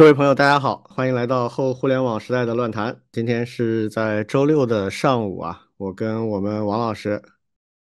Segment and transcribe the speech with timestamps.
[0.00, 3.02] 各位朋友，大家好，欢迎来到后互联网时代的乱谈。
[3.12, 7.22] 今天是在周六的上午啊，我跟我们王老师，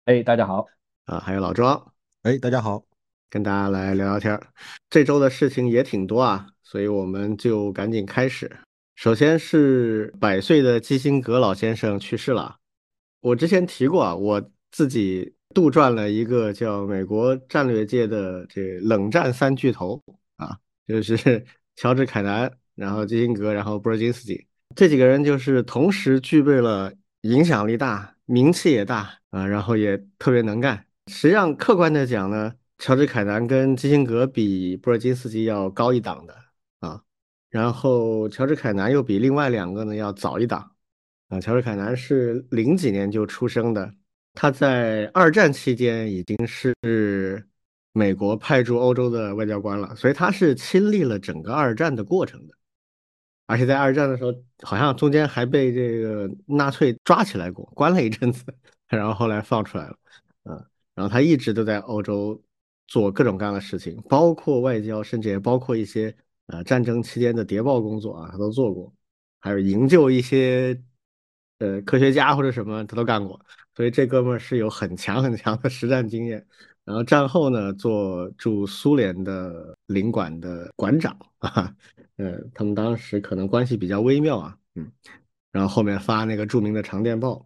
[0.06, 0.66] 哎，大家好
[1.06, 1.94] 啊，还有老庄，
[2.24, 2.84] 哎，大家好，
[3.30, 4.42] 跟大家来聊聊天。
[4.90, 8.52] 这周的事情也挺多啊，所以我们就赶紧开始。
[8.96, 12.56] 首先是百岁的基辛格老先生去世了。
[13.22, 14.42] 我之前提过啊，我
[14.72, 20.04] 自己杜撰了一个叫美国战略界的这冷战三巨头
[20.38, 21.46] 啊，就是。
[21.78, 30.84] 乔治·凯南，然后基辛格，然后布尔金斯基，这几个人就是同时具备了影响力大、名气也大啊，然后也特别能干。
[31.12, 36.36] 实际上，客观的讲呢，乔治·凯南跟基辛格比布尔金斯基要高一档的
[36.80, 37.00] 啊。
[37.52, 40.72] 然后，乔治·凯南又比另外两个呢要早一档
[41.30, 41.40] 啊。
[41.40, 43.94] 乔治·凯南是零几年就出生的，
[44.34, 46.76] 他在二战期间已经是。
[47.98, 52.54] 美国派驻欧洲的外交官了，所以他是亲历了整个二战的过程的，
[53.48, 58.46] 而且在二战的时候，好像中间还被这个纳粹抓起来过，关了一阵子，
[58.88, 59.98] 然后后来放出来了，
[60.44, 62.40] 嗯，然后他一直都在欧洲
[62.86, 68.94] 做各种各样的事情，包括外交，甚至也包括一些呃战争期间的谍报工作啊，他都做过，
[69.40, 70.80] 还有营救一些
[71.58, 73.44] 呃科学家或者什么，他都干过，
[73.76, 76.46] 所以这哥们儿是有很强很强的实战经验。
[76.88, 81.76] 然后战后呢，做驻苏联的领馆的馆长 啊，
[82.16, 84.90] 呃，他们当时可能关系比较微妙啊，嗯，
[85.52, 87.46] 然后后面发那个著名的长电报，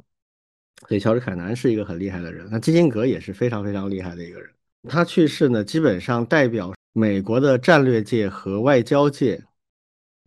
[0.88, 4.48] 所以乔治凯南是一个很厉害的人，那基辛格也是非常非常厉害的一个人。
[4.88, 9.44] 他去世呢，基本上代表美国的战略界和外交界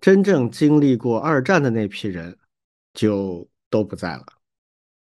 [0.01, 2.37] 真正经历过二战的那批人
[2.92, 4.27] 就都不在了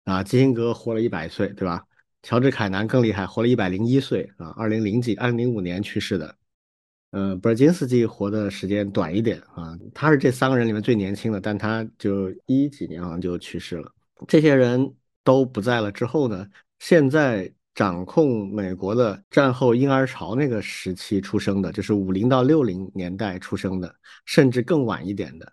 [0.05, 0.25] 啊。
[0.25, 1.84] 基辛格活了一百岁，对吧？
[2.22, 6.36] 乔治·凯南更厉害，活了一百零一岁啊，二零零几、二零零五年去世的。
[7.12, 13.91] 呃，布尔金斯基活的时间短一点啊，他是这三个人里面最年轻的，但他就一几年好像就去世了。
[14.28, 16.46] 这些人都不在了之后呢，
[16.78, 23.92] 现在掌控美国的战后婴儿潮那个时期出生的，就是五零到六零年代出生的，
[24.26, 25.53] 甚至更晚一点的，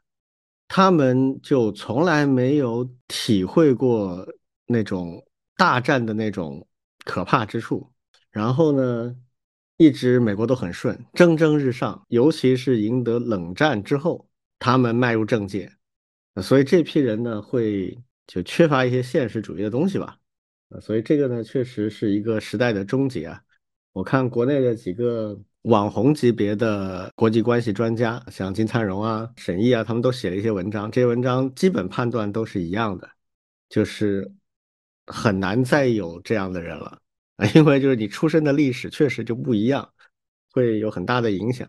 [0.67, 4.27] 他们就从来没有体会过
[4.67, 5.23] 那种。
[5.57, 6.65] 大战的那种
[7.03, 7.89] 可怕之处，
[8.29, 9.15] 然后呢，
[9.77, 12.05] 一直美国都很顺，蒸蒸日上。
[12.09, 14.29] 尤其是赢得冷战之后，
[14.59, 15.71] 他们迈入政界，
[16.43, 17.97] 所以这批人呢，会
[18.27, 20.17] 就缺乏一些现实主义的东西吧。
[20.79, 23.41] 所以这个呢，确实是一个时代的终结啊。
[23.93, 33.09] 我看国内的几个网红级别的国际关系专家，像金灿荣啊、沈毅啊，他们都写了一些文章，这些文章基本判断都是一样的，
[33.69, 34.31] 就是。
[35.07, 36.97] 很难再有这样的人了
[37.37, 39.89] 啊， 因为就是你出生的历史确实就不一样，
[40.51, 41.67] 会有很大的影响。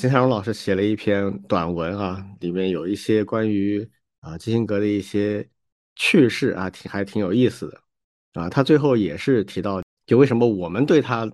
[0.00, 3.88] 金泰荣老师写了一篇短文啊，里面有一些关于
[4.20, 5.48] 啊基辛格的一些
[5.96, 8.48] 趣事啊，挺还挺有意思的啊。
[8.48, 11.30] 他最后也是提到，就为什么我们对他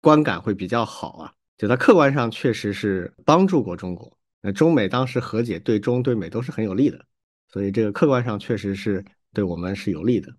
[0.00, 1.32] 观感会比较好啊？
[1.58, 7.04] 就他客观上确实是帮助过中国，那中美当时和解对中对美都是很有利的，
[7.48, 9.04] 所以这个客观上确实是
[9.34, 10.32] 对我们是有利的。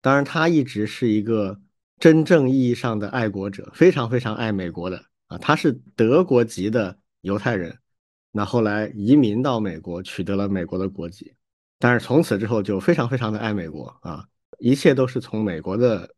[0.00, 1.60] 当然，他一直是一个
[1.98, 5.36] 真正意义上的爱国者，非常非常爱美国的啊。
[5.38, 7.76] 他是德国籍的犹太人，
[8.30, 11.34] 那后来移民到美国，取得了美国的国籍。
[11.78, 14.24] 但是从此之后就非常非常的爱美国啊，
[14.58, 16.08] 一切都是从美国的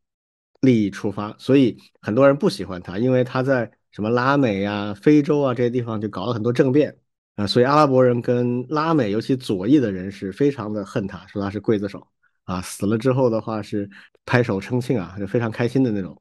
[0.61, 1.35] 利益出发。
[1.39, 6.97] 所以很多人不喜欢他，因为他在什么拉美呀、非洲啊这些地方就搞了很多政变
[7.37, 7.47] 啊。
[7.47, 12.07] 所以阿拉伯人跟拉美，尤其左翼的人是非常的恨他，说他是刽子手。
[12.49, 13.89] 啊，死了之后的话是
[14.25, 16.21] 拍手称庆啊，就非常开心的那种，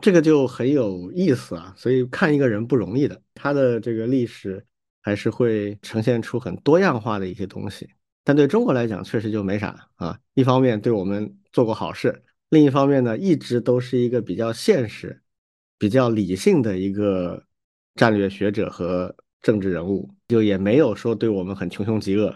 [0.00, 1.74] 这个就很有意思啊。
[1.76, 4.64] 所以看一个人不容易的，他的这个历史
[5.02, 7.86] 还是会呈现出很多样化的一些东西。
[8.24, 10.18] 但对中国来讲，确实就没啥啊。
[10.32, 15.20] 一方面对我们做过好事，另一方面呢，一直都是一个比较现实、
[15.76, 17.44] 比较理性的一个
[17.96, 22.34] 战略学者和政治人物，就也没有说对我们很穷凶极恶。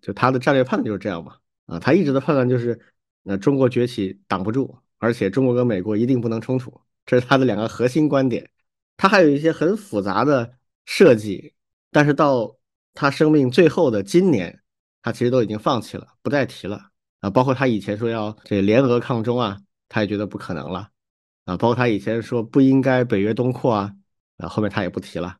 [0.00, 1.36] 就他的战略判断就是这样嘛。
[1.70, 2.78] 啊，他一直的判断就是，
[3.22, 8.50] 那中国崛起挡不住，而且中国跟美国一定不能冲突，这是他的两个核心观点。
[8.96, 11.54] 他还有一些很复杂的设计，
[11.92, 12.56] 但是到
[12.92, 14.60] 他生命最后的今年，
[15.00, 16.90] 他其实都已经放弃了，不再提了。
[17.20, 20.90] 啊，包括他以前说要这联俄抗中啊，他也觉得不可能了。
[21.44, 23.94] 啊，包括他以前说不应该北约东扩啊，
[24.38, 25.36] 啊，后面他也不提了，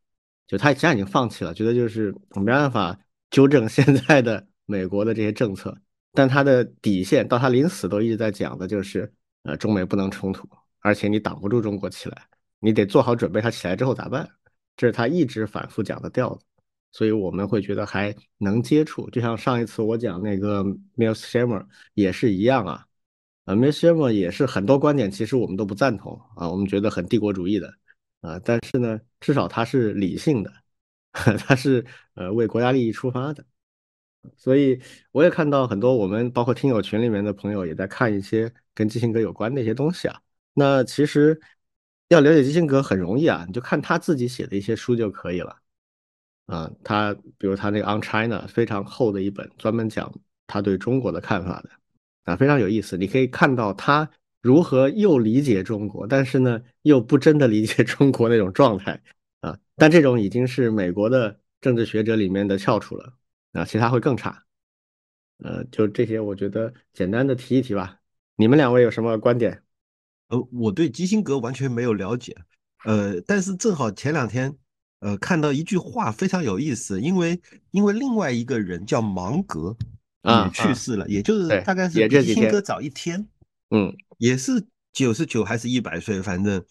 [0.46, 2.98] 就他实际上已经放弃了，觉得就是没办法
[3.30, 5.76] 纠正现在的美国的这些政策。
[6.12, 9.12] 但他的底线到他临死都一直在讲的就是，
[9.42, 10.48] 呃，中美不能冲突，
[10.80, 12.26] 而且你挡不住中国起来，
[12.58, 14.28] 你得做好准备，他起来之后咋办？
[14.76, 16.44] 这是他一直反复讲的调子。
[16.92, 19.08] 所以我们会觉得还能接触。
[19.10, 20.64] 就像上一次我讲那个
[20.96, 21.64] Miles Shermer
[21.94, 22.84] 也是一样啊，
[23.44, 27.72] 呃，Miles Shermer 也是很多观点其实我们都不赞同啊，我们觉得很帝国主义的
[28.22, 30.52] 啊，但是呢，至少他是理性的，
[31.12, 33.44] 他是呃为国家利益出发的。
[34.36, 34.80] 所以
[35.12, 40.20] 我也看到很多我们包括听友群里面的朋友也在看一些跟基辛格有关的一些东西啊。
[40.54, 41.40] 那其实
[42.08, 45.56] 要了解基辛格很容易啊，你就看他自己写的一些书就可以了。
[46.46, 50.12] 啊，他比如他那个《On China》非常厚的一本，专门讲
[50.48, 51.70] 他对中国的看法的，
[52.24, 52.96] 啊，非常有意思。
[52.96, 54.10] 你可以看到他
[54.42, 59.00] 如何又理解中国，但是呢又不真的理解中国那种状态
[59.42, 59.56] 啊。
[59.76, 63.14] 但这种已经是美国的政治学者里面的翘楚了。
[63.52, 64.44] 啊，其他会更差，
[65.38, 67.98] 呃，就这些，我觉得简单的提一提吧。
[68.36, 69.62] 你们两位有什么观点？
[70.28, 72.36] 呃，我对基辛格完全没有了解，
[72.84, 74.56] 呃，但是正好前两天，
[75.00, 77.40] 呃，看到一句话非常有意思，因为
[77.72, 79.76] 因为另外一个人叫芒格
[80.22, 83.26] 也去世了，也就是大概是比基辛格早一天，
[83.70, 86.64] 嗯，也是九十九还是一百岁，反正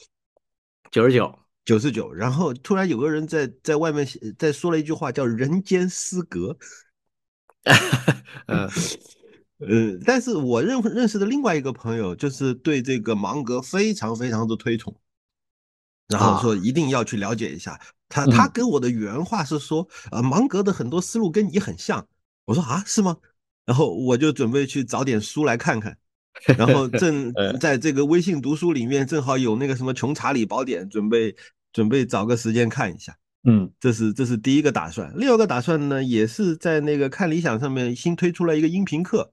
[0.89, 1.37] 九十九。
[1.65, 4.07] 九十九，然后突然有个人在在外面
[4.37, 6.57] 在说了一句话，叫“人间失格
[8.47, 8.67] ”。呃
[9.59, 14.95] 呃，但是我认认识的另外一个朋友，就是对这个芒格非常非常的推崇，
[16.07, 17.79] 然后说一定要去了解一下。
[18.07, 22.07] 他他跟我的原话是说，呃，芒格的很多思路跟你很像。
[22.45, 23.17] 我说啊，是吗？
[23.65, 25.95] 然后我就准备去找点书来看看。
[26.57, 31.35] 然后 正在这个微信读书里面，正好有那个什么《穷查理宝典》，准备。
[31.71, 35.13] 准备找个时间看一下，嗯，这是这是第一个打算。
[35.15, 39.31] 另外一个打算呢，也是在那个看理想上面新推出了一个音频课，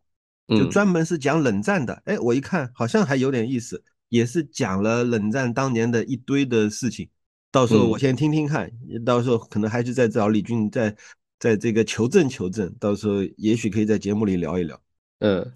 [0.49, 2.03] 就专门是讲冷战的。
[2.05, 7.09] 哎，我一看好像还有点意思，也是讲了冷战当年的一堆的事情。
[7.51, 8.71] 到时候我先听听看，
[9.03, 10.95] 到时候可能还是再找李俊在
[11.39, 14.79] 在这个求证求证，到时候也许可以在节目里聊一聊。
[15.21, 15.55] 嗯，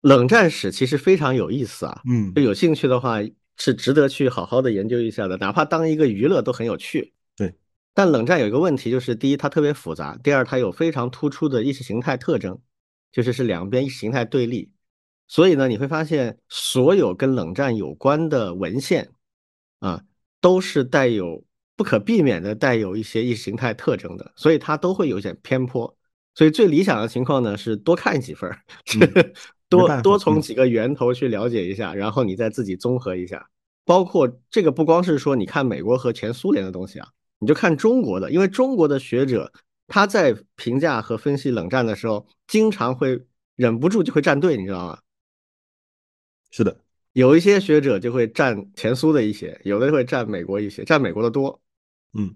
[0.00, 3.18] 冷战史其实非常有意思啊，嗯，就有兴趣的话。
[3.62, 7.12] 是值得去好好的研究一下的，哪怕当一个娱乐都很有趣。
[7.36, 7.54] 对，
[7.92, 12.58] 但冷战有一个问题，就是第一它特别复杂，第二它有非常突出的意识形态特征，
[13.12, 14.72] 就是是两边意识形态对立。
[15.28, 19.10] 所以呢，你会发现所有跟冷战有关的文献
[19.80, 20.04] 啊，
[20.40, 21.44] 都是带有
[21.76, 25.94] 不可避免的带有一些意识形态特征的，所以它都会有一点偏颇。
[26.34, 28.50] 所以最理想的情况呢，是多看几份。
[29.70, 33.48] 多多从几个源头去了解一下，然后你再自己综合一下。
[33.86, 37.08] 包括这个不光是说你看美国和前苏联的东西啊，
[37.38, 39.50] 你就看中国的，因为中国的学者
[39.88, 43.20] 他在评价和分析冷战的时候，经常会
[43.56, 44.98] 忍不住就会站队，你知道吗？
[46.50, 46.76] 是的，
[47.12, 51.60] 有一些学者就会站前苏的一些，有的会站美国一些，站美国的多。
[52.14, 52.34] 嗯，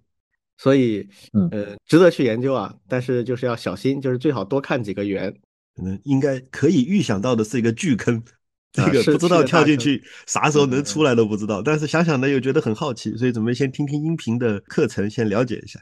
[0.56, 1.08] 所以
[1.50, 5.36] 呃，值得去研究啊，但是就是要小心，就是最好多看几个源。
[5.76, 8.22] 可能应该可以预想到的是一个巨坑，
[8.70, 11.60] 这个不知道跳进去啥时候能出来都不知道。
[11.60, 15.80] 但是想想呢，又觉得很好奇，所以准备先听听音频的课程，先了解一下。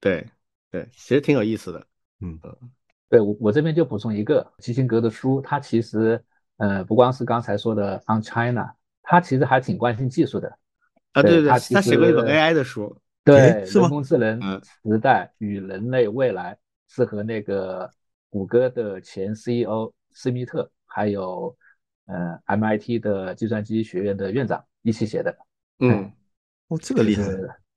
[0.00, 0.26] 对
[0.70, 1.86] 对，其实挺有意思的。
[2.20, 2.38] 嗯
[3.08, 6.22] 对我我这边就补充一个基辛格的书，他其实
[6.58, 8.64] 呃不光是刚才说的《On China》，
[9.02, 10.48] 他其实还挺关心技术的。
[11.12, 12.94] 啊对对，他写过一本 AI 的书，
[13.24, 14.40] 对人工智能
[14.84, 16.58] 时代与人类未来
[16.88, 17.90] 是和那个。
[18.32, 21.54] 谷歌的前 CEO 斯密特，还有
[22.06, 25.36] 呃 MIT 的计算机学院的院长一起写的。
[25.80, 26.10] 嗯，
[26.68, 27.22] 哦，这个厉害。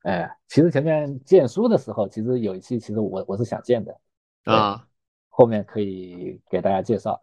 [0.03, 3.99] 哎，其实前面荐书的时候，其实有一期，其实我我是想荐的
[4.45, 4.87] 啊。
[5.27, 7.21] 后面可以给大家介绍。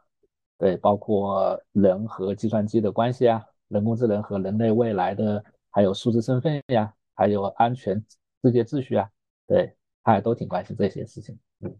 [0.58, 7.96] 对，包括人和计算机的关系啊，人工智能和人类未来的，还有数字身份呀，还有安全
[8.42, 9.08] 世界秩序啊，
[9.46, 9.74] 对，
[10.04, 11.38] 他也都挺关心这些事情。
[11.60, 11.74] 嗯。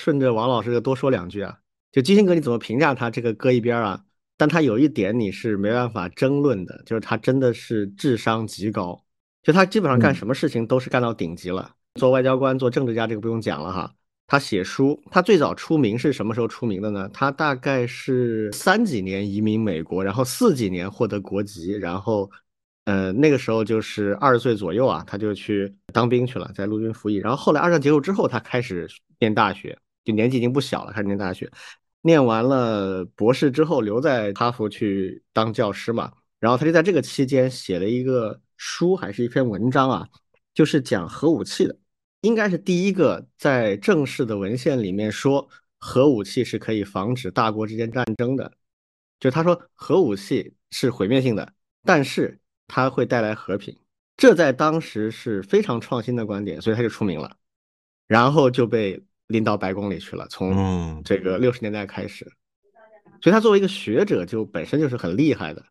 [0.00, 1.58] 顺着王老师多说两句啊，
[1.92, 3.10] 就基辛格你怎么评价他？
[3.10, 4.02] 这个搁一边啊，
[4.36, 9.04] 但他有一点你是没办法争论的，就是他真的是智商极高，
[9.42, 11.70] 就他基本上干什么事情都是干到顶级了。
[12.00, 13.92] 做外交官、做政治家这个不用讲了哈。
[14.26, 17.08] 他写书，他最早出名是什么时候出名的呢？
[17.12, 22.30] 他大概是三几年移民美国，然后四几年获得国籍，然后。
[22.84, 27.14] 呃，那个时候就是二十岁左右啊，他就去当兵去了，在陆军服役。
[27.16, 28.88] 然后后来二战结束之后，他开始
[29.20, 31.48] 念大学，就年纪已经不小了，开始念大学。
[32.00, 36.12] 念完了博士之后，留在哈佛去当教师嘛。
[36.40, 40.08] 然后他就在这个期间写了一个书，还是一篇文章啊，
[40.52, 41.78] 就是讲核武器的，
[42.22, 45.48] 应该是第一个在正式的文献里面说
[45.78, 48.52] 核武器是可以防止大国之间战争的。
[49.20, 51.52] 就他说核武器是毁灭性的，
[51.84, 52.40] 但是。
[52.74, 53.76] 它会带来和平，
[54.16, 57.36] 这在当时是非常创新的观点，所以他就出名了。
[58.06, 60.26] 然后就被拎到白宫里去了。
[60.30, 62.24] 从这个六十年代开始，
[63.20, 65.62] 所以他作为一个学者，就本身就是很厉害的。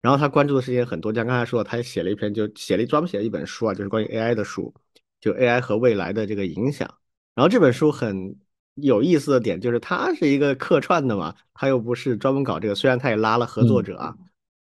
[0.00, 4.72] 然后他关注的事情很多，像刚才说的，他也写了一篇，就写了专门写了一本书啊，就是关于 AI 的书，
[5.20, 6.88] 就 AI 和未来的这个影响。
[7.34, 8.34] 然后这本书很
[8.76, 14.16] 有意思的点就是，他是一个客串的嘛，他又不是专门搞这个，虽然他也拉了合作者啊。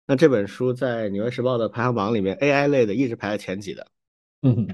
[0.07, 3.85] 那这本书在《纽约时报》的排行榜里面，AI 类的一直排在前几的。
[4.41, 4.67] 嗯，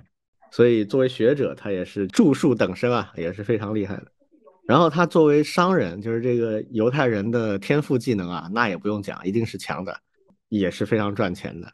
[0.51, 4.05] 所以作为学者，他也是著述等身啊，也是非常厉害的。
[4.65, 9.99] 然后他作为商人，就是这个犹太人的天赋技能啊，那也不用讲，一定是强的。
[10.49, 11.73] 也是非常赚钱的，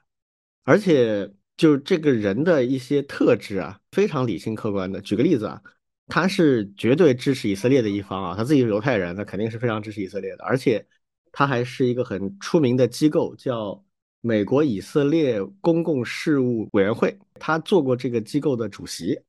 [0.63, 5.01] 而且就这个人的一些特质啊，非常理性客观的。
[5.01, 5.61] 举个例子啊，
[6.07, 10.45] 他是绝对支持以色列的一方啊，他自己是犹太人，那肯定是非常支持以色列的。
[10.45, 10.87] 而且
[11.31, 13.83] 他还是一个很出名的机构，叫
[14.21, 19.19] 美国以色列公共事务委员会，他做过这个机构的主席。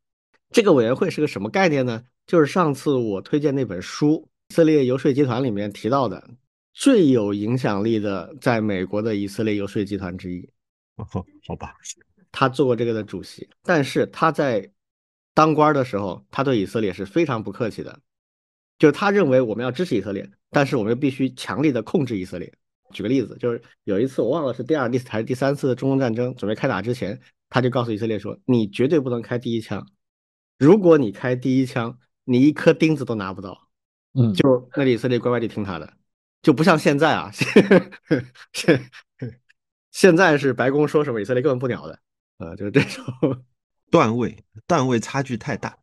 [0.51, 2.03] 这个委员会是个什么概念呢？
[2.27, 4.15] 就是上次我推荐那本书
[4.51, 6.29] 《以色列游说集团》里面提到的。
[6.73, 10.49] 最有影响力的，在美国的以色列游说集团之一。
[10.97, 11.07] 哦，
[11.47, 11.75] 好吧，
[12.31, 14.71] 他做过这个的主席，但是他在
[15.35, 18.01] 当官的时候，他对以色列是非常不客气的。
[18.79, 22.53] 就他认为我们要支持以色列，但是我们又必须强力的控制以色列。
[22.93, 29.87] 举个例子，就是有一次我忘了是第二、第还是第三次中东战争准备开打之前，他就告诉以色列说：“你绝对不能开第一枪，
[30.59, 33.69] 如果你开第一枪，你一颗钉子都拿不到。”
[34.15, 35.93] 嗯，就那以色列乖乖地听他的。
[36.43, 37.31] 就不像现在啊，
[38.53, 38.91] 现
[39.93, 42.01] 现在是白宫说什么以色列根本不鸟的，
[42.39, 43.05] 呃，就是这种
[43.89, 45.79] 段位段位差距太大。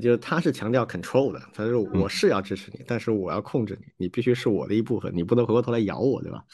[0.00, 6.44] 就是他是强调 control 的，他说我是要支持你，但是我要控制你，你必须是我的一部分，你不能回过头来咬我，对吧？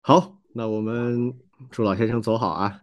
[0.00, 1.34] 好，那我们
[1.70, 2.80] 祝老先生走好啊。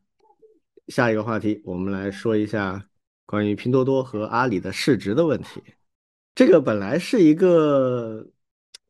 [0.88, 2.86] 下一个话题，我们来说一下
[3.26, 5.64] 关于拼多多和阿里的市值的问题。
[6.36, 8.28] 这个本来是一个。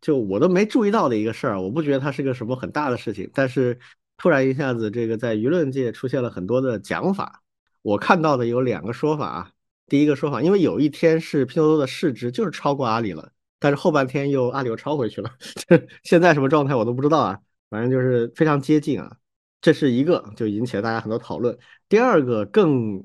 [0.02, 3.80] 就我都没注意到的一个事儿，我不觉得它是个什么很大的事情，但是
[4.18, 7.42] 突然一下子，这个在舆论界出现了很多的讲法。
[7.82, 9.52] 我看到的有两个说法啊。
[9.88, 15.30] 第一个说法，因为有一天是拼多多的市值就是超过阿里了，但是后半天又阿里又超回去了，
[16.04, 17.40] 现在什么状态我都不知道啊。
[17.70, 19.18] 反正就是非常接近啊，
[19.62, 21.58] 这是一个就引起了大家很多讨论。
[21.90, 23.04] 第二个更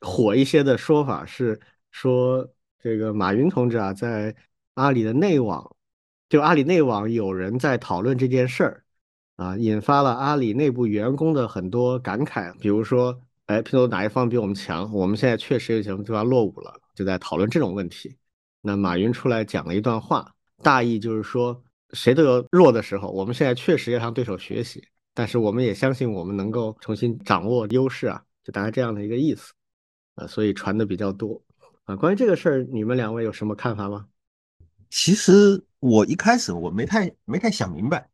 [0.00, 4.34] 火一些的说法是说，这个马云同志啊，在
[4.74, 5.76] 阿里的内网。
[6.28, 8.84] 就阿里内网有人在讨论这件事儿，
[9.34, 12.56] 啊，引发了阿里内部员工的很多感慨。
[12.60, 14.88] 比如说，哎，拼多多哪一方比我们强？
[14.92, 18.16] 我们现在确实有什么地方落伍了，就在讨论这种问题。
[18.60, 21.60] 那马云出来讲了一段话，大意就是说，
[21.92, 29.52] 谁都有弱的时候，我们现在确实要向对手学习，但是我们也相信我们能够重新掌握优势啊，就大概这样的一个意思，
[30.14, 31.42] 啊，所以传的比较多。
[31.86, 34.06] 啊，关于这个事儿，你们两位有什么看法吗？
[34.90, 38.08] 其实我一开始我没太没太想明白，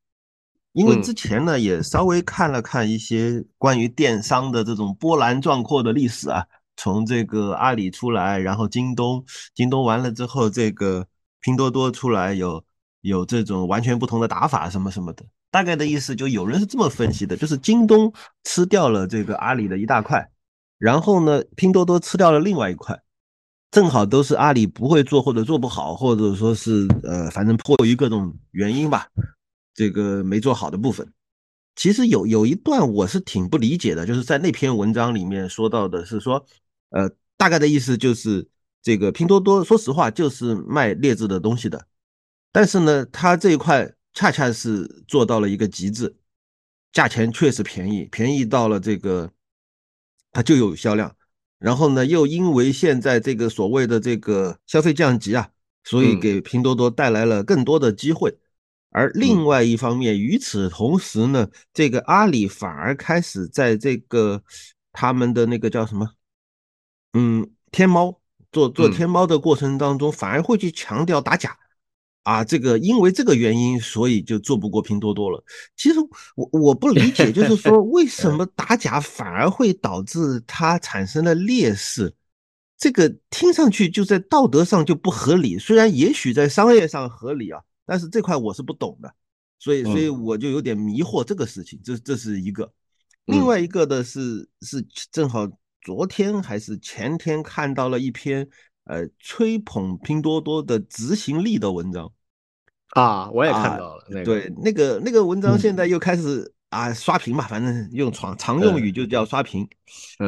[0.76, 6.44] 因为之前呢也稍微看了看一些关于电商的这种波澜壮阔的历史啊，
[6.76, 11.06] 从这个阿里出来，然后京东，京东完了之后，这个
[11.40, 12.62] 拼多多出来，有
[13.00, 15.24] 有这种完全不同的打法什么什么的。
[15.50, 18.12] 大概的意思就有人是这么分析的，就是京东
[18.44, 20.28] 吃掉了这个阿里的一大块，
[20.76, 23.00] 然后呢，拼多多吃掉了另外一块。
[23.70, 29.06] 正好都是阿里不会做或者做不好，或者说是呃，反正迫于各种原因吧，
[29.76, 31.12] 这个没做好的部分。
[31.76, 36.44] 其实有有一段我是挺不理解的，就是在那篇文章里面说到的是说，
[36.88, 38.48] 呃，大概的意思就是
[38.82, 41.86] 这个拼多多说实话就是卖劣质的东西的，
[42.50, 46.16] 但是呢，它这一块恰恰是做到了一个极致，
[46.92, 49.30] 价钱确实便宜，便宜到了这个
[50.32, 51.14] 它就有销量。
[51.58, 55.50] 然后呢，又因为现在这个所谓的这个消费降级啊，
[55.84, 58.38] 所以给拼多多带来了更多的机会。
[58.96, 64.42] 而另外一方面，与此同时呢，这个阿里反而开始在这个
[64.90, 66.08] 他们的那个叫什么，
[67.12, 68.18] 嗯，天猫
[68.50, 71.58] 做做天猫的过程当中，反而会去强调打假。
[72.22, 75.44] 啊，这个因为这个原因，所以就做不过拼多多了。
[75.76, 75.96] 其实
[76.34, 82.14] 我我不理解，就是说为 什么打假反而会导致它产生了劣势？
[82.78, 85.58] 这个听上去就在道德上就不合理。
[85.58, 89.14] 虽然也许在商业上合理啊，但是这块我是不懂的，
[89.58, 91.80] 所以所以我就有点迷惑这个事情。
[91.82, 92.70] 这这是一个，
[93.24, 95.48] 另外一个的是是正好
[95.82, 98.46] 昨天还是前天看到了一篇
[98.84, 102.12] 呃吹捧拼多多的执行力的文章。
[102.90, 104.04] 啊，我也看到了。
[104.24, 109.68] 对，那个那个文章现在又开始啊刷屏嘛，反正用常常用语就叫刷屏。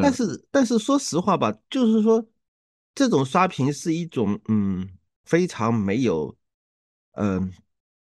[0.03, 2.25] 但是但是说实话吧，就是说
[2.95, 4.87] 这种刷屏是一种嗯
[5.25, 6.37] 非常没有
[7.21, 7.53] 嗯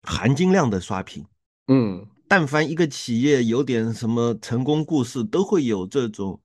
[0.03, 1.25] 含金量的刷屏。
[1.67, 6.41] 嗯，但凡一个企业有点什么成功故事，都会有这种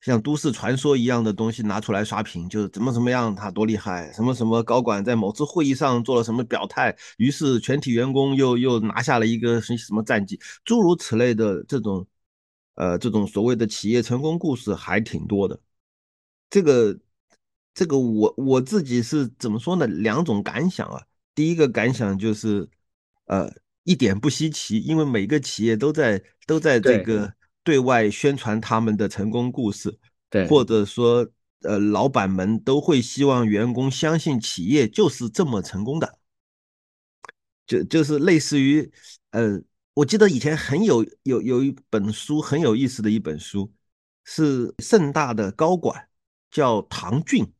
[0.00, 12.06] 像都市传说一样的东西拿出来刷屏，就是怎么怎么样他多厉害，什么什么高管在某次会议上做了什么表态，于是全体员工又又拿下了一个什什么战绩，诸如此类的这种
[12.74, 15.58] 呃这种所谓的企业成功故事还挺多的。
[16.50, 16.98] 这个
[17.74, 19.86] 这个我我自己是怎么说呢？
[19.86, 21.02] 两种感想啊。
[21.34, 22.68] 第一个感想就是
[23.26, 23.52] 呃。
[23.84, 27.34] 一点不稀奇，因为每个企业都在都在这个
[27.64, 29.98] 对外宣传他们的成功故事，
[30.30, 31.28] 对，或者说，
[31.62, 36.16] 呃，老板们都会希望员工相信企业就是这么成功的，
[37.66, 38.88] 就就是类似于，
[39.30, 39.60] 呃，
[39.94, 43.72] 我记得以前很有有有一本书很有意思的一本书，
[44.22, 46.08] 是盛大的高管
[46.52, 47.52] 叫唐骏，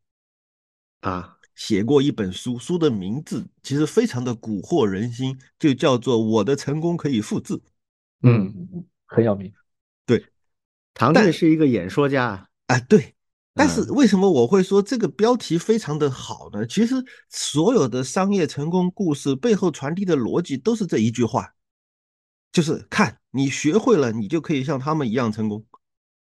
[1.00, 1.31] 啊。
[1.54, 7.54] 写过一本书，书的名字其实非常的蛊惑人心，就叫做《我的成功可以复制》。
[8.22, 9.52] 嗯，很有名。
[10.06, 10.24] 对，
[10.94, 12.78] 唐骏是一个演说家啊。
[12.80, 13.14] 对，
[13.54, 16.66] 但是为什么我会说这个标题非常的好呢？
[16.66, 16.94] 其实
[17.28, 21.54] 所有的商业成功故事背后传递的逻辑都是这一句话，
[22.52, 25.64] 就是看你学会了，你就可以像他们一样成功。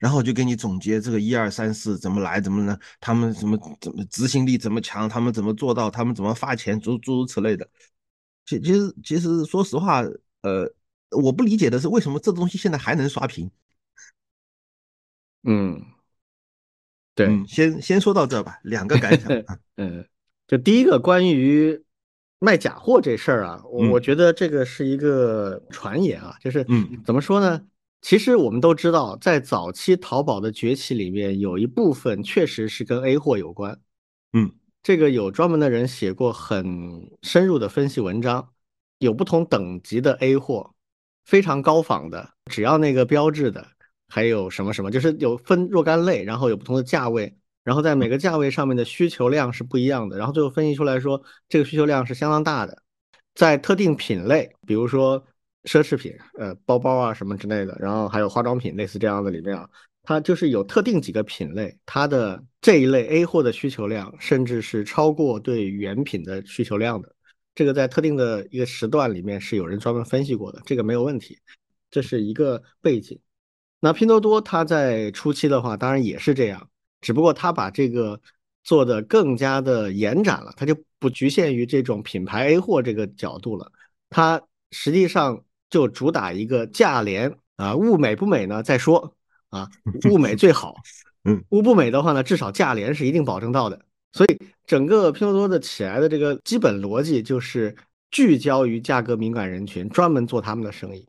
[0.04, 2.78] 然后就给你总结这个一二三四怎么来怎么呢？
[3.00, 5.08] 他们怎么怎么执行力怎么强？
[5.08, 5.90] 他们怎么做到？
[5.90, 6.78] 他们怎么发钱？
[6.78, 7.66] 诸诸如此类的。
[8.46, 10.02] 其其实其实说实话，
[10.42, 10.70] 呃，
[11.12, 13.50] 我不理解的是为什么这东西现在还能刷屏。
[15.44, 15.82] 嗯，
[17.16, 19.32] 对，先先说到这吧，两个感想。
[19.78, 20.06] 嗯，
[20.48, 21.82] 就第一个关于
[22.40, 27.66] 卖假货这事儿啊，我我觉得这个是一个传言啊，就是嗯，怎么说呢？
[28.04, 33.80] 其实我们都知道，在早期淘宝的崛起里面，有一部分确实是跟 A 货有关。
[34.34, 34.52] 嗯，
[34.84, 38.50] 这个有专门的人写过很深入的分析文章，
[38.98, 40.76] 有不同等级的 A 货，
[41.24, 43.66] 非常高仿的，只要那个标志的，
[44.10, 52.84] 还有什么什么，就是有分若干类，然后有不同的价位，然后在每个价位上面的需求量是不一样的，然后最后分析出来说，这个需求量是相当大的，
[53.34, 55.26] 在特定品类，比如说。
[55.66, 59.70] 奢侈品，呃，包包啊什么之类的，然后还有化妆品，类似这样的里面啊，
[60.04, 67.16] 它就是有特定几个品类，它的这一类 A 货的需求量，甚至是超过对原品的需求量的。
[67.56, 71.38] 这个在特定的一个时段里面是有人专门分析过的，这个没有问题，
[71.90, 73.18] 这是一个背景。
[73.80, 78.20] 那拼多多它在初期的话，当然也是这样，只不过它把这个
[78.66, 83.72] 做的更加的延展了，它就不局限于这种品牌 A 货这个角度了，
[84.10, 85.42] 它实际上。
[85.74, 89.16] 就主打一个价廉啊，物美不美呢再说
[89.50, 89.68] 啊，
[90.12, 90.76] 物美最好，
[91.26, 93.82] 嗯，物不美的话呢，至少价廉是一定保证到的。
[94.12, 97.76] 所以整个拼多多的起来的这个基本逻辑就是
[98.12, 101.08] 聚焦于价格敏感人群，专门做他们的生意。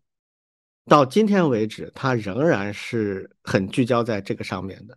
[0.87, 4.97] 到今天为止，它仍然是很聚焦在这个上面的。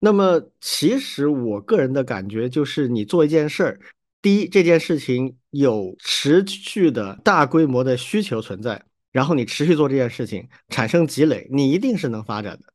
[0.00, 3.80] 那么，其实我个人的感觉就是，你做一件事儿。
[4.20, 12.72] 第一，这件事情有持续的大规模的需求存在，然后你持续做这件事情，产生积累，你一定是能发展的，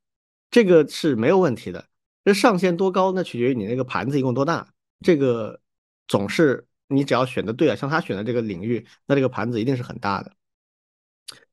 [0.50, 1.86] 这个是没有问题的。
[2.24, 4.66] 这上限多高，那取决于你那个盘子一共多大。
[5.00, 5.60] 这个
[6.08, 10.32] 总是你只要选的对啊，像他选的这个领域，那这个盘子一定是很大的。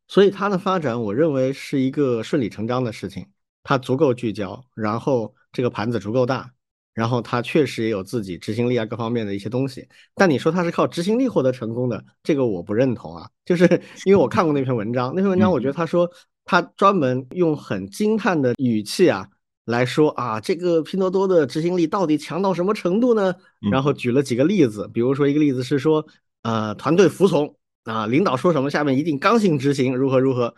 [0.08, 3.28] 所以它的发展，我认为是一个顺理成章的事情。
[3.64, 6.52] 它足够聚焦，然后这个盘子足够大。
[6.94, 13.30] 然后他确实也有自己执行力啊各方面的一些东西，但你说他是靠执行力获得成功的，这个我不认同啊。
[13.46, 13.66] 就是
[14.04, 16.10] 因为我看过那篇文章，那篇文章我觉得他说
[16.44, 19.26] 他专门用很惊叹的语气啊
[19.64, 23.34] 来说啊，这个拼多多的执行力到底强到什么程度呢？
[23.72, 26.06] 然后举了几个例子，比如说一个例子是说，
[26.42, 30.54] 呃，团队服从啊，领导说什么下面一定刚性执行，如何如何，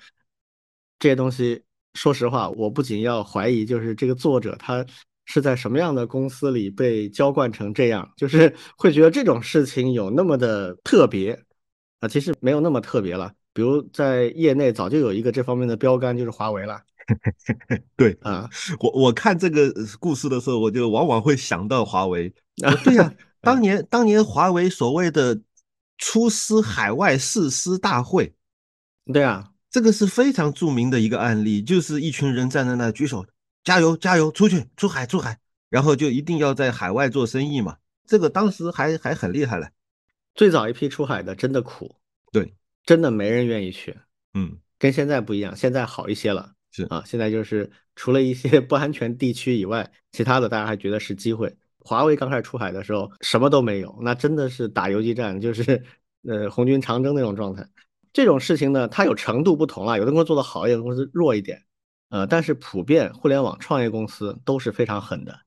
[0.98, 1.62] 这些东西，
[1.94, 4.84] 说实话，我不仅要怀疑，就是这个作者他。
[5.26, 8.10] 是在什么样的公司里被浇灌成这样？
[8.18, 11.38] 就是 会觉得这种事情有那么的特别
[12.00, 12.08] 啊？
[12.08, 13.34] 其实没有那么特别了。
[13.54, 16.82] 比如在业内早就有一个这方面的标杆，就是华为了。
[17.96, 22.34] 对啊，我我看这个故事的时候，我就往往会想到华为
[22.64, 22.74] 啊。
[22.84, 25.40] 对呀，当年当年华为所谓的
[25.98, 28.34] 出师海外誓师大会，
[29.14, 33.26] 对啊，这个是非常著名的一个案例，就是一群人站在那举手。
[33.64, 37.78] 加油，加油，出去，出海，出海，然后就一定要在海外做生意嘛。
[38.06, 39.70] 这个当时还还很厉害了。
[40.36, 41.96] 最早一批出海的真的苦，
[42.32, 42.54] 对，
[42.86, 43.96] 真的没人愿意去。
[44.34, 46.54] 嗯，跟现在不一样，现在好一些了。
[46.72, 51.56] 是啊，现在就是除了一些不安全地区以外，其他的大家还觉得是机会。
[51.78, 55.84] 华为刚开始出海的时候什么都没有，那真的是打游击战，就是
[56.28, 57.64] 呃红军长征那种状态。
[58.12, 61.62] 这种事情呢，它有程度不同啊，有的公司做得好，有的公司弱一点，
[62.14, 65.40] 呃，但是普遍互联网创业公司都是非常狠的，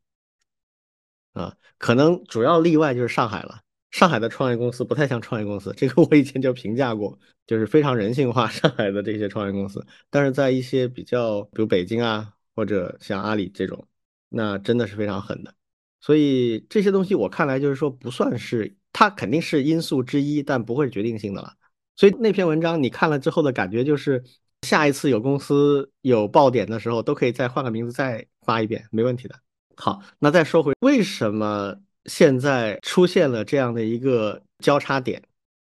[1.32, 3.60] 啊，可能主要例外就是上海了。
[3.92, 8.48] 上海的创业公司不太像创业公司，这个我以前就评价过，就是非常人性化。
[8.50, 13.86] 上海的这些创业公司，但是在一些比较，比如北京啊，或者像阿里这种，
[14.28, 15.54] 那真的是非常狠的。
[16.00, 21.54] 所以这些东西我看来就是说不算是，它肯定是因素之一，但不会是决定性的了。
[21.94, 24.24] 所以那篇文章你看了之后的感觉就是，
[24.66, 29.34] 下一次有公司有爆点的时候，都可以再换个名字再发一遍，没问题的。
[29.76, 31.76] 好，那再说回为什么？
[32.06, 35.20] 现在出现了这样的一个交叉点，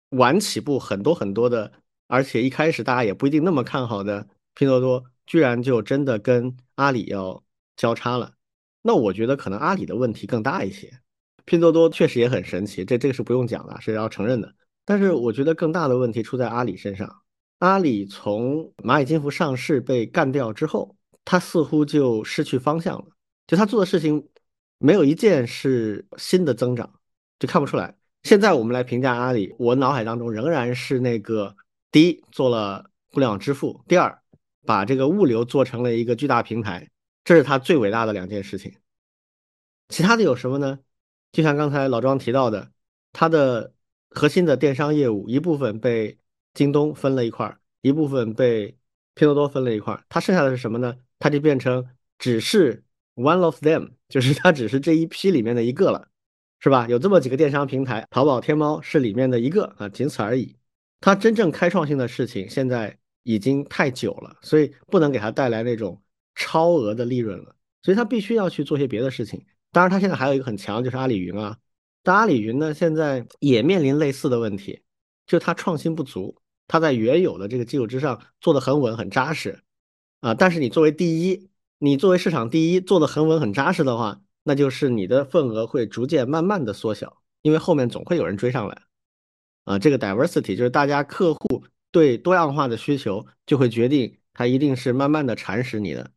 [0.09, 1.71] 晚起步很多很多的，
[2.07, 7.43] 而且一开始大家也不一定那么看好的拼多多，居然就真的跟阿里要
[7.75, 8.31] 交叉了。
[8.83, 10.99] 那我觉得可能阿里的问题更大一些，
[11.45, 14.53] 拼多多确实也很神奇，这这个是不用讲的，是要承认的。
[14.85, 17.23] 但是我觉得更大的问题出在阿里身上。
[17.59, 23.05] 阿里从蚂蚁金服上市被干掉之后，它似乎就失去方向了，
[23.47, 24.27] 就他做的事情。
[24.77, 26.99] 没有一件是新的增长，
[27.39, 27.95] 就看不出来。
[28.23, 31.55] 现在我们来评价阿里，我脑海当中仍然是那个：
[31.91, 34.21] 第一，做了互联网支付；第二，
[34.65, 36.89] 把这个物流做成了一个巨大平台，
[37.23, 38.73] 这是他最伟大的两件事情。
[39.87, 40.79] 其他的有什么呢？
[41.31, 42.69] 就像刚才老庄提到的，
[43.13, 43.73] 他的
[44.09, 46.19] 核心的电商业务一部分被
[46.55, 48.75] 京东分了一块，一部分被
[49.13, 50.95] 拼多多分了一块，它剩下的是什么呢？
[51.19, 51.87] 它就变成
[52.17, 52.81] 只是。
[53.17, 56.09] One of them 就是它只是这一批里面的一个了，
[56.59, 56.85] 是吧？
[56.89, 60.53] 有这么几个电商平台，淘宝、天猫是里面的一个啊，仅此而已。
[60.99, 66.01] 它真正开创性的事情现在已经太久了，所以不能给它带来那种
[66.35, 69.41] 超额的利润了，所以它必须要去做些别的事情。
[69.71, 71.57] 当然，它现在还有一个很强，就是阿里云啊。
[72.03, 74.81] 但阿里云呢，现在也面临类似的问题，
[75.25, 76.35] 就它创新不足，
[76.67, 79.63] 它在原有的这个基础之上做的很稳、很扎实
[80.19, 80.33] 啊。
[80.33, 81.49] 但是你作为第一。
[81.77, 88.81] 你作为市场第一做的很稳很扎实的话，那就是你的份额会逐渐慢慢的缩小，因为后面总会有人追上来，
[89.65, 96.09] 啊，这个 diversity 就是大家客户对多样化的需求，就会决定它一定是慢慢的蚕食你的，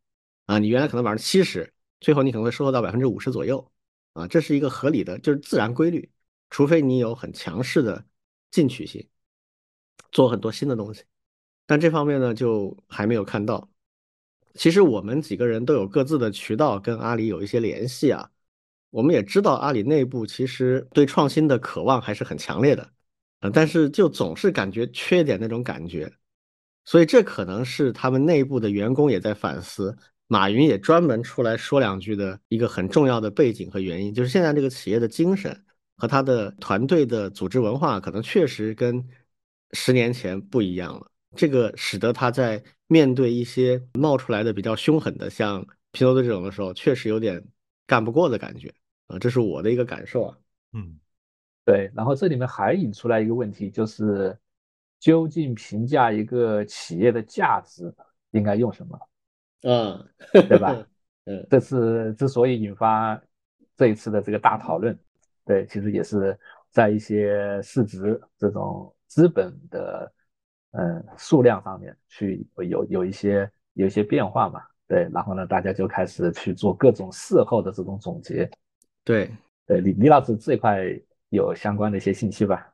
[0.46, 3.70] 啊，你原来可能百分之七十，最后你可能会收获到百分之五十左右，
[4.12, 6.08] 啊，这是一个合理的，就是自然规律，
[6.50, 8.06] 除非你有很强势的
[8.52, 9.06] 进取心，
[10.12, 11.02] 做很多新的东西，
[11.66, 13.68] 但这方面呢就还没有看到。
[14.54, 18.28] 其实我们几个人都有各自的渠道跟阿里有一些联系啊，
[18.90, 22.82] 我们也知道阿里内部其实对创新的渴望还是很强烈的，
[23.40, 26.12] 啊，但是就总是感觉缺点那种感觉，
[26.84, 35.64] 所以这可能是他们内部的员工也在反思，马云也专门出来说两句的一个很重要的背景和原因，就是现在这个企业的精神
[35.96, 39.06] 和他的团队的组织文化可能确实跟
[39.72, 41.10] 十年前不一样了。
[41.36, 47.42] 这个使得他在面对一些冒出来的比较凶狠的，像拼多多这种的时候，确实有点
[47.86, 48.72] 干不过的感觉
[49.08, 50.38] 啊，这是我的一个感受啊。
[50.72, 50.98] 嗯，
[51.64, 51.90] 对。
[51.94, 54.36] 然后这里面还引出来一个问题，就是
[54.98, 57.94] 究竟评价一个企业的价值
[58.30, 58.98] 应该用什么？
[59.62, 60.74] 嗯，对吧？
[61.26, 63.20] 嗯，这是之所以引发
[63.76, 64.98] 这一次的这个大讨论，
[65.44, 66.38] 对，其实也是
[66.70, 70.12] 在一些市值这种资本的。
[70.72, 74.60] 嗯，数量上面去有有一些有一些变化嘛？
[74.86, 78.48] 对，然后呢，大家就开始去做各种事后的这种总结。
[79.02, 79.30] 对，
[79.66, 80.84] 对，李李老师这块
[81.30, 82.68] 有相关的一些信息吧？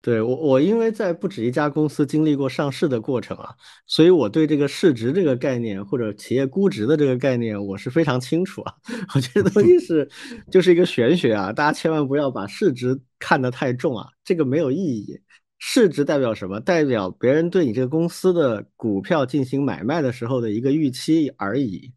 [0.00, 3.52] 对我，我因为在不止一家公司经历过上市的过程啊，
[3.84, 8.74] 所以我对这个市值这个概念或者企业估值的这个概念，我是非常清楚啊。
[9.16, 10.08] 我觉得东西是
[10.52, 15.20] 就是一个玄学啊，大家千万不要把市值看得太重啊，这个没有意义。
[15.64, 16.58] 市值代表什么？
[16.58, 21.92] 代表别人对你这个公司的股票进行买卖的时候的一个预期而已，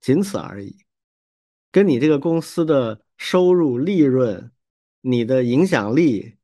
[0.00, 0.76] 仅此而已，
[1.72, 4.52] 跟你这个公司的收入、利润、
[5.00, 6.36] 你的影响力、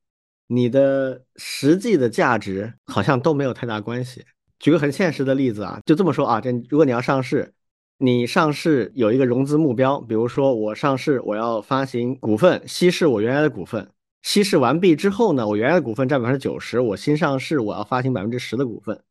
[0.48, 4.24] 你的实际的价值好像都没有太大关系。
[4.58, 7.54] 举个很现实的例子啊，就这么说啊，这如果你要上市，
[7.98, 13.88] 你上市有一个融资目标，比如说我上市我要发行股份，稀释我原来的股份。
[14.24, 19.04] 稀释完毕之后呢，我原来的股份占百分之九十，我新上市我要发行百分之十的股份。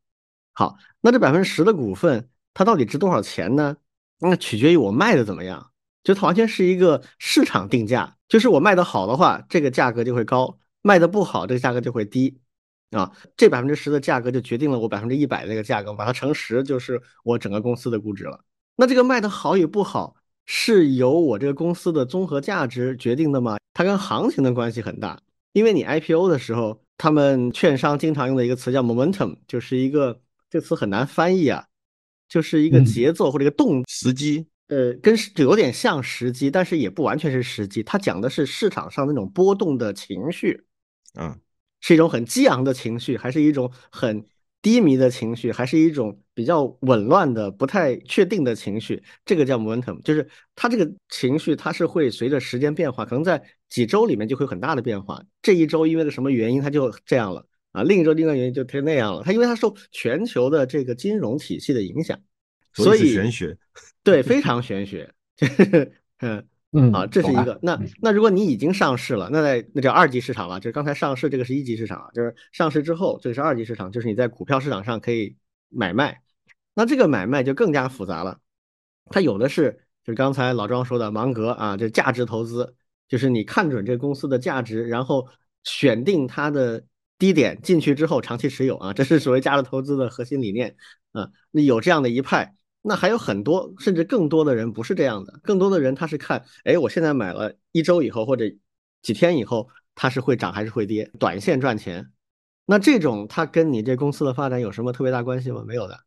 [0.52, 3.76] 好，那这百分之十的股份它到底值多少钱呢？
[4.18, 5.70] 那取决于我卖的怎么样，
[6.02, 12.40] 就它完全是一个市场定价，就是我卖的好的话，这个价格就会高；卖的不好，这个价格就会低。
[12.90, 18.44] 啊，这百分之十的价格就决定了我百分之一百的那个价格，把它乘十就是我整个公司的估值了。
[18.76, 20.14] 那这个卖的好与不好，
[20.46, 23.56] 是由我这个公司的综合价值决定的吗？
[23.72, 25.20] 它跟行情的关系很大，
[25.52, 31.64] 因为你 IPO 的时候，他们券商经常用的一个词叫 momentum，就是一个这词很难翻译啊，
[32.28, 40.64] 就是一个节奏或者一个动时机，呃，跟有点像时机，但是也不完全是时机，它讲的是市场上那种波动的情绪，
[41.14, 41.38] 啊，
[41.80, 44.24] 是一种很激昂的情绪，还是一种很。
[44.64, 55.22] 低迷的情绪，还是一种比较紊乱的、不太确定的情绪，这个叫 momentum，就是它这个情绪，它是会随着时间变化，可能在几周里面就会有很大的变化。
[55.42, 59.22] 这一周因为个什么原因，它就这样了啊，另一周另外原因就它那样了。
[59.22, 62.18] 它因为它受全球的这个金融体系的影响，
[62.72, 63.58] 所以玄学，
[64.02, 65.12] 对，非常玄学，
[66.20, 66.42] 嗯。
[66.76, 67.56] 嗯啊，这是一个。
[67.62, 70.58] 那那如果你已经上市了，那在那叫二级市场了。
[70.58, 75.36] 就是刚才上市这个是一级市场啊，就是上市之后这个是二级市场，就是你在股票市场上可以
[75.68, 76.20] 买卖。
[76.74, 78.40] 那这个买卖就更加复杂了。
[79.06, 82.74] 它有的是就是刚才老庄说的芒格啊，就价值投资，
[83.08, 85.28] 就是你看准这个公司的价值，然后
[85.62, 86.84] 选定它的
[87.18, 90.74] 低点进去之后长期持有啊，这是所谓价值投资的核心理念
[91.12, 91.30] 啊。
[91.52, 92.56] 那有这样的一派。
[92.86, 95.40] 那还有很多，甚至更多的人不是这样的。
[95.42, 98.44] 更多的人他是看，哎，我现在买了一周以后或者
[99.00, 101.10] 几天以后，它是会涨还是会跌？
[101.18, 102.12] 短线赚钱。
[102.66, 105.64] 那这种它跟你这公司的发展有什么特别大关系吗？
[105.66, 105.98] 没有的。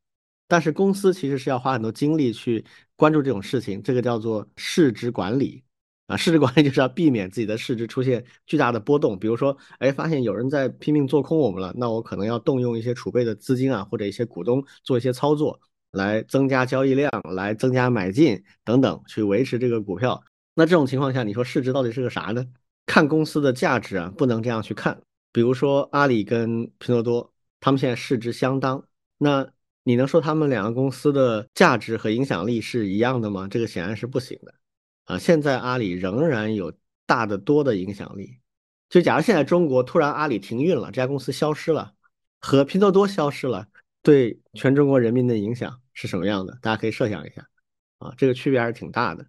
[0.47, 2.63] 但是公司其实是要花很多精力去
[2.95, 5.63] 关注这种事情，这个叫做市值管理
[6.05, 6.15] 啊。
[6.15, 9.17] 市值管理就是要避免自己的市值出现巨大的波动。
[9.17, 15.59] 比如说，哎，发现有人在拼命做空我们了，那我可能要动用一些储备的资金啊，或者一些股东做一些操作。
[15.97, 20.23] 来增加交易量，来增加买进等等，去维持这个股票。
[20.53, 22.45] 那这种情况下，你说市值到底是个啥呢？
[22.86, 25.01] 看公司的价值啊，不能这样去看。
[25.33, 28.86] 比如说阿里跟拼多多，他们现在市值相当，
[29.17, 29.45] 那
[29.83, 33.47] 你能说他们两个公司的价值和影响力是一样的吗？
[33.49, 34.53] 这个显然是不行的
[35.05, 35.17] 啊。
[35.17, 36.71] 现在阿里仍然有
[37.05, 38.38] 大的多的影响力。
[38.89, 41.93] 就假如现在中国突然阿里停运了，这家公司消失了，
[42.39, 43.67] 和拼多多消失了。
[44.03, 46.57] 对全中国人民的影响是什么样的？
[46.62, 47.47] 大家可以设想一下，
[47.99, 49.25] 啊，这个区别还是挺大的。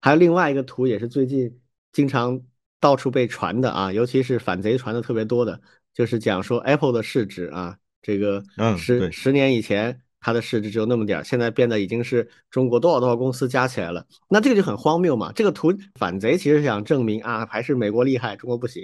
[0.00, 1.60] 还有另外一个图，也是最近
[1.92, 2.40] 经常
[2.80, 5.60] 到处被传的啊，尤其是反贼传的特别多的，
[5.94, 8.42] 就是讲说 Apple 的市值啊，这个
[8.76, 14.06] 十十年以前它的市值只有那么点儿，现在变得已经是中国多少多少公司加起来了。
[14.28, 15.32] 那这个就很荒谬嘛。
[15.32, 18.82] 这个图反贼其实想证明啊，还是美国厉害，中国不行。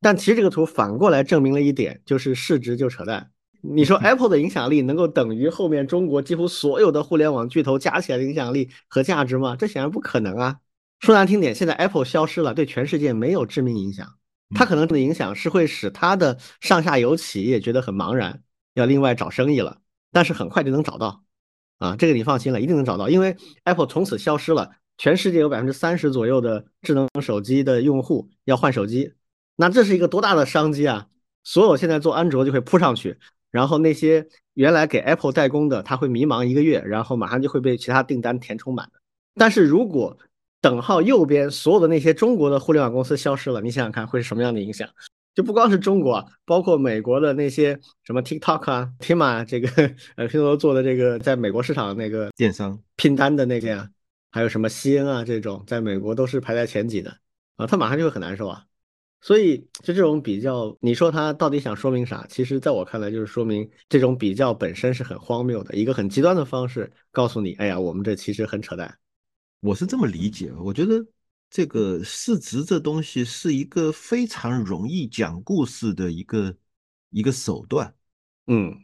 [0.00, 3.30] 但其实这个图反过来证明了一点，就是市值就扯淡。
[3.62, 9.56] 你说 Apple 的影响力能够等于后面中国几乎所有的互联网巨头加起来的影响力和价值吗？
[9.56, 10.60] 这显然不可能啊！
[11.00, 14.06] 说难听点，现在 Apple 消失了，对全世界没有致命影响。
[14.54, 18.42] 它可能的影响是会使它的上下游企业觉得很茫然，
[18.74, 19.78] 要另外找生意了。
[20.12, 21.22] 但是很快就能找到，
[21.78, 29.12] 啊，这个你放心了，一定能找到，因为 Apple 从此消失了，全世界有百分之三十左右的智能手机的用户要换手机，
[29.56, 31.06] 那这是一个多大的商机啊！
[31.44, 33.18] 所有现在做安卓就会扑上去。
[33.50, 39.00] 然后那些原来给 Apple 代工的，他会迷茫一个月，然后马上就会被其他订单填充满的。
[39.34, 40.16] 但是如果
[40.60, 44.88] 等号右边所有的那些中国的互联网公司消失了，你想想看会是什么样的影响？
[45.34, 49.68] 就不光是中国，包括美国的那些什么 TikTok 啊、Tima 这个
[50.16, 53.88] 呃拼多多做的这个在美国市场的那个电商拼单的那个呀，
[54.32, 57.16] 还有什么西恩啊这种，在美国都是排在前几的
[57.56, 58.64] 啊，他马上就会很难受啊。
[59.22, 62.26] 所以，就这种比较，你说他到底想说明啥？
[62.30, 68.98] 其实，在我看来，就是说明这种比较本身是很荒谬的，一个很极端的方式，告诉你，哎呀，我们这其实很扯淡。
[69.60, 71.04] 我是这么理解，我觉得
[71.50, 76.56] 这个市值这东西是一个非常容易讲故事的一个
[77.10, 77.94] 一个手段，
[78.46, 78.74] 嗯，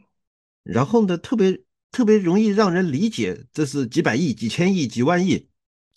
[0.61, 1.59] 然后呢，特别
[1.91, 5.47] 特别容易让人理解，这是几百亿、几千亿、几万亿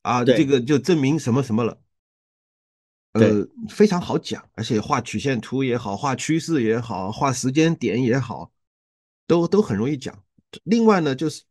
[0.00, 1.79] 啊，这个就证明什么什么了。
[3.12, 8.52] 呃，非常好讲，而且画曲线图也好，画趋势也好，画时间点也好，
[9.26, 10.16] 都都很容易讲。
[10.62, 11.42] 另外呢，就是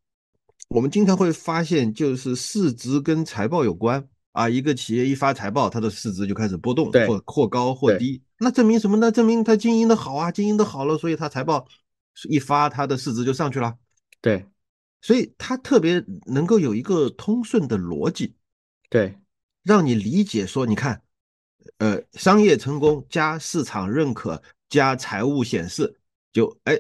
[0.69, 4.47] 我们经常会发现，就是市值跟财报有关啊。
[4.47, 8.21] 一个企业一发财报，它的市值就开始波动，或或高或低。
[8.37, 9.11] 那证明什么呢？
[9.11, 11.67] 证明它经营的好啊，经营的好了，所以它财报
[12.29, 13.77] 一发，它的市值就上去了。
[14.21, 14.45] 对，
[15.01, 18.33] 所以它特别能够有一个通顺的逻辑，
[18.89, 19.17] 对，
[19.63, 21.01] 让你理解说，你看。
[21.77, 25.99] 呃，商业成功加市场认可加财务显示，
[26.33, 26.77] 就哎，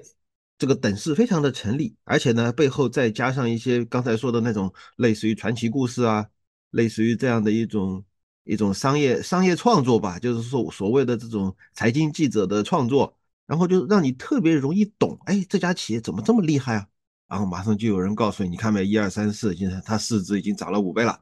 [0.57, 6.27] 这个等式非常的成立，而且呢，背后再加上一些刚才说的那种类似于传奇故事啊，
[6.71, 8.03] 类似于这样的一种
[8.43, 16.87] 一种商业商业创作吧，就是说所谓的这种财经记者的创作，然后就让你特别容易懂，哎，这家企业怎么这么厉害啊？
[17.27, 21.21] 然后马上就有人告诉你，你看没，一二三四，现在它市值已经涨了五倍了。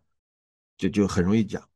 [0.77, 1.67] 就就很容易讲。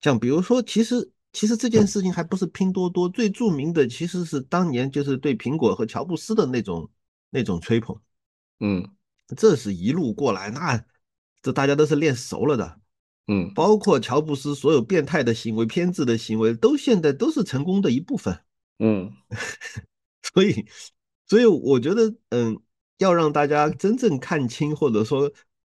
[0.00, 6.88] 像比如说，其实其实这件事情还不是拼多多最著名的，其实是当年就是对苹果和乔布斯的那种
[7.28, 7.94] 那种吹捧。
[8.60, 8.82] 嗯，
[9.36, 10.82] 这是一路过来，那
[11.42, 12.80] 这大家都是练熟了的。
[13.26, 18.40] 嗯，包括乔布斯所有变态的行为、偏执的行为，都现在都是成功的一部分。
[18.78, 19.12] 嗯，
[20.32, 20.66] 所以，
[21.28, 22.58] 所以我觉得，嗯，
[22.96, 25.30] 要让大家真正看清，或者说，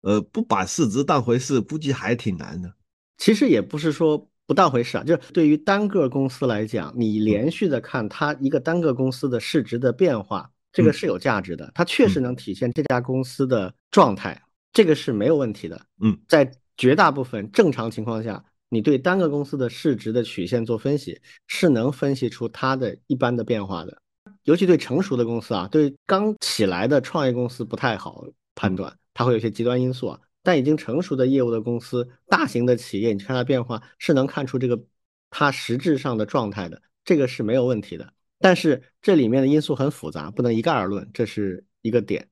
[0.03, 2.75] 呃，不把市值当回事，估计还挺难的。
[3.17, 14.41] 其实也不是说不当回事啊，就是对于单个公司来讲，你连续的看它一个单个公司的市值的变化，这个是有价值的，它确实能体现这家公司的状态，
[14.73, 15.81] 这个是没有问题的。
[16.01, 16.51] 嗯，在。
[16.79, 23.97] 绝大部分正常情况下，你对单个公司的市值的曲线做分析，是能分析出它的一般的变化的。
[24.43, 28.23] 尤其对成熟的公司啊，对刚起来的创业公司不太好
[28.55, 30.21] 判断，它会有些极端因素啊。
[30.47, 34.81] 但已经成熟的业务的公司，大型的企业，你看它变化是能看出这个
[35.29, 38.13] 它实质上的状态的，这个是没有问题的。
[38.39, 42.29] 但是这里面的因素很复杂，不能一概而论，这是一个点。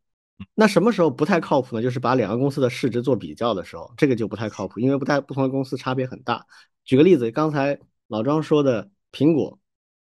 [0.54, 1.82] 那什么时候不太靠谱呢？
[1.82, 6.46] 就是把两个公司的市值做比较的时候，这个就不太靠谱，因为不太不同的公司差别很大。
[6.84, 9.58] 举个例子，刚才老庄说的苹果，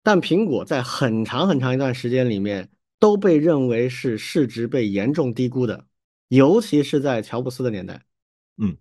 [0.03, 5.85] 但苹果在很长很长一段时间里面都被认为是市值被严重低估的，
[6.27, 8.01] 尤其是在乔布斯的年代，
[8.57, 8.77] 嗯，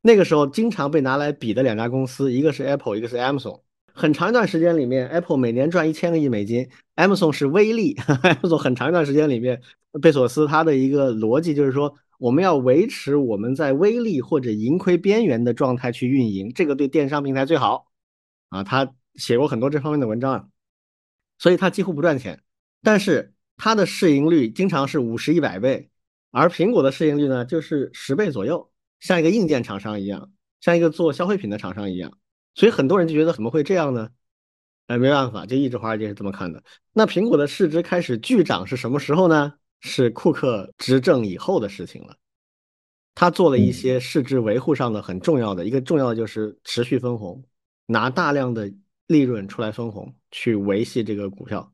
[0.00, 3.62] 那个时候经常被拿来比的两家公司，一个是 Apple，一个是 Amazon。
[3.92, 7.94] 很长一段时间里面，Apple 每年赚一千个亿美金，Amazon 是微利。
[8.22, 9.60] Amazon 很长一段时间里面，
[10.00, 17.90] 贝索斯他的一个逻辑就是说，我们要维持我们在微利或者盈亏边缘的状态去运营，这个对电商平台最好。
[18.50, 20.48] 啊，他写过很多这方面的文章啊，
[21.38, 22.40] 所以他几乎不赚钱，
[22.82, 25.90] 但是他的市盈率经常是五十一百倍，
[26.30, 32.18] 而苹果的市盈率呢就是十倍左右，像一个硬件厂商一样，像一个做消费品的厂商一样。
[32.54, 34.08] 所以很多人就觉得怎么会这样呢？
[34.88, 36.62] 哎，没办法，就一直华尔街是这么看的。
[36.92, 39.54] 那苹果的市值开始巨涨是什么时候呢？
[39.80, 42.16] 是库克执政以后的事情了。
[43.14, 47.44] 他做了一些市值维护上的很重要的一个重要的就是持续分红，
[47.86, 48.72] 拿大量的
[49.06, 51.72] 利润出来分红去维系这个股票，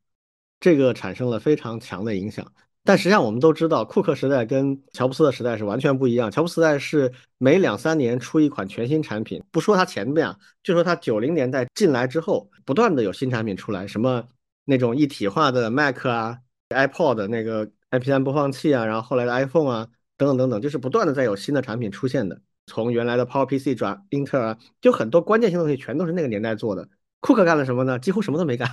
[0.61, 2.53] 这个产生了非常强的影响。
[2.87, 6.31] 但实际上，我们都知道，库克时代跟乔布斯的时代是完全不一样。
[6.31, 14.23] 乔布斯时代是每两三年出一款全新产品，不说他前面啊，就说他九零年代进来之后，不断的有新产品出来，什么
[14.67, 22.39] 那种一体化的 Mac 啊、iPod 那个 MP3 播放器啊，然后后来的 iPhone 啊，等等等等，就是不断的在有新的产品出现的。
[22.67, 26.87] 从原来的 PowerPC 转英特尔，就很多关键性东西全都是那个年代做的。
[27.21, 27.99] 库克干了什么呢？
[27.99, 28.69] 几乎什么都没干，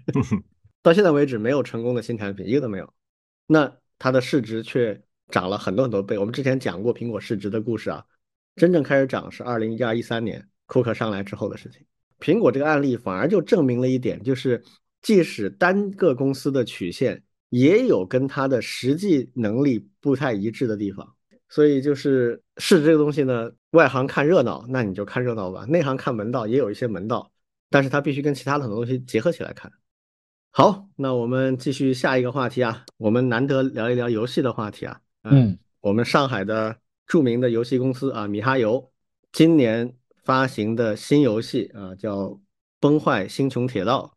[0.82, 2.92] 到现在为止没有成功的新产品，一个都没有。
[3.46, 6.18] 那它的市值却涨了很多很多倍。
[6.18, 8.04] 我们之前讲过苹果市值的故事啊，
[8.56, 11.84] 真正开始涨是二零一二一三年库克上来之后的事情。
[12.20, 14.62] 苹果这个案例反而就证明了一点，就是
[15.02, 21.06] 即使单个公司的曲线也有跟它的实际能力不太一致的地方。
[21.50, 27.30] 所以就是市值这个东西呢，外行看热闹，那你就看热闹吧；内行看门道，也有一些门道，
[27.70, 29.70] 但是它必须跟其他的很多东西结合起来看。
[30.56, 32.84] 好，那我们继续下一个话题啊。
[32.96, 35.00] 我们难得聊一聊游戏的话题啊。
[35.24, 38.92] 嗯，我们上海的著名的游戏公司啊，米哈游，
[39.32, 42.26] 今年发行的新游戏啊，叫
[42.78, 44.16] 《崩坏：星穹铁道》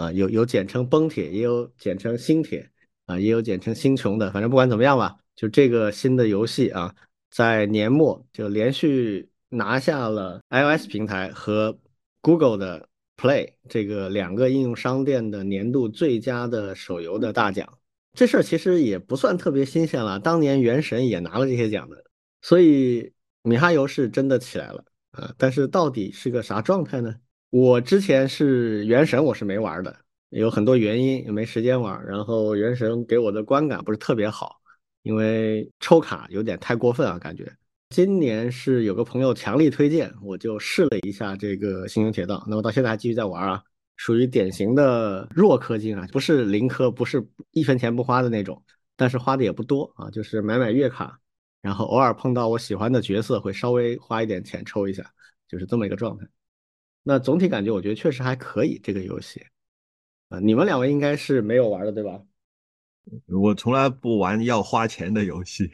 [0.00, 2.70] 啊，有有简称崩铁，也有简称星铁
[3.04, 4.30] 啊，也有简称星穹的。
[4.30, 6.94] 反正不管怎么样吧，就这个新的游戏啊，
[7.28, 11.78] 在年末就连续拿下了 iOS 平台和
[12.22, 12.88] Google 的。
[13.16, 17.78] Play 这个两个应用商店的年度最佳的手游的大奖，
[18.12, 20.18] 这事儿其实也不算特别新鲜了。
[20.18, 22.04] 当年《原神》也拿了这些奖的，
[22.42, 25.32] 所以米哈游是真的起来了啊！
[25.38, 27.14] 但是到底是个啥状态呢？
[27.50, 29.96] 我之前是《原神》，我是没玩的，
[30.30, 32.04] 有很多原因也没时间玩。
[32.04, 34.60] 然后《原神》给我的观感不是特别好，
[35.02, 37.50] 因为抽卡有点太过分啊，感觉。
[37.94, 43.62] 今年是有个朋友强力推荐，我就试了一下这个《星穹铁道》，那么到现在还继续在玩啊，
[43.94, 48.60] 属于典型的弱氪金啊，不是零氪，不是一分钱不花的那种，
[48.96, 51.20] 但是花的也不多啊，就是买买月卡，
[51.62, 55.08] 然后偶尔碰到我喜欢的角色会稍微花一点钱抽一下，
[55.46, 56.26] 就是这么一个状态。
[57.04, 59.40] 那总体感觉我觉得确实还可以这个游戏
[60.30, 62.20] 啊，你们两位应该是没有玩的对吧？
[63.28, 65.70] 我从来不玩要花钱的游戏，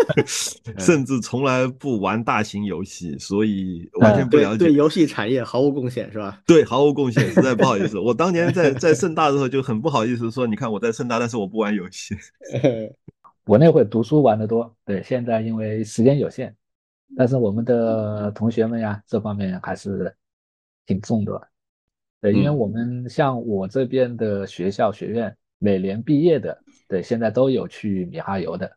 [0.78, 4.58] 甚至从来不玩大型游戏，所以完全不了解。
[4.58, 6.40] 对游戏产业毫无贡献，是吧？
[6.46, 7.98] 对，毫无贡献，实在不好意思。
[7.98, 12.14] 我当年在在盛大的时候就很不好意思说，你看我在盛大，但是我不玩游戏。
[13.44, 16.54] 我那会读书玩的多，对，现在因为时间有限，
[17.14, 20.14] 但是我们的同学们呀，这方面还是
[20.86, 21.48] 挺重的。
[22.22, 28.70] 对，因为我们像我这边的学校学院，每年毕业的，对，现在都有去米哈游的，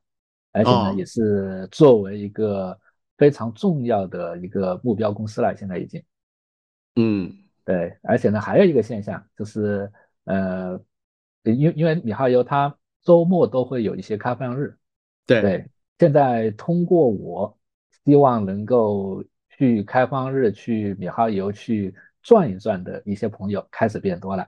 [0.54, 2.80] 而且呢，也是作为一个
[3.18, 6.02] 非常重要的一个目标公司了，现在已经。
[6.96, 7.30] 嗯，
[7.66, 9.92] 对，而且呢，还有一个现象就是，
[10.24, 10.80] 呃，
[11.44, 14.74] 因因为米哈游它周末都会有一些开放日，
[15.26, 15.70] 对，
[16.00, 17.58] 现在通过我，
[18.06, 21.94] 希望能够去开放日去米哈游去。
[22.24, 24.46] 转一转的一些朋友开始变多了，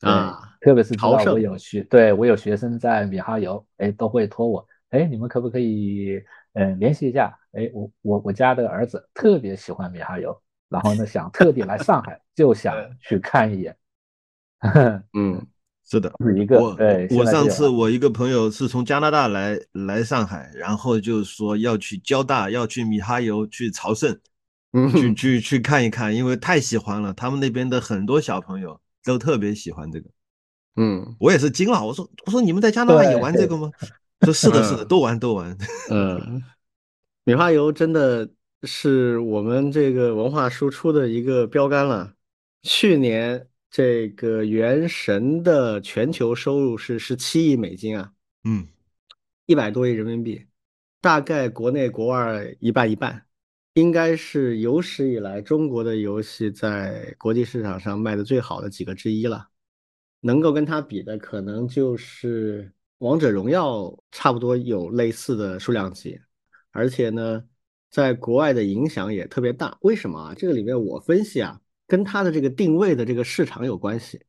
[0.00, 6.20] 啊，特别是知道我有学，对我有学生在米哈游，哎，都会托我，哎，你们可不可以，
[6.54, 10.36] 嗯，联系一下，哎，我我我家的儿子特别喜欢米哈游，
[10.68, 13.76] 然后呢，想特地来上海，就 想去看一眼。
[15.14, 15.46] 嗯，
[15.84, 24.18] 是的，是一个，对，我上次我一个朋友是从加拿大来来上海，然后就说要去交大，要去米哈游去朝圣。
[24.92, 27.10] 去去去看一看，因为太喜欢了。
[27.14, 30.10] 他们那边的很多小朋友都特别喜欢这个。
[30.76, 31.84] 嗯，我也是惊了。
[31.84, 33.70] 我说我说你们在加拿大也玩这个吗？
[34.22, 35.56] 说是的， 是的，都玩都玩。
[35.90, 36.42] 嗯，
[37.24, 38.28] 米花油真的
[38.62, 42.12] 是我们这个文化输出的一个标杆了。
[42.62, 48.12] 去年这个《原神》的全球收入是十七亿美金啊，
[48.44, 48.66] 嗯，
[49.46, 50.44] 一百多亿人民币，
[51.00, 53.22] 大概国内国外一半一半。
[53.74, 59.48] 应该是有史以来中国的游戏在国际市场上卖的最好的几个之一了，
[60.26, 66.18] 能够跟它比的可能就是王者荣耀，差不多有类似的数量级，
[66.72, 67.44] 而且呢，
[67.90, 69.78] 在国外的影响也特别大。
[69.82, 70.34] 为什么啊？
[70.36, 74.20] 这个里面我分析啊，跟它的这个定位的这个市场有关系。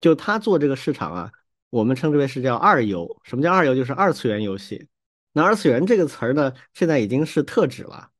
[0.00, 1.32] 就它做这个市场啊，
[1.70, 3.06] 我们称之为是叫二游。
[3.22, 3.72] 什么叫二游？
[3.72, 4.88] 就是二次元游戏。
[5.32, 8.10] 那二次元这个词儿呢，现在已经是特指了。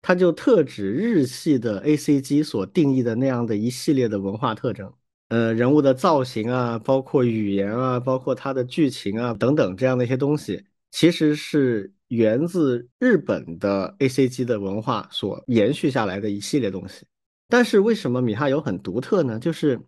[0.00, 4.90] 它就特指日系的 A C G 所定义的那样的一系列的文化特征，
[5.28, 17.04] 呃，人物的造型啊，包括语言啊，包括它的剧情啊等等这样的一些东西，其实是源自日本的 A C G 的文化所延续下来的一系列东西。
[17.46, 19.38] 但是为什么米哈游很独特呢？
[19.38, 19.78] 就是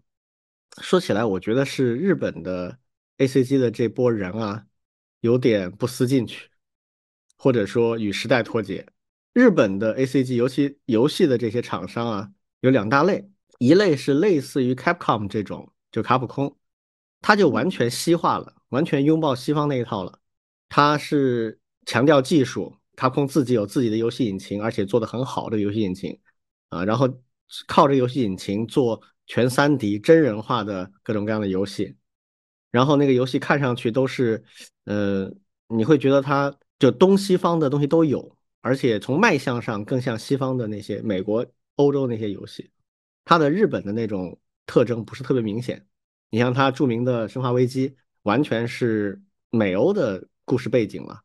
[0.82, 2.78] 说起来，我觉得是日本的
[3.16, 4.66] A C G 的这波人啊，
[5.20, 6.50] 有点不思进取，
[7.38, 8.86] 或者说与时代脱节。
[9.32, 12.30] 日本的 A C G 尤其游戏的这些厂商啊，
[12.60, 13.30] 有两大类，
[13.60, 16.56] 一类是类似于 Capcom 这种，就卡普空，
[17.20, 20.18] 它就完全西化了，完全拥抱西方那一套了。
[20.70, 26.18] 它是强调技术，卡普空自己有自己的游戏引擎，而且做的很好的游戏引擎
[26.70, 27.06] 啊，然后
[27.66, 31.94] 靠着游戏引擎做全三 D 真人化的各种各样的游戏，
[32.70, 34.42] 然后那个游戏看上去都是，
[34.86, 35.30] 呃，
[35.68, 38.36] 你会觉得它就东西方的东西都有。
[38.62, 41.46] 而且从卖相上更像西方的那些美国、
[41.76, 42.70] 欧洲那些游戏，
[43.30, 45.86] 它的日本的那种特征不是特别明显。
[46.30, 47.88] 你像它著名的《生化危机》，
[48.24, 51.20] 完全是美欧的故事背景了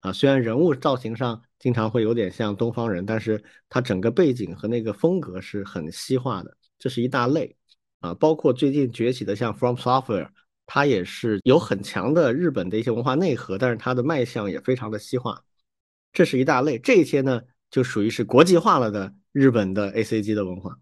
[0.00, 0.10] 啊。
[0.10, 7.54] 虽然人物造型上经常会有点像东方人，但是它整个背景和那个风格是很西化的，这是一大类
[8.00, 8.14] 啊。
[8.14, 10.30] 包括最近崛起的像 From Software，
[10.64, 15.44] 它也是有很强的日本的一些文化内核，但是它的卖相也非常的西化。
[16.10, 20.78] 这是一大类，这些呢就属于是国际化了的日本的 A C G 的文化，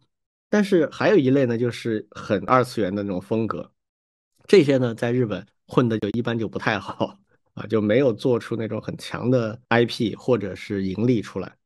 [0.51, 3.71] 但是还有一类呢，就是很二次元的那种风格，
[4.47, 7.19] 这些呢在日本混的就一般就不太好
[7.55, 11.57] 啊，就没有做出那种很强的 I P 或者是盈利出来。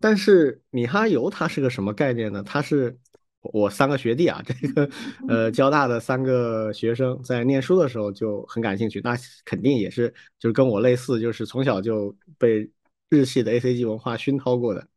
[0.00, 2.42] 但是米哈游它是个什么概念呢？
[2.42, 2.98] 它是
[3.40, 4.90] 我三个学弟啊，这个
[5.28, 10.08] 呃交大的三个学生在念书的时候就很感兴趣，那肯定也是
[10.38, 12.70] 就是跟我类似，就是从小就被。
[13.14, 14.88] 日系的 A C G 文化熏陶过的，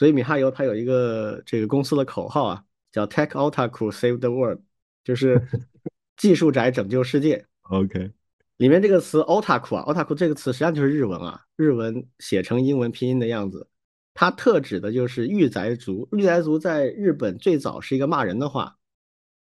[0.00, 4.60] 所以米哈游它有一个这个公司的口号啊，叫 Tech Otaku Save the World，
[5.04, 5.38] 就是
[6.16, 7.44] 技术宅拯救世界。
[7.64, 8.10] OK，
[8.56, 13.68] 里面这个词 Otaku 啊，Otaku 这个词实际上就是日文啊，日文写成英文拼音的样子，
[14.14, 16.08] 它特指的就是御宅族。
[16.12, 18.78] 御宅族在日本最早是一个骂人的话。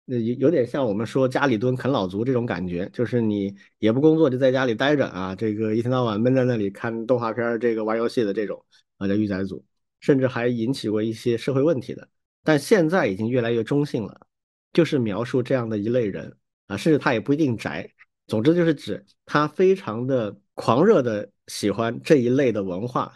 [0.05, 8.63] 那有有点像我们说家里蹲啃老族这种感觉，就是你也不工作就在家里待着啊，这个一天到晚闷在那里看动画片、这个玩游戏的这种
[8.95, 9.65] 啊叫御宅族，
[9.99, 12.07] 甚至还引起过一些社会问题的。
[12.43, 14.19] 但现在已经越来越中性了，
[14.73, 16.35] 就是描述这样的一类人
[16.67, 17.89] 啊，甚至他也不一定宅，
[18.27, 23.13] 总之就是指他非常的狂热的喜欢这一类的文化。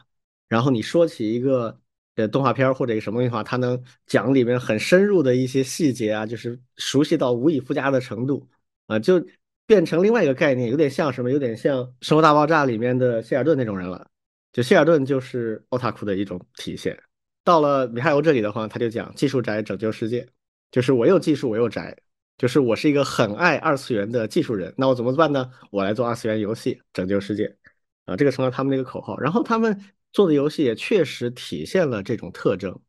[0.49, 1.77] 然后你说起一个。
[2.15, 8.45] 呃，动画片或者一个什么东西的话，他能讲里面很深入的一些细节啊，就是熟悉到无以复加的程度
[8.87, 9.25] 啊，就
[9.65, 11.31] 变成另外一个概念，有点像什么？
[11.31, 14.10] 有点像《生活大爆炸》里面的谢尔顿那种人了
[14.51, 16.97] 就希尔顿就是奥塔库的一种体现。
[17.43, 20.27] 到了米哈游这里的话，他就讲技术宅拯救世界，
[20.69, 21.97] 就是我又技术我又宅，
[22.37, 24.73] 就是我是一个很爱二次元的技术人。
[24.77, 25.51] 那我怎么办呢？
[25.71, 27.57] 我来做二次元游戏，拯救世界
[28.05, 28.15] 啊！
[28.15, 29.17] 这个成了他们的一个口号。
[29.19, 29.83] 然后他们
[30.13, 32.79] 做的游戏也确实体现了这种特征。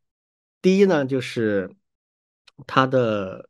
[0.60, 1.74] 第一呢，就是
[2.66, 3.48] 它的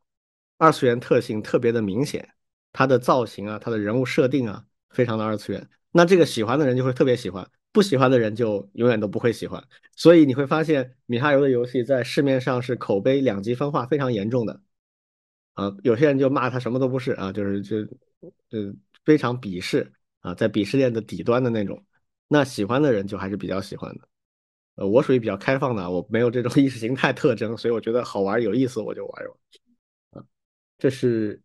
[0.56, 2.32] 二次元特性特别的明显，
[2.72, 5.68] 它的造型啊，它的人物设定啊，非常的二次元。
[5.90, 7.48] 那这个喜欢的人就会特别喜欢。
[7.72, 9.66] 不喜欢的人就永远都不会喜欢，
[9.96, 14.60] 所以你会发现米哈游的游戏在市面上是口碑两极分化非常严重的，
[15.54, 17.82] 啊，有些人就骂他什么都不是啊，就是就
[18.50, 21.82] 就非常鄙视啊，在鄙视链的底端的那种，
[22.28, 24.08] 那喜欢的人就还是比较喜欢的，
[24.74, 30.26] 呃，我属于比较开放的，我没有这种 意识形态特征，所以我觉得好玩有意思我就玩一玩，啊，
[30.78, 31.40] 这是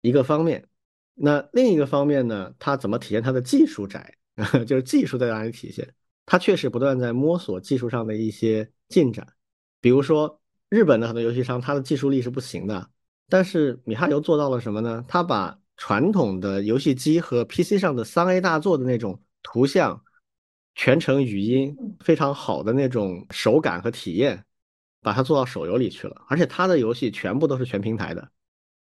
[0.00, 0.66] 一个方面，
[1.14, 4.16] 那另一个方面呢，它怎么体现它的技术宅？
[4.66, 5.88] 就是技术在哪里体现？
[6.26, 9.26] 它确实不断在摸索技术上的一些进展。
[9.80, 12.90] 比如说，日本的很多游戏商，它的技术力是不行的。
[13.28, 15.04] 但是米哈游做到了什么呢？
[15.06, 20.02] 他把传统的游戏机和 PC 上的三 A 大作的那种图像、
[20.74, 24.44] 全程语音非常好的那种手感和体验，
[25.00, 26.22] 把它做到手游里去了。
[26.28, 28.30] 而且它的游戏全部都是全平台的，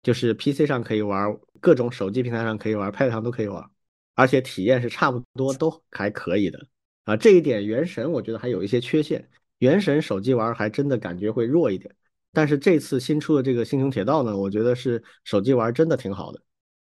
[0.03, 3.69] 就是 PC 上可以玩，各种手机平台上可以玩，Pad 上都可以玩。
[4.15, 6.67] 而且体验是差不多，都还可以的
[7.03, 7.15] 啊。
[7.15, 9.29] 这一点，原神我觉得还有一些缺陷。
[9.59, 11.93] 原神手机玩还真的感觉会弱一点。
[12.33, 16.41] 但是这次新出的这个《星穹铁道》呢，我觉得是手机玩真的挺好的，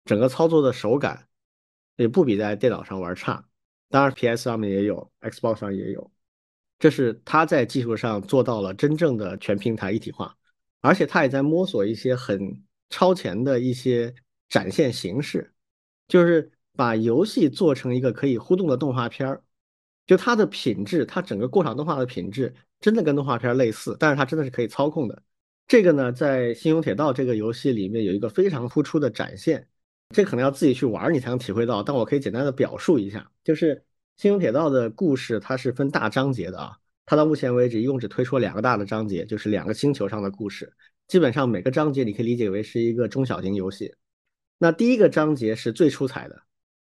[0.06, 1.28] 整个操作的手感
[1.96, 3.46] 也不比在电脑上玩差。
[3.90, 6.12] 当然，PS 上面也有，Xbox 上也有。
[6.80, 10.36] 这是它在技术上做到了真正的全平台一体化，
[10.82, 14.14] 而且它也在摸索一些很超前的一些
[14.50, 15.54] 展现形式，
[16.08, 16.52] 就是。
[16.78, 19.44] 把游戏做成一个可以互动的动画片儿，
[20.06, 25.24] 就它的品质，它整个过场动画的品质真的跟动画片类似，但是它真的是可以操控的。
[25.68, 29.68] 这个呢，在《星穹铁道》这个游戏里面有一个非常突出的展现，
[30.16, 31.84] 这可能要自己去玩你才能体会到。
[31.84, 33.76] 但我可以简单的表述一下，就是
[34.16, 40.72] 《星穹铁道》的故事它是分大章节的啊，它到目前为止一共只推出了两个大的章节，就是两个星球上的故事，
[41.10, 43.94] 基本上每个章节你可以理解为是一个中小型游戏。
[44.58, 46.47] 那第一个章节是最出彩的。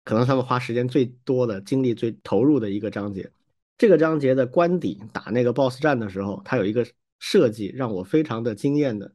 [0.08, 3.30] 可能他们花时间最多的、精力最投入的一个章节，
[3.78, 6.88] 这个章节的关底打那个 BOSS 战的时候，它有一个
[7.20, 9.12] 设计让我非常的惊艳的。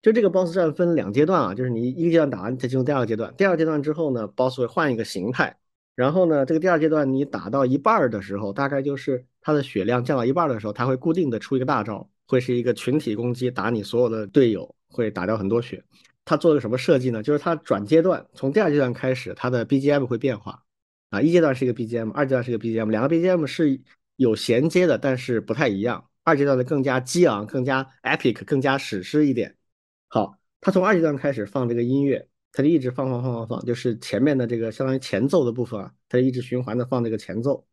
[0.00, 3.34] 就这个 BOSS 战分两阶段啊，就是你一个阶段打完，再进入第二个阶段。
[3.36, 5.54] 第二阶段之后呢，BOSS 会换一个形态，
[5.94, 15.84] 然后呢，这个第二阶段你打到一半的时候，大概就是它的血量降到一半的时候，它会固定的出一个大招，会是一个群体攻击，打你所有的队友，会打掉很多血。
[16.24, 17.22] 它做了个什么设计呢？
[17.22, 20.62] 就是它转阶段，从第二阶段开始，它的 BGM 会变化
[21.10, 21.20] 啊。
[21.20, 23.80] 一阶段是一个 BGM，二阶段是一个 BGM，两个 BGM 是
[24.16, 26.08] 有衔接的，但是不太一样。
[26.24, 29.56] 二阶段的更加激昂，更加 epic，更加史诗一点。
[30.06, 37.66] 好，它从二阶段开始放这个音乐，它就一直放放放放放，就是前面的这个相当于前奏的部分啊，它就一直循环的放这个前奏，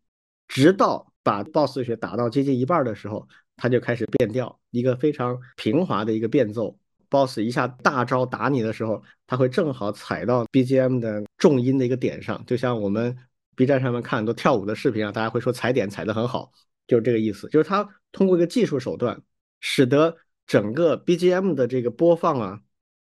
[0.47, 6.80] 直到把 BOSS 血打到接近一半的时候，它就开始变调，一个非常平滑的一个变奏。
[7.10, 13.18] Boss 一下大招打你的时候，他会正好踩到 BGM 的重音的一个点上，就像我们
[13.55, 16.51] B 站上面看很多跳舞的视频啊，大家会说踩点踩得很好，
[16.88, 17.47] 就是这个意思。
[17.49, 19.22] 就是他通过一个技术手段，
[19.60, 20.16] 使得
[20.47, 22.62] 整个 BGM 的这个播放啊，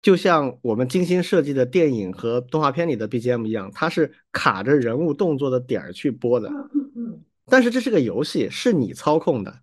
[0.02, 6.52] 就像我们精心设计的电影和动画片里的 BGM 一样，它是卡着人物动作的点儿去播的。
[7.48, 9.62] 但是这是个游戏，是你操控的，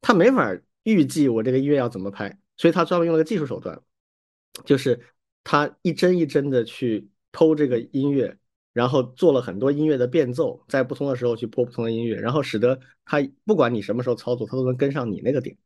[0.00, 2.39] 他没法预计我这个音乐要怎么拍。
[2.60, 3.80] 所以他专门用了个技术手段，
[4.66, 5.00] 就是
[5.42, 8.36] 他一帧一帧的去偷这个音乐，
[8.74, 15.56] 然后做了很多音乐的变奏，在不同的时候去播不同的音乐，然后使得他不管你什么时候操作，他都能跟上你那个点。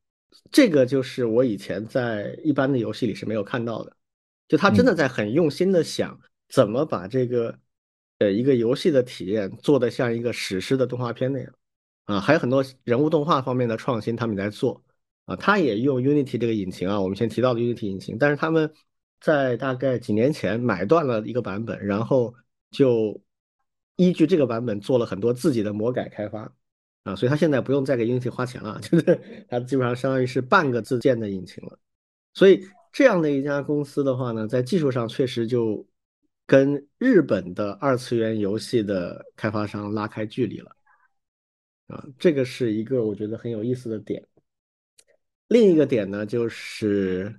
[0.52, 3.96] 这个就是我以前在一般的游戏里是没有看到的，
[4.46, 6.16] 就他真的在很用心的想
[6.48, 7.58] 怎么把这个
[8.20, 11.52] 呃一个游戏的体验做的像一个史诗的动画片那样
[12.04, 14.83] 啊，还有很多人物动画方面的创新，他们也在做。
[15.26, 18.70] 啊，他也用 Unity 这个引擎啊，我们先提到的 Unity 引擎，但是他们
[19.20, 22.34] 在大概几年前买断了一个版本，然后
[22.70, 23.22] 就
[23.96, 26.52] 依据这个版本做了很多自己的魔改开发
[27.04, 31.78] 啊，所以他现在不用再给 Unity 花钱了， 就是他基本上相当于是半个自建的引擎了。
[32.34, 32.62] 所以
[32.92, 35.86] 这样的一家公司的话呢，在技术上确实就
[36.46, 40.76] 跟日本的二次元游戏的开发商拉开距离了
[41.86, 44.22] 啊，这个是一个我觉得很有意思的点。
[45.48, 47.34] 另一个点呢，就是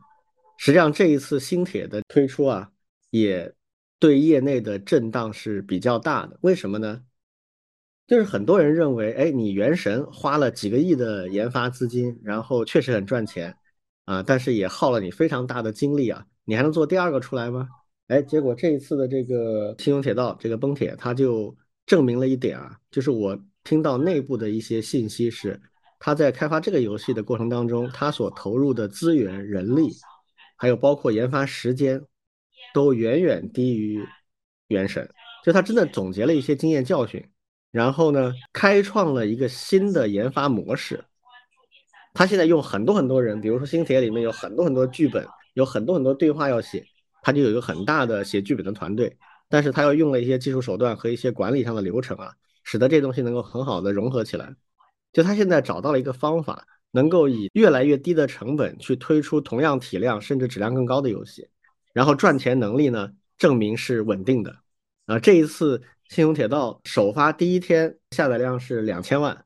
[0.58, 2.72] 实际上这一次新铁的推出啊，
[3.10, 3.54] 也
[4.00, 6.38] 对业内的震荡是比较大的。
[6.42, 7.02] 为什么呢？
[8.08, 13.56] 就是很多人认为，哎，你原神花了几个亿的研发资金，然后确实很赚钱
[14.06, 17.68] 啊，但是也耗了你非常大的精力啊，你还能做第二个出来吗？
[18.08, 25.60] 哎，结果这一次的这个新永铁道这个崩铁，它就证明了一点啊，就是我听到内部的一些信息是，
[26.00, 29.92] 他在开发这个游戏的过程当中，他所投入的资源、人力，
[30.56, 32.02] 还有包括研发时间，
[32.74, 34.06] 都远远低于
[34.68, 35.10] 原神，
[35.44, 37.24] 就他真的总结了一些经验教训。
[37.72, 41.04] 然后呢，开创了一个新的研发模式。
[42.14, 46.86] 他现在用很多很多人，比如说星铁里面有很多很多剧本，有很多很多对话要写，
[47.22, 49.18] 他就有一个很大的写剧本的团队。
[49.50, 52.32] 但是他又用了一些技术手段和一些管理上的流程啊，
[52.64, 54.56] 使得这东西能够很好的融合起来。
[55.16, 61.48] 就他现在找到了一个方法，能够以越来越低的成本去推出同样体量甚至质量更高的游戏，
[61.94, 64.58] 然后赚钱能力呢证明是稳定的。
[65.06, 65.82] 啊，这一次。
[66.08, 69.44] 信用铁道首发第一天下载量是两千万，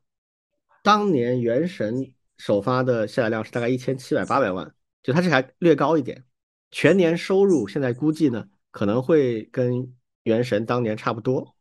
[0.82, 6.22] 当年原神首发的下载量是大概一千七百八百万，就它这还略高一点。
[6.70, 11.56] 全年收入现在估计呢可能会跟原神当年差不多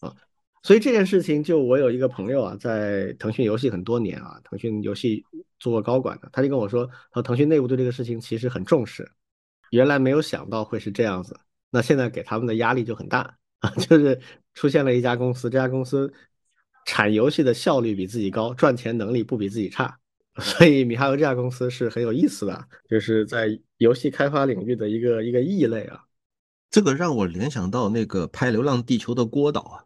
[0.00, 0.16] 啊，
[0.62, 5.24] 所以这件事情就我有一个朋友啊，在腾讯游戏很多年啊，腾讯游戏
[5.58, 9.10] 做过高管的，他就跟我说，他说腾讯内部对这个事情其实很重视，
[9.70, 11.38] 原来没有想到会是这样子，
[11.70, 14.20] 那现在给他们的压力就很大啊， 就是。
[14.52, 16.12] 出现了一家公司，这家公司
[16.84, 19.96] 产游戏的效率比自己高，赚钱能力不比自己差，
[20.42, 26.02] 所以米哈游这家公司是很有意思的，就是在游戏开发领域的一个一个异类啊。
[26.68, 29.84] 这个让我联想到那个拍《流浪地球》的郭导啊，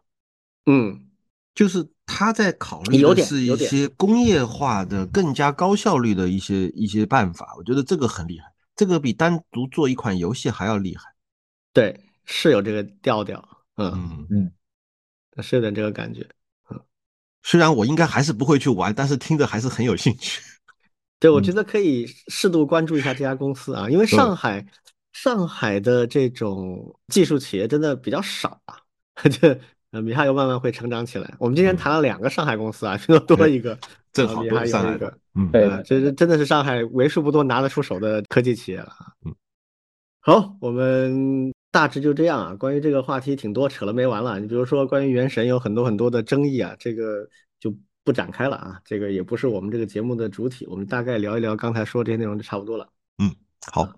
[0.65, 1.07] 嗯，
[1.53, 8.45] 就是他在考虑的是一些工业化的、更加高效率的一些一些办法，我觉得这个很厉害，
[8.75, 11.03] 这个比单独做一款游戏还要厉害。
[11.71, 13.43] 对，是有这个调调。
[13.77, 16.27] 嗯嗯嗯，是有点这个感觉。
[16.69, 16.81] 嗯，
[17.43, 20.41] 虽然我应该还是不会去玩，但是听着还是很有兴趣。
[21.19, 24.65] 对，我觉得可以适度关注一下这家公司啊，因为上海
[25.11, 28.79] 上海的这种技术企业真的比较少啊。
[29.29, 29.59] 这
[29.95, 31.33] 呃，米哈游慢慢会成长起来。
[31.39, 33.79] 我们今天谈了两个上海公司啊， 拼多多一个，
[34.11, 35.17] 正好多上海个。
[35.35, 39.07] 嗯，对，这是真的是上海为数不多拿得出手的科技企业了啊。
[39.25, 39.33] 嗯，
[40.19, 41.49] 好，我们。
[41.71, 44.39] 大致就这样啊，关于这个话题挺多，扯了没完了。
[44.39, 47.27] 你比如说关于原神有很多很多的争议啊，这个
[47.59, 47.69] 就
[48.01, 52.87] 不展开了啊，这个也不是我们这个节目的主体，我们大概聊一聊刚才说这些内容就差不多了。
[53.21, 53.29] 嗯，
[53.73, 53.89] 好，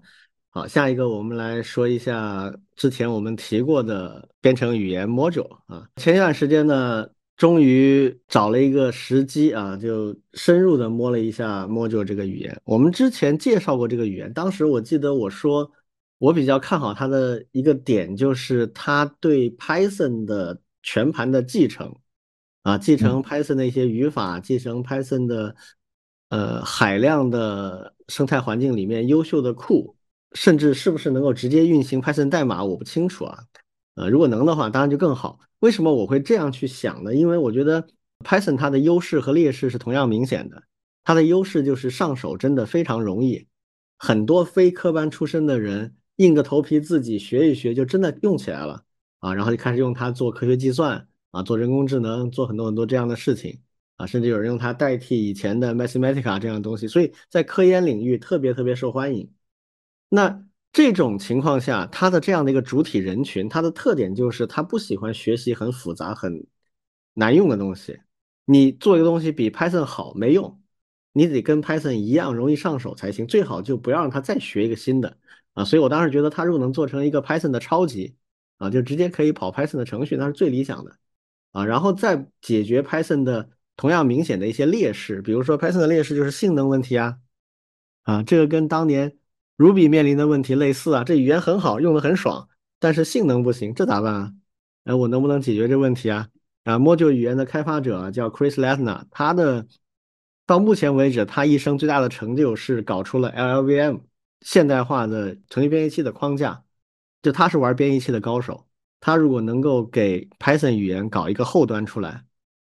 [0.49, 12.59] 好，下一个我们来说一下之前我们提过的编程语言 Module 啊，前一段时间呢，终于找了一个时机啊，就深入的摸了一下 Module 这个语言。
[12.65, 15.71] 我们之前介绍过这个语言，当时我记得我说。
[16.19, 21.95] 我比较看好它的一个点，就是它对 Python 的全盘的继承，
[22.63, 25.55] 啊，继承 Python 的一些语法，继承 Python 的
[26.29, 29.95] 呃海量的生态环境里面优秀的库，
[30.33, 33.39] 甚至是不是能够直接运行 Python 代码，我不清楚啊。
[33.95, 35.39] 呃，如果能的话，当然就更好。
[35.59, 37.13] 为什么我会这样去想呢？
[37.13, 37.87] 因为我觉得
[38.23, 40.63] Python 它的优势和劣势是同样明显的。
[41.03, 43.47] 它的优势就是上手真的非常容易，
[43.97, 45.95] 很多非科班出身的人。
[46.17, 48.83] 硬着头皮自己学一学，就真的用起来了
[49.19, 49.35] 啊！
[49.35, 53.59] 然后就开始用它做科学计算啊，做人工智能，做很多很多这样的事情
[53.97, 59.29] 啊，甚至有人用它代替以前的 Mathematica 这样的东西，所以在科研领域特别特别受欢迎。
[60.09, 66.45] 那这种情况下，它的这样的一个主体人群，它的特点就是它不喜欢学习很复杂、很
[67.13, 67.99] 难用的东西。
[68.45, 70.61] 你做一个东西比 Python 好没用，
[71.11, 73.27] 你得跟 Python 一样容易上手才行。
[73.27, 75.17] 最好就不要让他再学一个新的。
[75.53, 78.15] 啊，所以我当时觉得，他如果能做成一个 Python 的超级，
[78.57, 80.95] 啊，就直接可以跑 Python 的程序，那是最理想的，
[81.51, 87.17] 啊，然后再解决 Python 的同样明显的一些劣势，比如说 Python 的劣势就是性能问题啊，
[88.03, 89.17] 啊，这个跟当年
[89.57, 92.47] Ruby 面临的问题类似啊，这语言很好，用的很爽，
[92.79, 94.33] 但是性能不行，这咋办啊？
[94.85, 96.29] 哎，我能不能解决这问题啊？
[96.63, 99.67] 啊，Module 语言的开发者叫 Chris Latner，他的
[100.45, 104.01] 到目前为止，他一生最大的成就是搞出了 LLVM。
[104.41, 106.63] 现代化的程序编译器的框架，
[107.23, 108.67] 就他是玩编译器的高手。
[108.99, 112.23] 他如果能够给 Python 语言搞一个后端出来，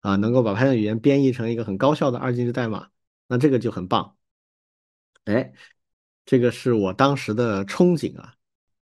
[0.01, 2.89] 啊，能够把 Python 语言编译成一个很高效的二进制代码，
[3.29, 4.15] 那这个就很棒。
[5.25, 5.55] 哎，
[6.25, 8.35] 这个是我当时的憧憬啊。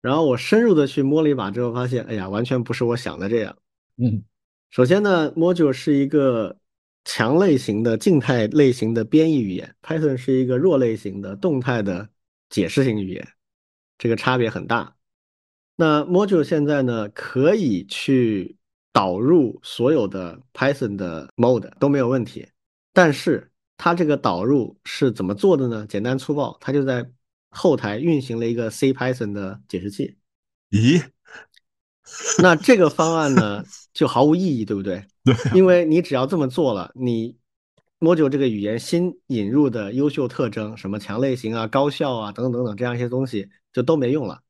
[0.01, 3.57] 然后我深入的去摸了一把之后，发现，哎呀，完全不是我想的这样。
[3.97, 4.23] 嗯，
[4.71, 6.57] 首先呢，Module 是一个
[7.05, 12.09] 强类型的静态类型的编译语言，Python 是一个弱类型的动态的。
[12.49, 13.29] 解释型语言，
[13.99, 14.95] 这个差别很大。
[15.75, 18.57] 那 Module 现在呢，可以去
[18.93, 22.47] 导入所有的 Python 的 mode 都没有问题，
[22.93, 25.85] 但是它这个导入是怎么做的呢？
[25.89, 27.05] 简单粗暴，它就在
[27.57, 30.17] 后台运行了一个 C Python 的解释器。
[30.71, 31.03] 咦？
[32.41, 35.05] 那这个方案呢， 就毫无意义，对不对？
[35.25, 37.37] 对，因为你只要这么做了，你
[37.99, 44.43] Module 这个语言新引入的优秀特征，什么强类型啊、高效啊等等等等这样一些东西，就都没用了。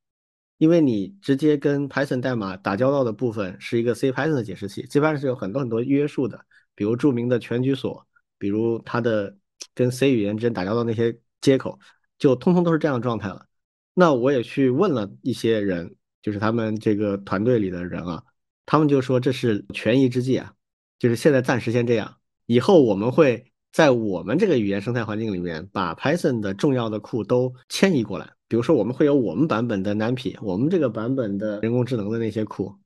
[0.59, 6.45] 因为你直接跟 Python 代码打交道的部分是一个 C Python 的解释器，C Python 是有很多很多约束的，
[6.75, 8.07] 比如著名的全局锁，
[8.39, 9.37] 比如它的
[9.75, 11.79] 跟 C 语言之间打交道那些接口，
[12.19, 13.47] 就通通都是这样的状态了。
[13.95, 18.23] 那我也去问了一些人，就是他们这个团队里的人啊，
[18.67, 20.53] 他们就说这是权宜之计啊，
[20.99, 28.31] 就是现在暂时先这样，以后我们会在我们这个语言生态环境里面把 Python 的重要的库都迁移过来。
[28.49, 32.77] 比如说，我们会有我们版本的 NumPy，我们这个版本的人工智能的那些库。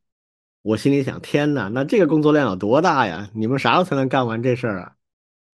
[0.63, 3.31] 我心里想，天哪，那这个工作量有多大呀？
[3.35, 4.93] 你们啥时候才能干完这事儿啊？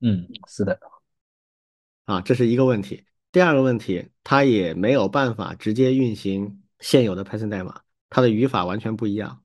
[0.01, 0.79] 嗯，是的，
[2.05, 3.06] 啊，这是一个问题。
[3.37, 9.43] 第二个问题，它也没有办法直接运行现有的 Python 代码，它的语法完全不一样。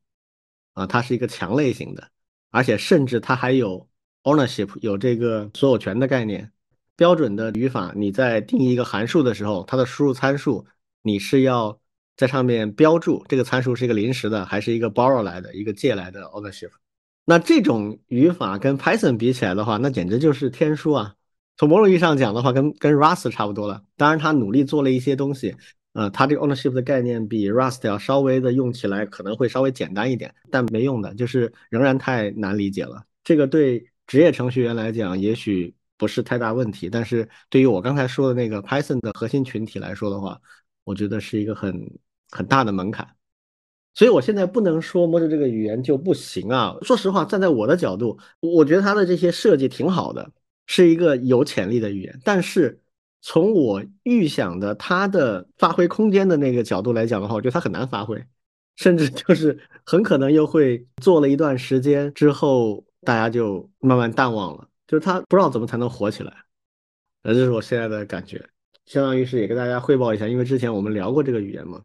[0.72, 2.10] 啊，它是一个强类型的，
[2.52, 3.90] 而且甚至它还有
[4.24, 6.50] ownership，有这个所有权的概念。
[6.96, 10.66] 标准的语法，你在定义一个函数的时候，它的输入参数
[11.02, 11.78] 你是要
[12.16, 16.72] 在上面标注这个参数是一个临时的，还是一个 borrow 来的，一个借来的 ownership。
[17.26, 21.14] 那这种语法跟 Python 比起来的话，那简直就是天书啊！
[21.62, 23.84] 从某种意义上讲的话，跟跟 Rust 差不多了。
[23.96, 25.56] 当然，他努力做了一些东西，
[25.94, 33.04] 呃，他这个 ownership 的概念比 Rust 要稍微的用起来可能会稍微简单一点，但没用的，就是仍然太难理解了。
[33.24, 35.72] 这个对职业程序员来讲，也许。
[35.98, 40.42] 不是太大问题，但是对于我刚才说的那个 Python 的核心群体来说的话，
[40.84, 41.80] 我觉得是一个很
[42.32, 43.08] 很大的门槛。
[43.94, 46.76] 所以我现在不能说 Module 这个语言就不行啊。
[46.82, 50.28] 说实话，站在我的角度，我觉得它的这些设计挺好的，
[50.68, 52.20] 是一个有潜力的语言。
[52.24, 52.80] 但是
[53.22, 58.24] 从我预想的它的发挥空间的那个角度来讲的话，我觉得它很难发挥，
[58.76, 64.68] 甚至就是很可能又会做了一段时间之后，大家就慢慢淡忘了。
[64.88, 66.36] 就是他不知道怎么才能火起来，
[67.24, 68.46] 呃，这是我现在的感觉，
[68.86, 71.82] 相当于是也跟大家汇报一下，因为之前我们聊过这个语言嘛，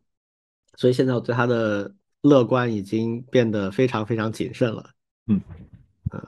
[0.76, 4.90] 所以现在我对它的乐观已经变得非常非常谨慎了。
[5.28, 5.40] 嗯
[6.12, 6.20] 嗯，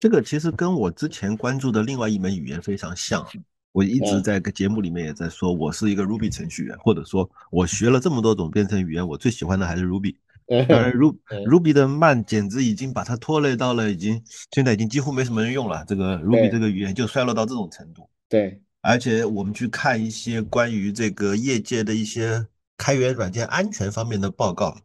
[0.00, 3.24] 这个其实跟我之前关注的另外一门语言非常像，
[3.72, 10.16] 我一直在个节目里面也在说，我是一个 Ruby 程序员，或者说我学了这么多种编程语言，我最喜欢的还是 Ruby。
[10.68, 14.20] 当然，Ruby Ruby 的慢简直已经把它拖累到了，已经
[14.50, 15.84] 现在已经几乎没什么人用了。
[15.86, 18.08] 这个 Ruby 这个语言就衰落到这种程度。
[18.28, 22.44] 对，而且我们去看一些关于这个业界的一些
[22.76, 24.76] 开源软件安全方面的报告，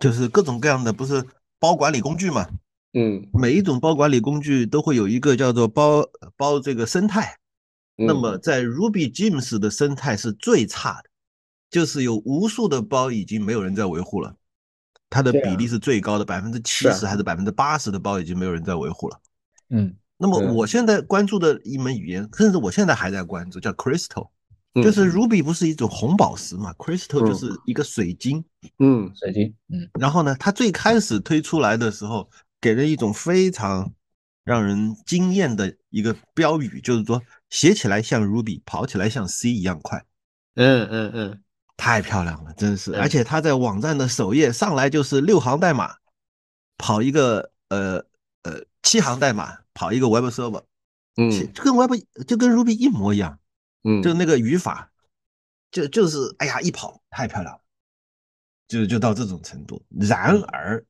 [0.00, 1.22] 就是各种各样的不是
[1.58, 2.48] 包管理工具嘛？
[2.92, 6.04] 嗯，每一种包管理工具都会有一个叫做包
[6.36, 7.36] 包这个生态。
[7.98, 11.08] 那么在 Ruby Gems 的生态是最差的，
[11.70, 14.36] 就是有无数的包已经没有人在维护了。
[15.08, 19.20] 它的比例是最高的，百分之七十还是百分之八十的包已经没有人在维护了。
[19.70, 24.28] 嗯，那么我现在关注的一门语言，甚至我现在还在关注，叫 Crystal，
[24.74, 28.44] 就是 Ruby 不是一种红宝石嘛？Crystal 就是一个水晶。
[28.78, 29.54] 嗯，水晶。
[29.68, 32.28] 嗯，然后呢，它最开始推出来的时候，
[32.60, 33.92] 给人一种非常
[34.44, 40.04] 让人惊艳的一个标语，就是说写起来像 Ruby，跑起来像 C 一样快。
[40.54, 41.42] 嗯嗯嗯。
[41.78, 42.96] 太漂亮了，真是！
[42.96, 45.94] 而且它在网站的首页上来就是六行代码，
[46.78, 48.02] 跑一个呃
[48.44, 50.64] 呃七行代码跑一个 Web Server，
[51.16, 51.92] 嗯，就跟 Web
[52.26, 53.38] 就跟 Ruby 一模一样，
[53.84, 54.90] 嗯，就那个语法，
[55.70, 57.60] 就就是哎呀一跑太漂亮了，
[58.66, 59.84] 就就到这种程度。
[59.90, 60.82] 然而，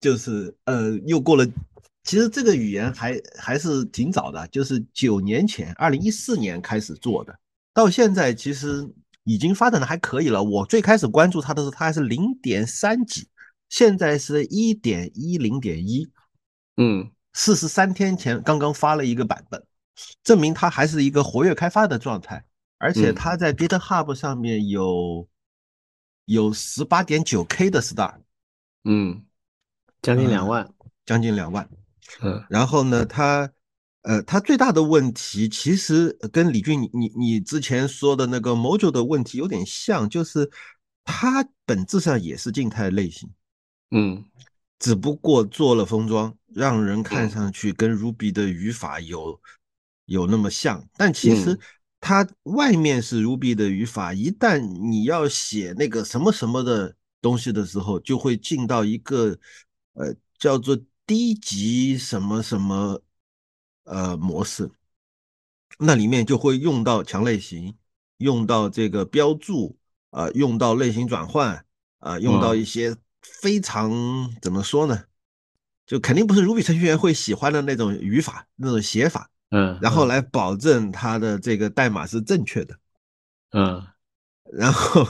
[0.00, 1.46] 就是呃又过了，
[2.04, 7.38] 其实这个语言还还是挺早的，就是九年前，二零一四年开始做的，
[7.72, 8.92] 到现在其实。
[9.24, 10.42] 已经发展的还可以了。
[10.42, 13.28] 我最开始关注它的时候，它还是零点三几，
[13.68, 16.08] 现在是一点一零点一，
[16.78, 19.62] 嗯，四十三天前刚刚发了一个版本，
[20.24, 22.42] 证明它还是一个活跃开发的状态。
[22.78, 25.28] 而且它在 GitHub 上面有
[26.24, 28.14] 有十八点九 K 的 star，
[28.84, 29.26] 嗯，
[30.02, 30.68] 将近两万，
[31.04, 31.68] 将近两万，
[32.22, 33.50] 嗯，然后呢，他。
[34.02, 40.48] 呃，他最大的问题其实跟李俊你你你之前说的那个 module 的问题有点像，就是
[41.04, 43.28] 它本质上也是静态类型，
[43.90, 44.24] 嗯，
[44.78, 49.38] 只不过做了封装，让人看上去跟 Ruby 的语法有
[50.06, 51.58] 有那么像，但其实
[52.00, 59.36] 它外面是 Ruby 的语法，一旦你要写那个什么什么的东西的时候，就会进到一个
[59.98, 63.02] 呃叫做低级什么什么
[63.84, 64.70] 呃模式，
[65.78, 67.76] 那里面就会用到强类型，
[68.18, 69.76] 用到这个标注
[70.10, 71.64] 啊，用到类型转换
[71.98, 73.90] 啊，用到一些非常
[74.40, 75.04] 怎么说呢？
[75.86, 82.78] 就肯定不是 Ruby 程序员会喜欢的那种语法、那种写法，嗯，然后来保证它的这个代码是正确的，
[83.52, 83.86] 嗯，
[84.52, 85.02] 然后，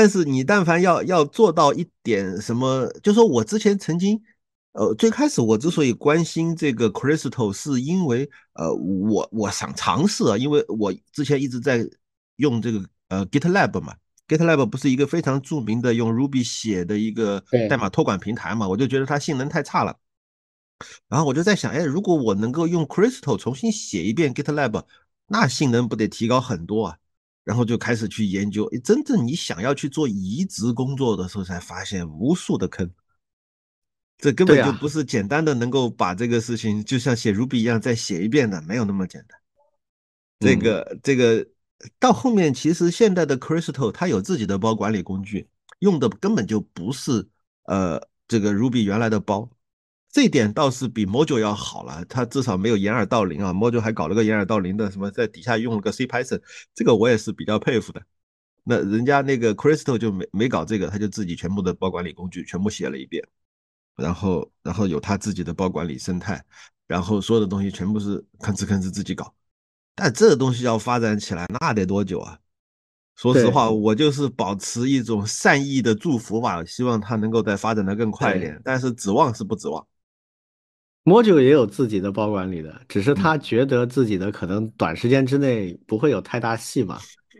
[0.00, 4.22] 但是你但凡要要做到一点什么，就说我之前曾经，
[4.70, 11.84] 呃，最开始我之所以关心这个 Crystal，是因为呃，我我想尝试啊，因为我之前一直在
[12.36, 13.92] 用这个呃 GitLab 嘛。
[14.28, 18.68] GitLab 不是一个非常著名的用 Ruby 写的一个代码托管平台嘛？
[18.68, 19.98] 我就觉得它性能太差了。
[21.08, 24.84] 然后我就在想，哎，如果我能够用 Crystal 重新写一遍 GitLab，
[25.26, 26.98] 那性能不得提高很多啊？
[27.48, 28.68] 然后就开始去研究。
[28.84, 32.90] 真正你想要去做移植工作的时候，才发现无数的坑。
[34.18, 39.40] 这根本就不是简单的能够把这个事情就像写 Ruby 一样再写一遍的，没有那么简单。
[40.40, 41.48] 这个这个。
[42.00, 47.24] 到后面，其实现代的 Crystal 它有自己的包管理工具，用的根本就不是
[47.66, 49.48] 呃这个 Ruby 原来的包，
[50.10, 53.52] 这点倒是比 Module 要好了，它至少没有掩耳盗铃啊。
[53.52, 56.40] Module 还搞了个掩耳盗铃的，什么在底下用了个 C Python，
[56.74, 58.02] 这个我也是比较佩服的。
[58.64, 63.22] 那人家那个 Crystal 就没没搞这个，他就自己全部的包管理工具全部写了一遍，
[63.96, 66.42] 然后然后有他自己的包管理生态，
[66.86, 69.34] 然后所有的东西全部是吭哧吭哧自己搞。
[69.94, 72.38] 但这个东西要发展起来，那得多久啊？
[73.14, 78.60] 说实话，我就是保持一种善意的祝福吧，希望它能够再发展的更快一点。
[78.64, 79.86] 但是指望是不指望。
[81.04, 86.98] Module 也有自己的包管理的，只是他觉得自己的可能短时间之内不会有太大戏嘛，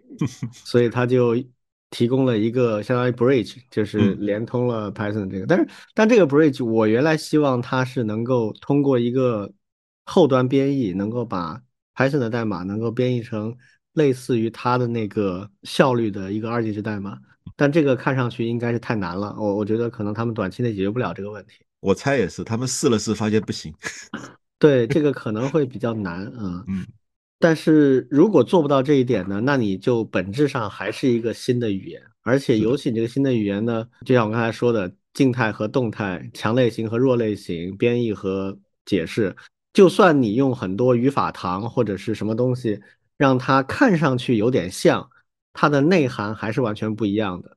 [0.53, 1.37] 所以他就
[1.91, 5.47] 提供了一个相当于 bridge，就是连通了 Python 这个。
[5.47, 9.53] 但是，但这个 bridge 我原来希望它是能够通过一个
[10.07, 11.61] 后端编译，能够把
[11.95, 13.55] Python 的代码能够编译成
[13.93, 17.19] 类似于它的那个效率的一个二进制代码，
[17.55, 19.35] 但这个看上去应该是太难了。
[19.39, 21.65] 我我觉得可能他们短期内解决不了这个问题。
[21.81, 23.73] 我猜也是，他们试了试，发现不行。
[24.59, 26.65] 对，这个可能会比较难啊。
[26.67, 26.87] 嗯。
[27.39, 39.37] 但是如果做不到这一点呢，那你就本质上还是一个新的语言，而且尤其你这个新的语言呢，就像我刚才说的，静态和动态、强类型和弱类型、编译和解释。
[39.73, 42.81] 就算你用很多语法糖或者是什么东西，
[43.17, 45.09] 让它看上去有点像，
[45.53, 47.57] 它的内涵还是完全不一样的。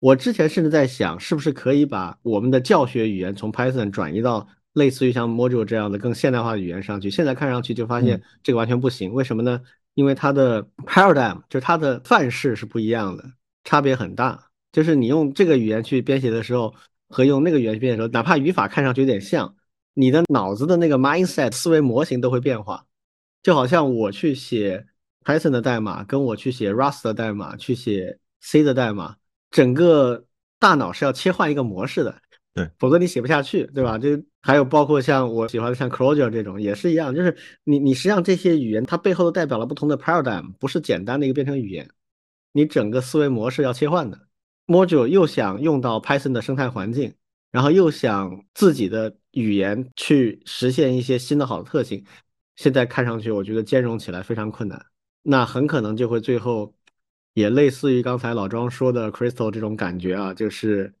[0.00, 7.10] 我之前甚至在想，是不是可以把我们的教学语言从 Python 转移到类似于像 Module 这样的更现代化的语言上去？
[7.10, 9.12] 现在看上去就发现这个完全不行。
[9.12, 9.60] 为什么呢？
[9.94, 13.24] 因为它的 paradigm 就是它的范式是不一样的，
[13.64, 14.40] 差别很大。
[14.70, 16.72] 就是你用这个语言去编写的时候，
[17.08, 19.54] 和用那个语言去编写的时候，哪怕语法看上去有点像。
[19.94, 22.86] 你的脑子的那个 mindset 思维模型都会变化，
[23.42, 24.86] 就好像我去写
[25.24, 29.16] Python 的代码，跟我去写 Rust 的代码，去写 C 的代码，
[29.50, 30.24] 整个
[30.58, 32.14] 大脑是要切换一个模式的，
[32.54, 33.98] 对，否则你写不下去，对吧？
[33.98, 41.88] 就还有包括像我喜欢的像 Clojure 这种也是一样，就是你你实际上这些语言它背后都代表了不同的 paradigm，不是简单的一个编程语言，
[42.52, 44.18] 你整个思维模式要切换的。
[44.66, 47.14] Module 又想用到 Python 的生态环境。
[47.50, 52.04] 然后又想自己的语言去实现一些新的好的特性，
[52.56, 54.84] 现在看上去我觉得兼容起来非常困难，
[55.22, 56.74] 那很可能就会最后
[57.38, 60.92] 也类似于刚才老庄说的 Crystal 这种感觉啊，就是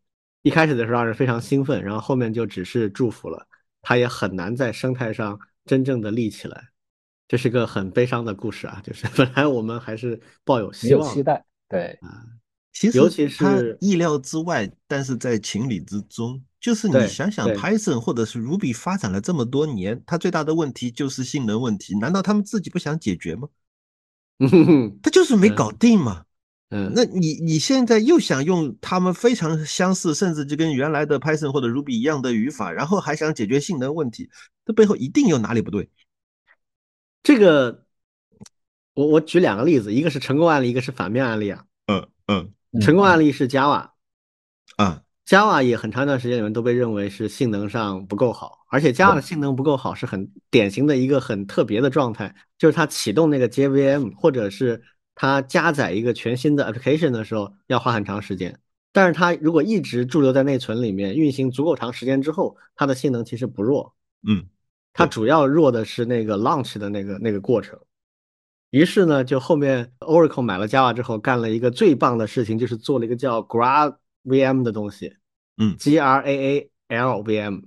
[0.42, 3.46] 一开始的时候让人非常兴奋，然后后面就只是祝福了，
[3.82, 6.68] 他也很难在生态上真正的立起来，
[7.26, 12.24] 这是个很悲伤的故事啊，就是本来我们还是抱有希望、期待，对啊。
[12.72, 16.40] 其实，尤其是意料之外，但是在情理之中。
[16.60, 21.96] 就是你想想，Python 或者是 Ruby 发展了这么多年，它最大的问题就是性能问题。
[21.98, 23.48] 难道他们自己不想解决吗？
[25.02, 26.24] 他就是没搞定嘛。
[26.70, 34.28] 嗯，那你你现在又想用他们非常相似，甚至就跟原来的 Python 或者 Ruby 一样的语法，然后还想解决性能问题，
[34.66, 35.88] 这背后一定有哪里不对。
[37.22, 37.84] 这个，
[38.94, 41.64] 我我举两个例子，一个是成功案例，一个是反面案例啊。
[41.86, 42.52] 嗯嗯。
[42.82, 43.92] 成功案例是 Java，
[44.76, 54.82] 啊，Java 也很长一段时间里面都被认为是性能上不够好，而且 Java 的性能不够好是很典型的一个很特别的状态，就是它启动那个 JVM 或者是
[55.20, 58.56] 它加载一个全新的 application 的时候要花很长时间，
[58.92, 63.92] 但是它如果一直驻留在内存里面运行足够长时间之后，它的性能其实不弱，
[64.28, 64.46] 嗯，
[64.92, 67.76] 它主要弱的是那个 launch 的那个那个过程。
[68.70, 75.16] 于是呢，就后面 Oracle 买了 Java 之后，干了一个最棒的事情，就是做了一个叫 GraalVM 的东西，
[75.56, 77.60] 嗯，G R A A L V M，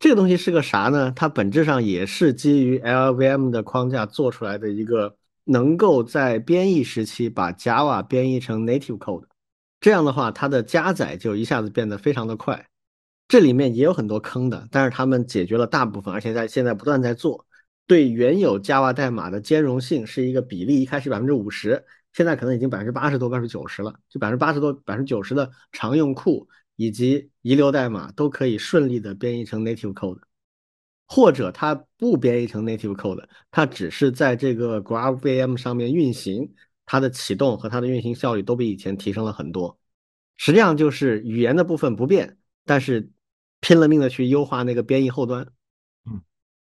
[0.00, 1.12] 这个东西是个啥呢？
[1.14, 9.24] 它本质上也是基于 LLVM 的框架做出来的一个，能够在编译时期把 Java 编译成 native code，
[9.80, 12.66] 这样的话，它的加载就一下子变得非常的快。
[13.28, 17.46] 这里面也有很多坑的，但是他们解决了大部分，而且在现在不断在做。
[17.86, 21.84] 对原有 Java 代码的兼容性是一个比例，一开始百分之五十，
[22.14, 23.94] 现在可能已经百分之八十多、百分之九十了。
[24.08, 30.18] 就百分之八十多、百分之九十的常用库以及遗留代码都可以顺利的编译成 native code，
[31.06, 36.54] 或者它不编译成 native code，它只是在这个 GraphVM 上面运行，
[36.86, 39.78] 它的启动和它的运行效率都比以前提升了很多。
[40.36, 43.10] 实际上就是语言的部分不变，但是
[43.60, 45.46] 拼了命的去优化那个编译后端。
[46.10, 46.20] 嗯，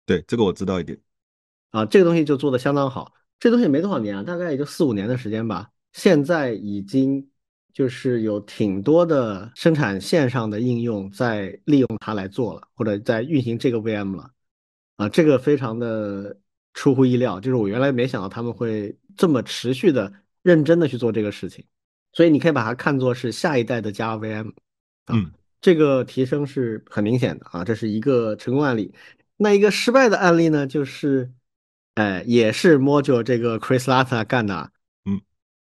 [0.06, 1.00] 对，这个我知道一点。
[1.70, 3.14] 啊，这个东西就做的相当好。
[3.40, 5.70] 这东西没多少年啊，大概也就四五年的时间吧。
[5.94, 7.28] 现在已经
[7.80, 14.30] 就是有挺多的生产线上的应用在利用它来做了，或者在运行这个 VM 了。
[14.97, 16.38] 啊，这个非常的
[16.73, 20.11] 出乎意料，就是我原来没想到他们会这么持续的、
[20.41, 21.63] 认真的去做这个事情。
[22.11, 24.51] 所以你可以把它看作是下一代的 Java VM。
[25.07, 28.93] 嗯，这个提升是很明显的啊，这是一个成功案例。
[29.38, 31.32] 那一个失败的案例呢，就是。
[31.95, 34.71] 哎，也是 Module 这个 Chris Latta 干的，嗯，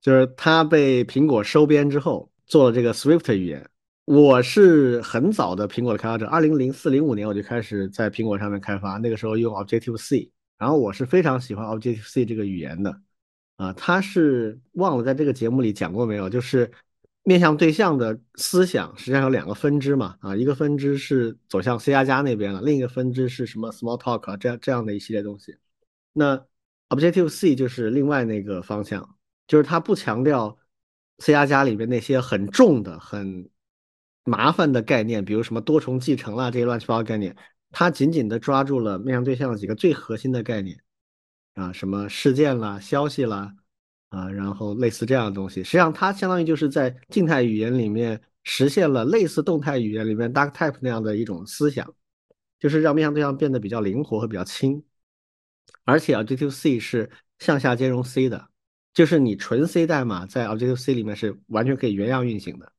[0.06, 3.68] 就是他被苹果收编之后做了这个 Swift 语言。
[4.06, 10.30] 我是很早的苹果的开发者，二零零四零五年我就开始在苹果上面开发，那个时候用 Objective C，
[10.60, 13.02] 然后我是非常喜欢 Objective C 这个语言的，
[13.56, 16.30] 啊，它是忘了在这个节目里讲过没有？
[16.30, 16.70] 就是
[17.24, 25.56] 面向对象的思想实际上有两个分支嘛，啊，一个分支是走向 C 加加那边了，另一个分支是什么 Small Talk，这样这样的一系列东西。
[26.14, 26.46] 那
[26.90, 29.15] Objective C 就是另外那个方向，
[29.48, 30.58] 就是它不强调
[31.20, 33.50] C 加加里面那些很重的、很
[34.24, 37.36] 麻烦的概念，比如什么多重继承啦这些乱七八糟概念，
[37.72, 40.82] 它紧紧的抓住了面向对象的几个最核心的概念
[41.54, 43.54] 啊，什么事件啦、消息啦
[44.10, 45.64] 啊，然后类似这样的东西。
[45.64, 51.94] 实际上，它相当于就是在静态语言里面实现了类似动态语言里面 Duck Type 那样的一种思想，
[52.60, 54.84] 就是让面向对象变得比较灵活和比较轻。
[55.84, 58.50] 而且 Objective C 是向下兼容 C 的，
[58.96, 62.72] 就是你纯 C 代码在 Objective C 里面是完全可以原样运行的。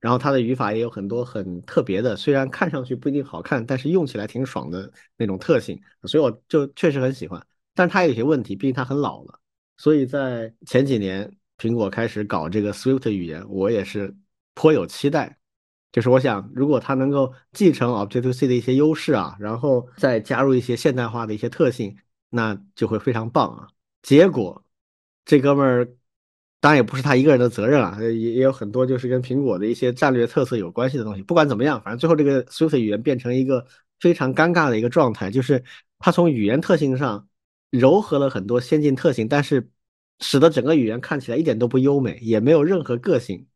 [0.00, 7.42] 然后它的语法也有很多很特别的，虽然看上去不一定好看，但是用起来挺爽的那种特性，所以我就确实很喜欢。
[7.74, 9.40] 但是它有些问题，毕竟它很老了。
[9.76, 14.14] 所以在前几年苹果开始搞这个 Swift 语言，我也是
[14.54, 15.38] 颇有期待。
[15.92, 21.96] 就是我想，如果它能够继承 Objective C 的一些优势啊，然后再加入一些现代化的一些特性，
[22.30, 23.68] 那就会非常棒啊。
[24.02, 24.63] 结果
[25.24, 25.88] 这哥们儿
[26.60, 31.22] 当然也不是他一个人的责任啊，也也有很多就是跟苹果的一些战略特色有关系的东西。
[31.22, 33.66] 不管怎么样，反正最后这个 Swift 语言变成一个
[34.00, 35.62] 非常尴尬的一个状态，就是
[35.98, 37.28] 它从语言特性上
[37.70, 39.68] 糅合了很多先进特性，但是
[40.20, 43.46] 使得整个语言看起来一点都不优美，也没有任何个性。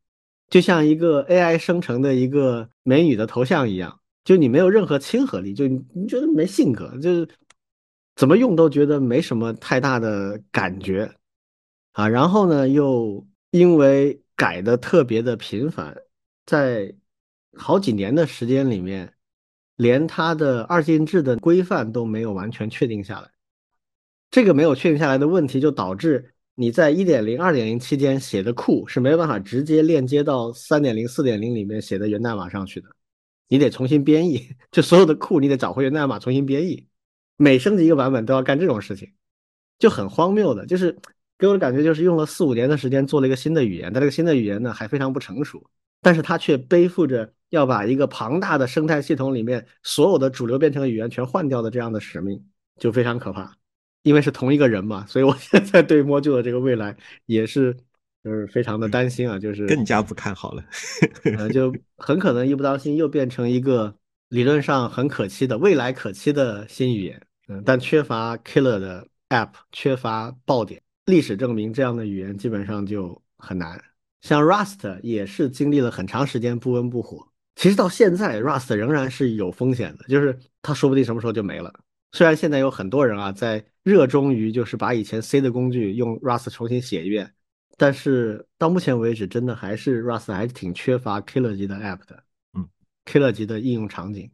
[0.50, 7.28] 就像一个 AI 生成的一个美女的头像一样，就你没有任何亲和力，就你觉得没性格，就是
[8.16, 11.10] 怎么用都觉得没什么太大的感觉
[11.98, 12.08] 啊。
[12.08, 15.96] 然后呢，又因为改的特别的频繁，
[16.46, 16.94] 在
[17.56, 19.12] 好几年的时间里面，
[19.74, 23.28] 连它的二进制的规范都没有完全确定下来。
[24.30, 26.34] 这个没有确定下来的问题，就导致。
[26.60, 32.88] 你在一点零、二点零期间写的库是没办法直接链接到三点零、四点零里面写的源代码上去的，
[33.46, 36.88] 你得重新编译， 就所有的库你得找回源代码重新编译，
[37.36, 39.08] 每升级一个版本都要干这种事情，
[39.78, 40.66] 就很荒谬的。
[40.66, 40.98] 就是
[41.38, 45.64] 给我的感觉就是用了四五年的时间做了一个新的语言，但这个新的语言呢还非常不成熟，
[46.02, 52.44] 但是它却背负着要把一个庞大的生态系统里面所有的主流编程语言全换掉的这样的使命，
[52.78, 53.52] 就非常可怕。
[54.02, 57.76] 因为是同一个人嘛，所以我现在对 Module 的这个未来也是
[58.24, 60.64] 就是非常的担心啊，就是更加不看好了，
[61.52, 63.94] 就很可能一不当心又变成一个
[64.28, 70.80] 理论上很可期的未来可期的新语言，嗯，但缺乏 killer 的 app，缺乏爆点。
[71.08, 73.82] 历史证明这样的语言基本上就很难。
[74.20, 81.72] 像 Rust 也是经历了很长时间不温不火，其实到现在 Rust 仍然是有风险的，就是它说不定什么时候就没了。
[82.12, 87.32] 虽然现在有很多人啊在热衷于就是把以前 C 的工具用 Rust 重新写一遍，
[87.78, 92.68] 但是到目前为止，真的还是 Rust 还是挺缺乏 killer 级的 app 的，嗯
[93.06, 94.30] ，killer 级的应用场景。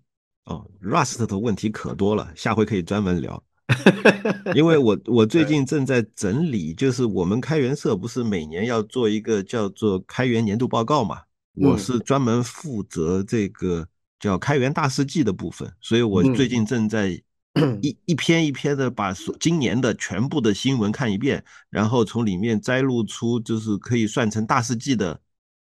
[0.46, 3.42] 哦，Rust 的问题可多了，下回可以专门聊。
[4.54, 11.22] 因为我我最近正在整理，就是我们开源社不是每年要做一个叫做开源年度报告嘛，
[11.54, 13.86] 我是专门负责这个。
[14.20, 17.10] 叫开源大事记的部分，所以我最近正在
[17.82, 25.20] 一一篇一篇的把所今年的全部的新闻看一遍，然后从里面摘录出就是可以算成大事记的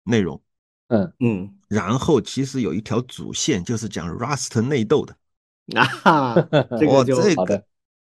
[0.05, 0.41] 内容。
[0.87, 5.17] 嗯嗯，然后其实有一条主线就是讲 Rust 内斗的。
[6.05, 6.35] 啊，
[6.79, 7.65] 这个就好的。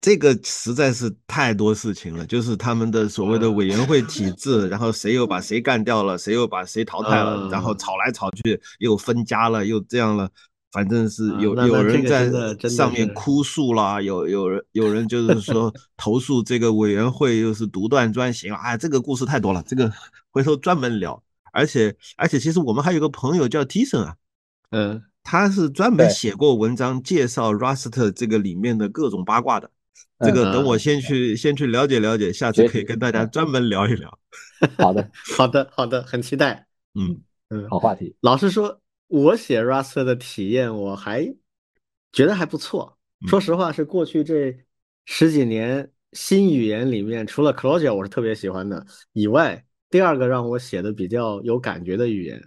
[0.00, 10.30] 这个实在是太多事情了，就是他们的所谓的委员会体制，然后谁又把谁干掉了，谁又把谁淘汰了，然后吵来吵去，又分家了，又这样了，
[10.70, 12.30] 反正是有有人在
[12.68, 19.92] 上面哭诉啦，有有人有人就是说 投诉这个委员会又是独断专行，哎，这个故事太多了，这个
[20.30, 21.20] 回头专门聊。
[21.50, 24.14] 而且而且，其实我们还有个朋友叫 Tison 啊，
[24.70, 29.68] 嗯，他是专门写过文章介绍 Rust 这个里面的各种八卦的。
[30.20, 34.18] 这个等我先去先去了解了解，下次可以跟大家专门聊一聊。
[34.76, 36.66] 好的， 好的，好的，很期待。
[36.94, 37.20] 嗯
[37.50, 38.16] 嗯，好话题。
[38.20, 41.32] 老实说，我写 Rust 的体验我还
[42.12, 42.98] 觉得还不错。
[43.28, 44.56] 说实话，是过去这
[45.04, 52.42] 十几年新语言里面，除了 Clojure 我是特别喜欢的以外，第二个让我写的比较有感觉的语言，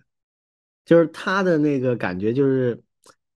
[0.84, 2.84] 就是它的那个感觉，就是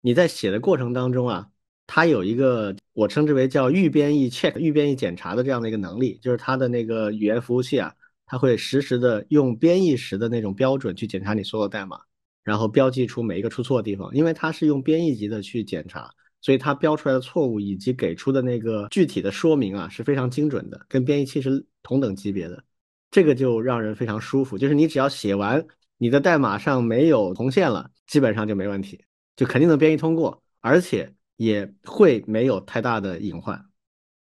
[0.01, 1.47] 你在写的过程当中啊。
[1.87, 7.93] 它有一个我称之为叫预编译 check 预编译检查的这样的一个能力，就是它的那个语言服务器啊，
[8.25, 11.99] 它会实时的用编译时的那种标准去检查你所有代码，
[12.43, 14.09] 然后标记出每一个出错的地方。
[14.13, 16.09] 因为它是用编译级的去检查，
[16.41, 22.63] 所以它标出来的错误以及给出的那个具体的说明啊是非常精准的，跟编译器是同等级别的。
[23.11, 25.65] 这个就让人非常舒服，就是你只要写完
[25.99, 29.05] 你的代码上没有红线了，基本上就没问题，
[29.35, 31.14] 就肯定能编译通过，而且。
[31.37, 33.65] 也会没有太大的隐患，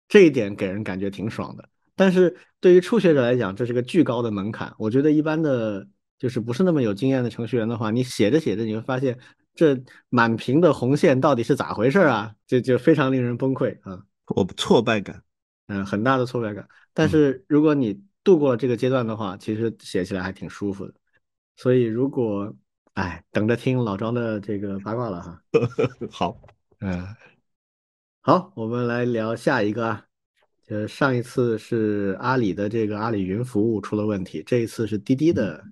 [0.09, 1.69] 这一点给人感觉挺爽的。
[1.97, 4.73] 但是对于初学者来讲，这是个巨高的门槛。
[4.79, 5.87] 我觉得一般的，
[6.19, 9.19] 就是不是那么有经验的程序员的话，你写着写着，你会发现
[9.55, 12.35] 这满屏的红线到底是咋回事啊？
[12.47, 14.03] 就就非常令人崩溃啊！
[14.29, 15.23] 我挫败感，
[15.67, 16.67] 嗯，很大的挫败感。
[16.95, 20.95] 但是如果你度过了这个阶段的话，其实写起来还挺舒服的。
[21.57, 22.55] 所以如果，
[22.95, 25.43] 哎，等着听老庄的这个八卦了哈。
[26.11, 26.41] 好。
[26.83, 27.07] 嗯，
[28.23, 30.07] 好，我们来聊下一个啊。
[30.67, 35.63] 就上一次是阿里的这个阿里云服务出了问题，这一次是滴滴的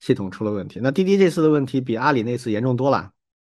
[0.00, 0.80] 系统出了问题。
[0.82, 3.12] 那滴滴这次的问题比阿里那次严重多了。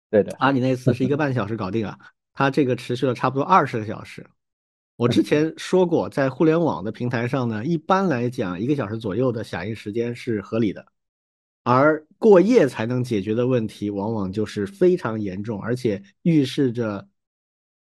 [0.10, 2.00] 对的，阿里那次是一个 半小时搞定啊，
[2.34, 4.26] 它这个持续了差不多二十个小时。
[4.96, 10.86] 我之前说过，在互联网的平台上呢，一般来讲一个小时左右的响应时间是合理的。
[11.64, 17.08] 而过夜才能解决的问题，往往就是非常严重，而且预示着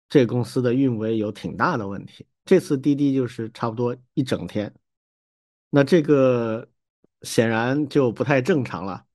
[0.10, 2.26] 这公司的运维有挺大的问题。
[2.44, 4.74] 这次滴滴就是差不多一整天，
[5.70, 6.68] 那这个
[7.22, 9.06] 显然就不太正常了。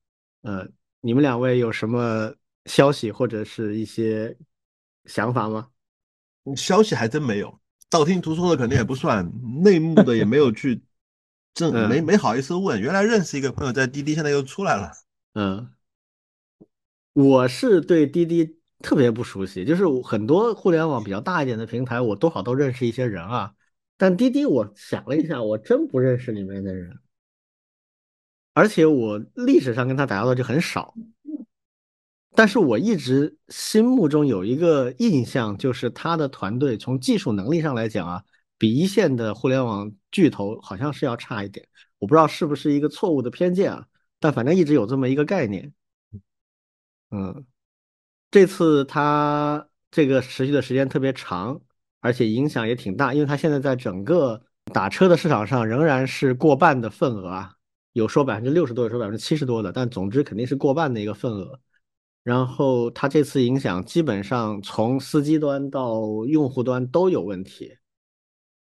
[0.43, 0.65] 呃，
[1.01, 4.33] 你们两位有什么消息或者是一些
[5.07, 5.67] 想法吗？
[6.55, 7.59] 消息还真没有，
[7.89, 9.29] 道听途说的肯定也不算，
[9.61, 10.81] 内幕的也没有去。
[11.53, 14.93] 正 没没好意思问，原来认识一个朋友在滴滴，现在又出来了。
[15.37, 15.69] 嗯，
[17.13, 23.53] 我是对滴滴特别不熟悉，就是很多互联网比较大一点的平台，我多少都认识一些人啊。
[23.97, 26.97] 但滴滴，我想了一下，我真不认识里面的人，
[28.55, 30.95] 而且我历史上跟他打交道就很少。
[32.33, 38.23] 但是我一直心目中有一个印象，就是他的团队从技术能力上来讲啊。
[38.57, 41.67] 比一线的互联网巨头好像是要差一点，
[41.99, 43.85] 我不知道是不是一个错误的偏见啊，
[44.19, 45.73] 但反正一直有这么一个概念。
[47.11, 47.45] 嗯，
[48.31, 51.61] 这次它这个持续的时间特别长，
[52.01, 54.41] 而且影响也挺大，因为它现在在整个
[54.73, 57.53] 打车的市场上仍然是过半的份额啊，
[57.93, 61.59] 有说百分之六十多，有说百分之七十多的，但总之肯定是过半的一个份额。
[62.23, 67.77] 然后它这次影响基本上从司机端到用户端都有问题。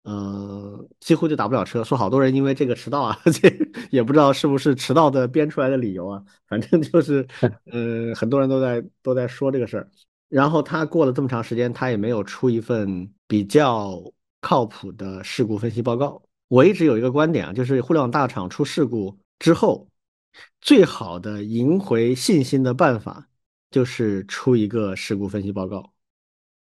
[0.03, 3.53] 嗯，几乎就打不了车，说好多人因为这个迟到啊， 这
[3.91, 7.27] 也不知道是不是迟到的编出来的理由啊，反正就是，
[7.71, 9.87] 呃，很多人都在都在说这个事儿。
[10.27, 14.01] 然后他过了这么长时间，他也没有出一份比较
[14.39, 16.19] 靠谱的事故分析报告。
[16.47, 19.87] 我一直有一个观点啊，就是互联网大厂出事故之后，
[20.61, 23.27] 最好的赢回信心的办法
[23.69, 25.93] 就是出一个事故分析报告。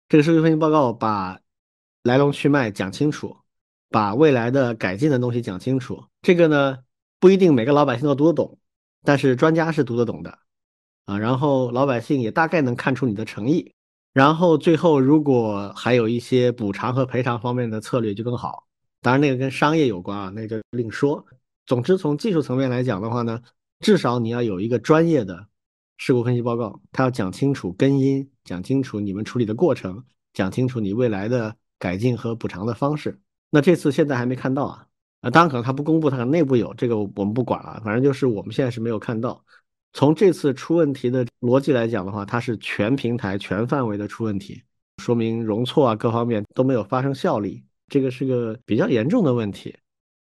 [0.08, 1.38] 这个事故分析报告把。
[2.02, 3.36] 来龙去脉讲清楚，
[3.90, 6.04] 把未来的改进的东西讲清楚。
[6.22, 6.78] 这个呢
[7.20, 8.58] 不一定每个老百姓都读得懂，
[9.02, 10.38] 但是专家是读得懂的
[11.04, 11.18] 啊。
[11.18, 13.72] 然后老百姓也大概能看出你的诚意。
[14.12, 18.66] 然后最后如果还有一些补偿和赔偿方面的策略就更好。
[19.00, 21.24] 当然那个跟商业有关啊，那就另说。
[21.66, 23.40] 总之从技术层面来讲的话呢，
[23.78, 25.46] 至少你要有一个专业的
[25.98, 30.02] 事故分析报告，它要讲清楚根因，讲清楚你们处理的过程，
[30.32, 33.18] 讲清楚你未来的改进和补偿的方式。
[33.50, 34.86] 那这次现在还没看到啊，
[35.20, 37.80] 啊，当然可能他不公布，他可能内部有这个，我们不管了。
[37.84, 39.42] 反正就是我们现在是没有看到。
[39.94, 44.62] 从这次出问题的逻辑来讲的话，它是全平台、全范围的出问题，
[44.98, 49.74] 说明容错啊各方面都没有发生效力，这个是个比较严重的问题。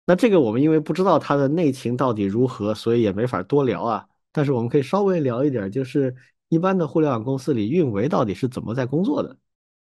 [0.05, 4.05] 那这个我们因为不知道它的内情到底如何，所以也没法多聊啊。
[4.31, 6.15] 但是我们可以稍微聊一点，就是
[6.49, 9.35] 一般的互联网公司里运维到底是怎么在工作的。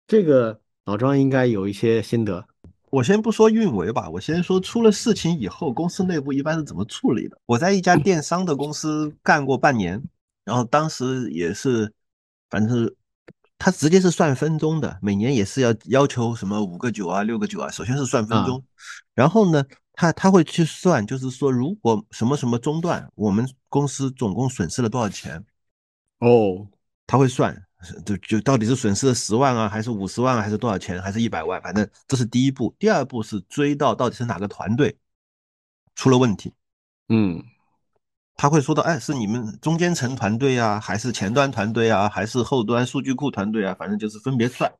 [0.06, 2.46] 这个老庄应该有一些心得。
[2.90, 7.36] 我先不说运维吧，我先说出了事情以后，公司内部一般是怎么处理的。
[7.46, 10.00] 我在一家电商的公司干过半年，
[10.44, 11.92] 然后当时也是，
[12.50, 12.96] 反正是
[13.58, 17.68] 他直接是算分钟的，每年也是要要求什么五个九啊、六个九啊。
[17.68, 18.62] 首先是算分钟，
[19.14, 25.44] 然后呢，他他会去算，就是说如果什么什么中断，我们公司总共损失了多少钱？
[26.20, 26.68] 哦，
[27.08, 27.60] 他会算。
[28.04, 31.60] 就就到底是损失了十万啊，还是五十万，啊还是多少钱，还是一百万？
[31.62, 32.74] 反正这是第一步。
[32.78, 34.96] 第二步是追到到底是哪个团队
[35.94, 36.52] 出了问题。
[37.08, 37.42] 嗯，
[38.34, 43.74] 他会说到，哎，是你们中间层团队啊，还是前端团队啊，还是后端数据库团队啊？
[43.78, 44.72] 反正就是分别算，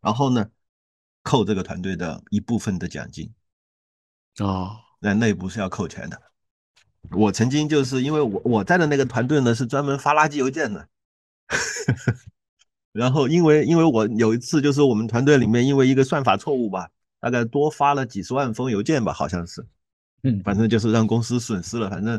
[0.00, 0.46] 然后呢，
[1.22, 3.32] 扣这个团队的一部分的奖金。
[4.38, 6.20] 哦，那内部是要扣钱的。
[7.12, 10.88] 我曾经就是因为我我在的那个团队呢，是专门发垃圾邮件的。
[12.92, 16.88] 然后，因为因为我有一次就是我们团队里面因为一个算法错误吧，
[17.20, 19.66] 大概多发了几十万封邮件吧，好像是，
[20.22, 22.18] 嗯，反正就是让公司损失了，反正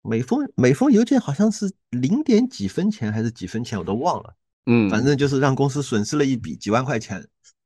[0.00, 5.04] 每封每封邮件好像是零点几分钱还是几分钱，我都忘了，嗯，反。
[5.04, 7.22] 正就是让公司损失了一笔几万块钱，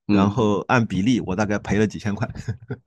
[0.06, 0.28] 然。
[0.28, 2.28] 后按比例我大概赔了几千块，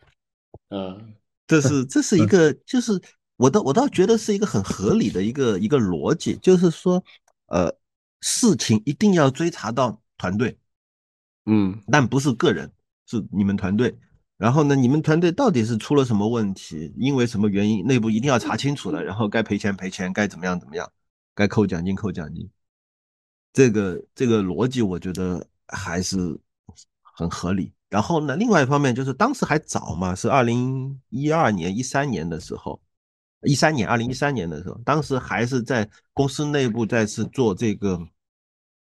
[0.68, 1.16] 嗯，
[1.48, 3.02] 这是 这是一个就是
[3.38, 7.02] 我倒我倒觉得是一个很合理的一个一个逻辑，就是说，
[7.48, 7.74] 呃。
[8.28, 10.58] 事情一定要追查到团队，
[11.46, 12.72] 嗯，但不是个人，
[13.06, 13.96] 是你们团队。
[14.36, 16.92] 然后呢，你们团队到底是出了什么问题？
[16.98, 17.86] 因为什么原因？
[17.86, 19.04] 内部一定要查清楚了。
[19.04, 20.92] 然后该赔钱赔钱，该怎么样怎么样，
[21.36, 22.50] 该扣奖金扣奖金。
[23.54, 26.18] 这个这个逻辑，我觉得还是
[27.04, 27.72] 很合理。
[27.92, 32.82] 然后呢，另外一方面就是当时还早嘛，是二零一二年、一三年的时候。
[33.44, 38.00] 一三年，二零一三年的时候，当时还是在公司内部再次做这个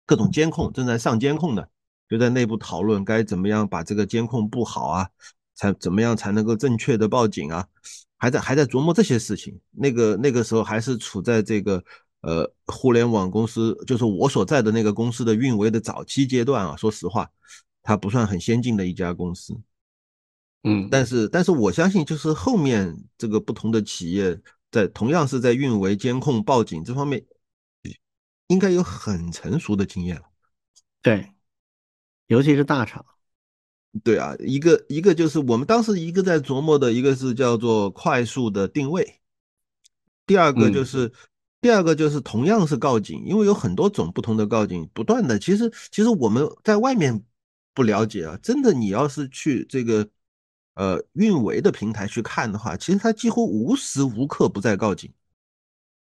[0.10, 1.70] 各种监控，正在上监控的，
[2.10, 5.08] 就在内部讨论该怎么样把这个监控布好啊，
[5.54, 7.64] 才怎么样才能够正确的报警啊，
[8.18, 9.56] 还在还在琢磨这些事情。
[9.70, 11.84] 那个那个时候还是处在这个
[12.22, 16.76] 呃互联网公司，就是我所在的那个公司的运维的早期阶段啊。
[16.76, 17.30] 说实话，
[17.84, 19.56] 它不算很先进的一家公司。
[20.64, 24.36] 嗯，但是，但是我相信，就是后面这个不同的企业
[24.72, 27.24] 在同样是在运维、监控、报警这方面，
[28.50, 30.24] 应该有很成熟的经验了。
[31.02, 31.32] 对，
[32.28, 33.04] 尤其是大厂。
[34.04, 39.20] 对啊，一个一个就是我们当时一个在琢磨的，一个是叫做快速的定位，
[40.28, 41.12] 第二个就是
[41.60, 45.40] 第二个就是同样是告警，因为有很多种不同的告警，不断的。
[45.40, 47.24] 其实其实我们在外面
[47.74, 50.08] 不了解啊，真的，你要是去这个。
[50.76, 55.12] 呃，运维的平台去看的话，其实它几乎无时无刻不在告警，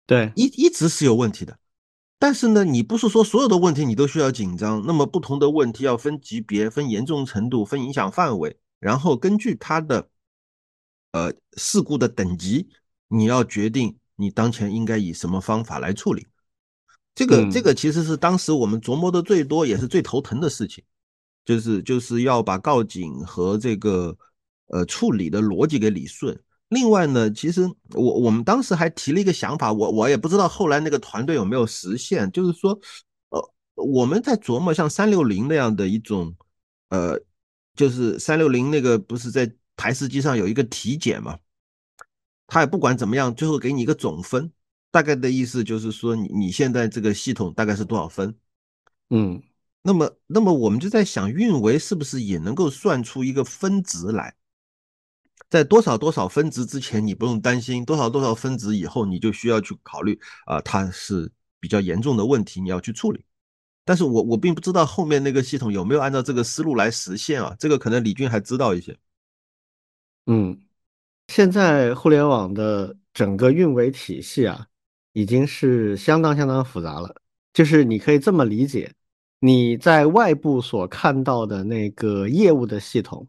[0.06, 1.58] 对，一一直是有问题的。
[2.22, 10.08] 但是呢，你不是说所有的问题你都需要紧张，那么不同的问题要分级别、分严重程度、分影响范围，然后根据它的
[11.10, 12.68] 呃事故的等级，
[13.08, 16.24] 你要决定你当前应该以什么方法来处理。
[17.12, 20.84] 这个这个其实是当时我们琢磨的最多，也是最头疼的事情，
[21.44, 24.16] 就是就是要把告警和这个。
[24.68, 26.40] 呃，处理的逻辑给理顺。
[26.72, 32.70] 另外呢，其实我我们当时还提了一个想法，我我也不知道后来那个团队有没有实现，就是说，
[33.28, 36.34] 呃，我们在琢磨像三六零那样的一种，
[36.88, 37.20] 呃，
[37.76, 41.38] 就是三六零那个不是在台式机上有一个体检嘛，
[42.46, 44.50] 他也不管怎么样，最后给你一个总分，
[44.90, 48.34] 大概的意思就是说你你现在这个系统大概是多少分？
[49.10, 49.42] 嗯，
[49.82, 54.34] 那么那么我们就在想，运维是不是也能够算出一个分值来？
[55.52, 61.30] 在多少多少分值之前，你不用担心；多少多少分值以后，你就需要去考虑啊，它是
[61.60, 63.22] 比较严重的问题，你要去处理。
[63.84, 68.96] 但是我我并不知道后面那个系统有没有按照这个思路来实现啊，这个可能李军还知道一些。
[70.24, 70.58] 嗯，
[71.28, 74.66] 现在互联网的整个运维体系啊，
[75.12, 77.14] 已经是相当相当复杂了。
[77.52, 78.90] 就是你可以这么理解，
[79.38, 83.28] 你在外部所看到的那个业务的系统。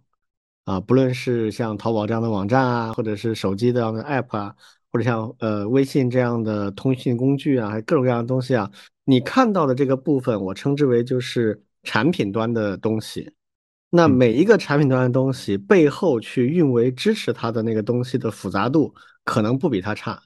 [0.66, 4.56] 啊，不论是像淘宝这样的网站啊，或者是手机这样的 app 啊，
[4.92, 8.70] 或者像呃微信这样的通讯工具啊，还各种各样的东西啊，
[9.04, 13.30] 你看到的这个部分，我称之为就是产品端的东西。
[13.90, 20.20] 那每一个产品端的东西背后去运维支持它的那个东西的复杂度，可能不比它差。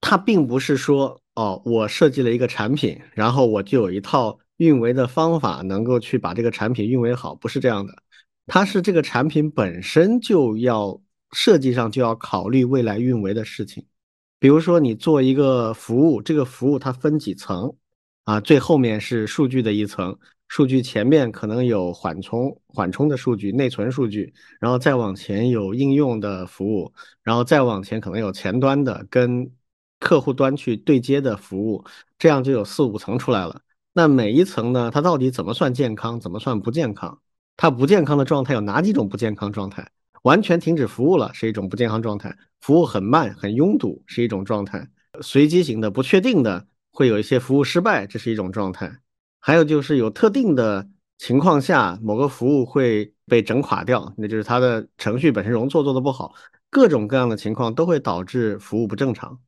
[0.00, 7.94] 它并不是说哦，我设计了一个产品，然后我就有一套运维的方法能够去把这个产品运维好，不是这样的。
[8.46, 11.00] 它是这个产品本身就要
[11.32, 13.84] 设计上就要考虑未来运维的事情。
[14.38, 17.74] 比如说你做一个服务，这个服务它分几层
[18.24, 18.38] 啊？
[18.40, 20.16] 最后面是数据的一层。
[20.46, 26.92] 数据前面可能有缓冲缓冲的数据、内存数据，然后再往前有应用的服务，
[27.22, 29.50] 然后再往前可能有前端的跟
[29.98, 31.82] 客户端去对接的服务，
[32.18, 33.62] 这样就有四五层出来了。
[33.94, 37.18] 那每一层呢，它到底怎么算健康，怎么算不健康？
[37.56, 39.88] 它不健康的状态有哪几种不健康状态？
[40.22, 44.88] 完全停止服务了是一种不健康状态，服务很慢很拥堵是一种状态，
[45.20, 49.00] 随机型的不确定的会有一些服务失败，这是一种状态。
[49.38, 56.34] 还有就是有特定的情况下，某个服务会被整垮掉，那就是它的程序本身容错做的不好，
[56.70, 59.38] 各种各样的情况都会导致服务不正常。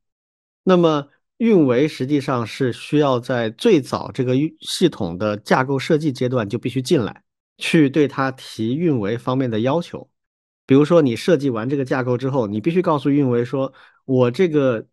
[0.62, 1.08] 那么
[1.38, 7.22] 运维实际上是需要在最早这个系统的架构设计阶段就必须进来，
[7.58, 10.08] 去对它提运维方面的要求。
[10.66, 13.72] 比如说你设计完这个架构之后，你必须告诉运维说，
[14.04, 14.84] 我这个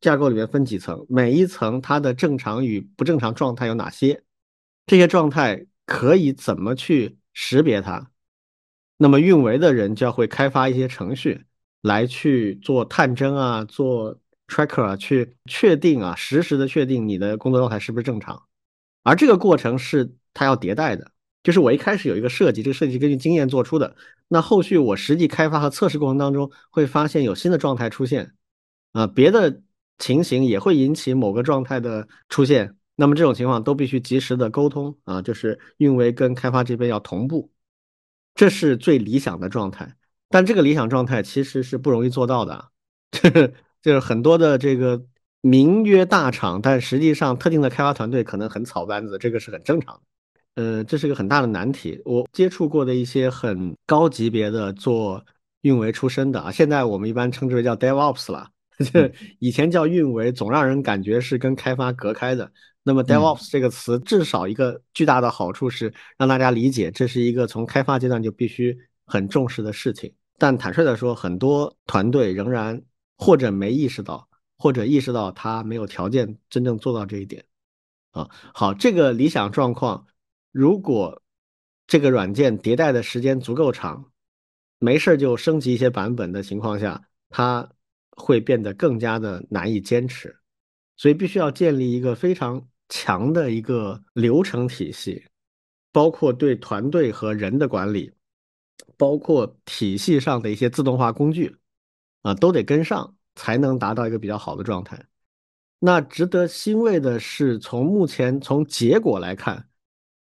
[0.00, 4.24] 架构里面分几层，每一层它的正常与不正常状态有哪些。
[4.84, 8.10] 这些状态可以怎么去识别它？
[8.96, 11.44] 那么运维的人就要会开发一些程序
[11.82, 14.18] 来去做探针啊，做
[14.48, 18.42] tracker 啊，去确定啊，实时的确定你的工作状态是不是正常。
[19.04, 21.11] 而这个过程是它要迭代的，
[21.42, 23.96] 就是我一开始有一个设计，这个设计根据经验做出的。
[24.28, 28.34] 那后续我实际开发和测试过程当中会发现有新的状态出现，
[28.92, 29.62] 啊，别的
[29.98, 32.76] 情形也会引起某个状态的出现。
[32.94, 37.50] 那么这种情况都必须及时的沟通啊，就是运维跟开发这边要同步，
[38.34, 39.96] 这是最理想的状态。
[40.28, 42.70] 但这个理想状态其实是不容易做到的，
[43.82, 45.04] 就是很多的这个
[45.40, 50.02] 名曰大厂，但实际上特定的开发团队可能很草班子，这个是很正常的。
[50.54, 52.00] 呃，这是个很大的难题。
[52.04, 55.24] 我接触过的一些很高级别的做
[55.62, 58.48] 运维出身的啊，现在我们一般称之为叫 DevOps 了，
[58.92, 62.50] 就以前叫运维，总让人感觉是跟开发隔开的。
[62.82, 68.76] 那么 DevOps 这个词至少一个巨大的好处是让大家理解，这是一个从开发阶段就必须
[69.06, 70.12] 很重视的事情。
[70.36, 72.82] 但坦率的说，很多团队仍然
[73.16, 77.44] 或者没意识到，或者意识到他没有条件真正做到这一点。
[78.10, 80.04] 啊，好，这个理想状况，
[80.52, 81.20] 如果
[81.88, 84.12] 这个软件迭代的时间足够长，
[84.78, 87.68] 没事就升级一些版本的情况下，它
[88.10, 90.38] 会变得更加的难以坚持。
[90.96, 92.64] 所以必须要建立一个非常。
[92.94, 95.24] 强的一个流程体系，
[95.92, 98.12] 包括对团队和人的管理，
[98.98, 101.56] 包括体系上的一些自动化工具，
[102.20, 105.02] 啊，都得跟上，才能达到一个比较好的状态。
[105.78, 109.66] 那值得欣慰的是，从目前从结果来看，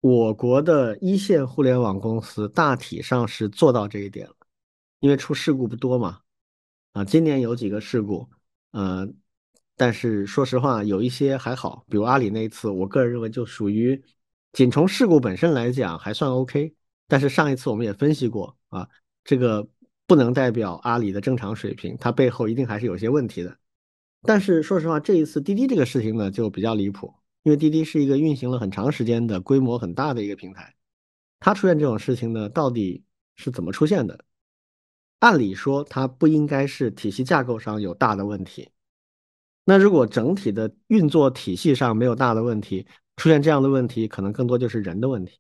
[0.01, 4.35] 我国的一线互联网公司大体上是做到这一点了，
[5.01, 6.21] 因为出事故不多嘛，
[6.93, 8.29] 啊，今年有几个事故，
[8.73, 9.09] 呃。
[9.77, 13.99] 但是说实话，有一些还好，比如阿里那一次，我个人认为就属于
[14.53, 16.75] 仅从事故本身来讲还算 OK。
[17.09, 18.87] 但是上一次我们也分析过啊，
[19.25, 19.67] 这个
[20.07, 23.57] 不能代表阿里的正常水平，它背后一定还是有些问题的。
[24.21, 30.75] 但是说实话，这一次滴滴这个事情呢就比较离谱，因为滴滴是一个运行了很长时间的规模很大的一个平台，
[31.39, 33.03] 它出现这种事情呢，到底
[33.37, 34.25] 是怎么出现的？
[35.21, 38.71] 按理说它不应该是体系架构上有大的问题。
[39.65, 42.87] 那如果整体的运作体系上没有大的问题，
[43.17, 45.39] 出现这样的问题，可能更多就是人的问题，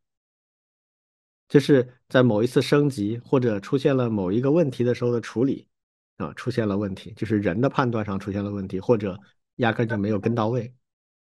[1.48, 5.66] 就是在某一次升级或者出现了某一个问题的时候的处理
[6.18, 9.18] 啊出现了问题，就是人的判断上出现了问题，或者
[9.56, 10.72] 压根就没有跟到位。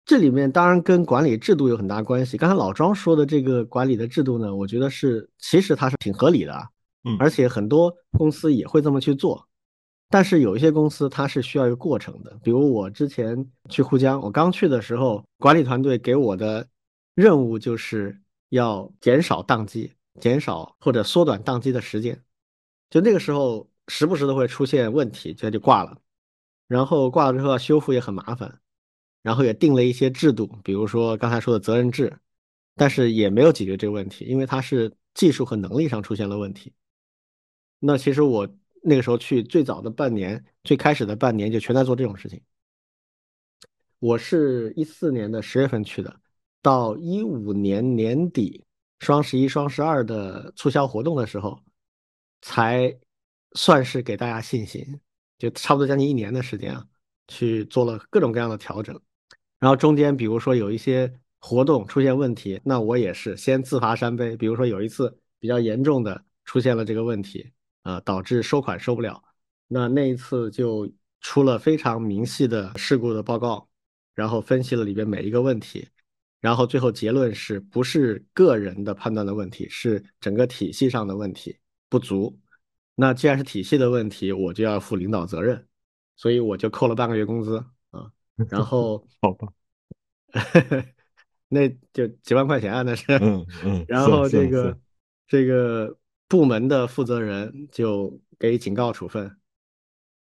[0.06, 2.38] 这里面当然跟管理制度有很大关系。
[2.38, 6.70] 刚才老庄说的这个管理的制度呢，我觉得是其实它是挺合理的啊，
[7.06, 9.48] 嗯，而且很多公司也会这么去做。
[10.08, 16.68] 但是有一些公司它是需要一个过程的，比如我之前去沪江，我刚去的时候，管理团队给我的
[17.16, 18.16] 任务就是
[18.50, 19.92] 要减少宕机，
[20.22, 22.22] 减少或者缩短宕机的时间。
[22.92, 25.98] 就那个时候，时不时的会出现问题，这就挂了。
[26.68, 28.60] 然后挂了之后要修复也很麻烦，
[29.26, 32.16] 然后也定了一些制度，比如说刚才说的责任制，
[32.76, 36.72] 但是也没有解决这个问题，因为它是技术和能力上出现了问题。
[37.80, 38.48] 那其实我。
[38.88, 42.40] 那个时候去最早的半年，最开始的半年就全在做这种事情。
[43.98, 46.20] 我是一四年的十月份去的，
[46.62, 48.64] 到一五年年底
[49.00, 51.60] 双十一、双十二的促销活动的时候，
[52.44, 52.96] 才
[53.54, 54.86] 算是给大家信心，
[55.40, 56.86] 就差不多将近一年的时间啊，
[57.28, 59.02] 去做了各种各样的调整。
[59.60, 64.36] 然后中间比如说有一些活动出现问题，那我也是先自罚三杯。
[64.36, 67.52] 比如说有一次比较严重的出现了这个问题，
[67.84, 69.24] 呃，导致收款收不了，
[69.68, 70.92] 那那一次就
[71.22, 73.68] 出了非常明细的事故的报告。
[74.14, 75.86] 然后分析了里边每一个问题，
[76.40, 81.58] 然后最后结论是不是个人的判断的问题，是整个体系上的问题
[81.90, 82.40] 不足。
[82.96, 85.68] 那既然是体系的问题，我就要负领导责任，
[86.16, 87.62] 所以我就扣了半个月工资。
[88.50, 89.48] 然后 好吧，
[91.48, 93.06] 那就几万块钱啊，那是。
[93.22, 93.86] 嗯嗯。
[93.88, 94.78] 然后这个
[95.28, 95.98] 这个
[96.28, 99.36] 部门的负责人就给警告处分，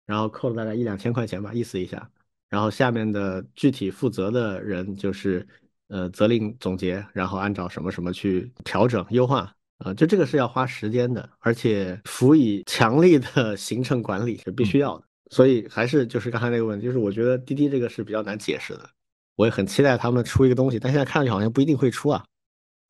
[0.04, 2.10] 然后扣了大概一两千块钱吧，意思一下。
[2.48, 5.46] 然后下面的具体负责的人就是，
[5.88, 15.05] 呃，责令总结，然后按照什么什么去调整优化，啊，就这个是要花时间的，而且辅以强力的行政管理是必须要的。
[15.30, 18.90] 所以还是就是刚才那个问题，就是我觉得滴滴这个是比较难解释的，
[19.34, 22.24] 我也很期待他们出一个东西，但现在看上去好像不一定会出啊。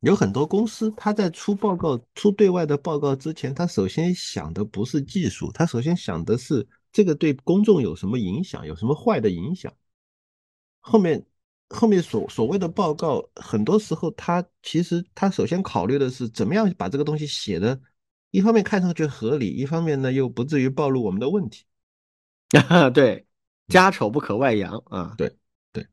[0.01, 6.67] 有很多公司，他在出报告、出对外的报告之前，他首先想的不是技术，他首先想的是。
[6.89, 8.65] 这个对公众有什么影响？
[8.65, 9.71] 有什么坏的影响？
[10.79, 11.23] 后面
[11.69, 17.79] 后面所所谓的报告，很多时候他其实他首先考虑的是怎么样把这个东西写的，
[18.31, 21.65] 一方面看上去合理，一方面呢又不至于暴露我们的问题。
[22.93, 23.25] 对，
[23.67, 25.13] 家丑不可外扬啊。
[25.17, 25.31] 对
[25.73, 25.85] 对，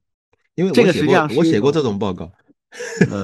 [0.54, 2.30] 因为这个实际上我写过这种报告。
[3.10, 3.22] 嗯，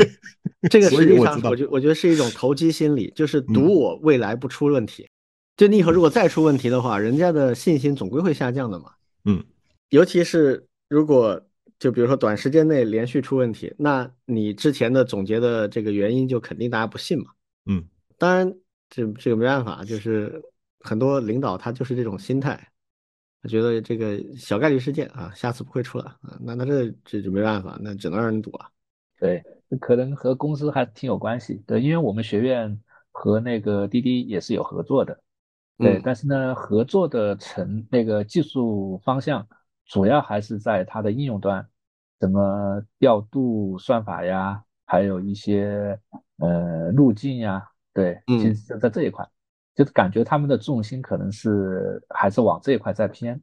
[0.70, 5.08] 这个实际上我觉我觉得是一种投机心理，就是赌我未来不出问题。
[5.56, 8.92] 就你以后如果再出问题的话，人家的信心总归会下降的嘛。
[9.24, 9.44] 嗯，
[9.90, 11.40] 尤其是如果
[11.78, 17.26] 就比如说短时间内连续出问题，那你之前的总结的这个原因就肯定大家不信嘛。
[17.66, 17.84] 嗯，
[18.18, 18.54] 当然
[18.88, 20.42] 这这个没办法，就是
[20.80, 22.68] 很多领导他就是这种心态，
[23.42, 28.70] 他觉得这个小概率事件啊，下次不会出了啊，那那这这就没办法，那只能让人赌了。
[29.18, 29.42] 对，
[29.80, 31.62] 可能和公司还挺有关系。
[31.66, 32.80] 对，因为我们学院
[33.10, 35.20] 和那个滴滴也是有合作的。
[35.78, 39.48] 对，但是呢，合作的成那个技术方向
[39.86, 41.66] 主要还是在它的应用端，
[42.18, 45.98] 怎么调度算法呀，还有一些
[46.36, 49.26] 呃路径呀，对，其实是在这一块，
[49.74, 53.40] 就是感觉他们的重心可能是还是往这一块在偏。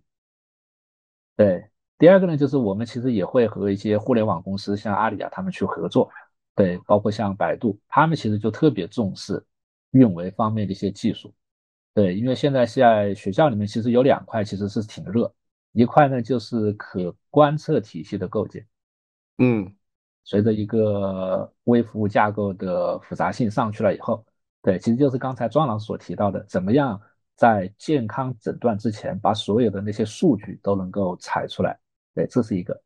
[1.35, 6.09] 对，第二个呢，就是我们其实也会和一些互联网公司，像阿里啊，他们去合作，
[6.55, 9.43] 对，包括像百度，他们其实就特别重视
[9.91, 11.33] 运维方面的一些技术。
[11.93, 15.33] 对，因为现在在学校里面，其实有两块其实是挺热，
[15.71, 18.67] 一块呢就是可观测体系的构建，
[19.37, 19.75] 嗯，
[20.23, 24.25] 随着一个微服务架构的复杂性上去了以后，
[24.67, 27.01] 对，其实就是刚才庄老师所提到的，怎么样
[27.37, 31.79] 在健康诊断之前把所有的那些数据都能够采出来，
[32.13, 32.77] 对，这是一个。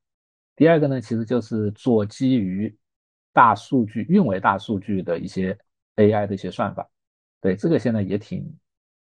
[0.56, 2.78] 第二个呢，其实就是做基于
[3.34, 5.58] 大数据、运维大数据的一些
[5.96, 6.88] AI 的一些算法，
[7.42, 8.56] 对，这个现在也挺。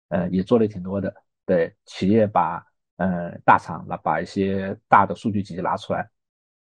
[0.10, 1.14] 呃，也做了挺多的，
[1.45, 2.62] 对企业把
[2.98, 6.06] 呃大厂拿把一些大的数据集拿出来，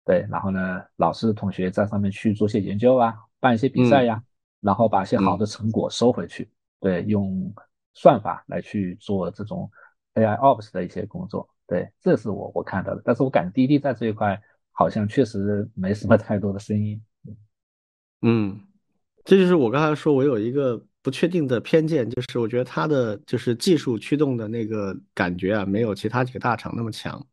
[0.05, 4.22] 对，然后呢，老师同学在上面去做些研究啊，办一些比赛呀，
[4.60, 6.50] 然后把一些好的成果收回去，
[6.80, 7.52] 对，用
[7.94, 9.70] 算法来去做这种
[10.14, 14.40] AI Ops 的一些工作，对，这是我我看到的，但是我感觉滴滴在这一块
[14.72, 17.02] 好像确实没什么太多的声音，
[18.22, 18.60] 嗯，
[19.24, 20.84] 这就是我刚才说我有一个。
[21.02, 27.26] 不确定的偏见就是，我觉得它的就是技术驱动的那个感觉啊，没有其他几个大厂那么强。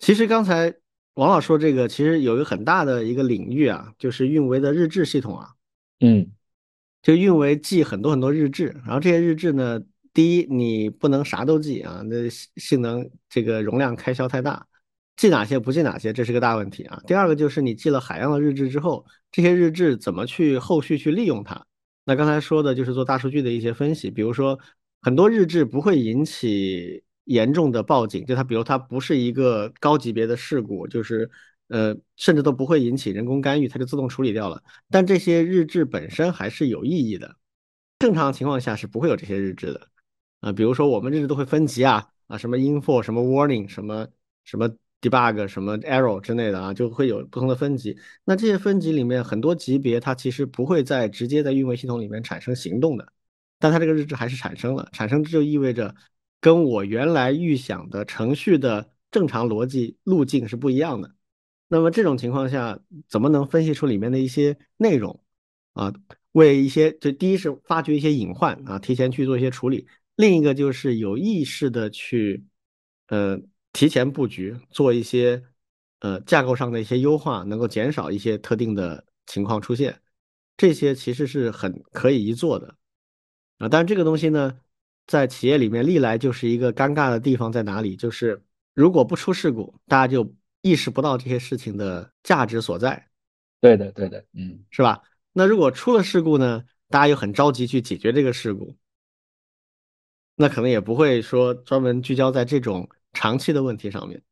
[0.00, 0.74] 其实刚才
[1.14, 5.54] 王老说这个，其实有一个很大的一个领域啊，就是运维的日志系统啊。
[6.00, 6.30] 嗯，
[7.02, 9.80] 就运维记很多很多日志，然后这些日志呢，
[10.12, 14.66] 第一你不能啥都记啊，那性能这个容量开销太大。
[15.16, 17.02] 记哪些不记哪些，这是个大问题啊。
[17.04, 21.66] 第二个就是你记了海量的日志之后，这些日志怎么去后续去利用它？
[22.04, 24.56] 那刚才说的就是做大数据的一些分析，比如说
[25.02, 31.28] 很多日志不会引起严重的报警，就它，比如它不是一个高级别的事故，就是
[31.68, 34.62] 呃，甚至都不会引起人工干预，它就自动处理掉了。
[34.90, 37.36] 但这些日志本身还是有意义的，
[37.98, 39.88] 正常情况下是不会有这些日志的
[40.40, 40.52] 啊。
[40.52, 44.08] 比如说我们日志都会分级啊啊，什么 info，什么 warning，什么
[44.44, 44.68] 什么。
[45.00, 47.96] debug 什么 error 之类的啊，就会有不同的分级。
[48.24, 53.12] 那这些分级里面很多级别，它其实不会在直接在运维系统里面产生行动的，
[53.60, 55.94] 但它这个日志还是产生了，产生这就意味着
[56.40, 61.14] 跟我原来预想的程序的正常逻辑路径是不一样的。
[61.68, 65.22] 那么这种情况下，怎么能分析出里面的一些内容
[65.74, 65.92] 啊？
[66.32, 72.44] 为一些，就第一是发掘一些隐患啊，提前去做一些处理；另一个就是有意识的去，
[73.08, 73.40] 呃，
[73.72, 75.42] 提前布局，做一些
[76.00, 80.00] 呃架构上的一些优化，能够减少一些特定的情况出现。
[80.56, 82.76] 这些其实是很可以一做的
[83.58, 83.68] 啊。
[83.68, 84.58] 但是这个东西呢，
[85.06, 87.96] 在企业里面历来就是一个尴尬的地方在哪里？
[87.96, 88.42] 就是
[88.74, 90.34] 如果不出事故，大家就
[90.68, 93.08] 意识不到这些事情的价值所在。
[93.60, 95.00] 对的，对的，嗯，是吧？
[95.32, 96.64] 那如果出了事故呢？
[96.90, 98.74] 大家又很着急去解决这个事故，
[100.36, 104.22] 那可能也不会说专门聚焦在这种长期的问题上面。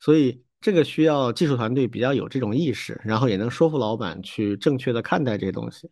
[0.00, 5.90] 所以这个需要技术团队比较有这种意识，然后也能说服老板去正确的看待这些东西。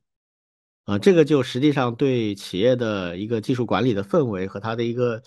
[0.85, 5.23] 啊，这个就实际上对企业的一个技术管理的氛围和它的一个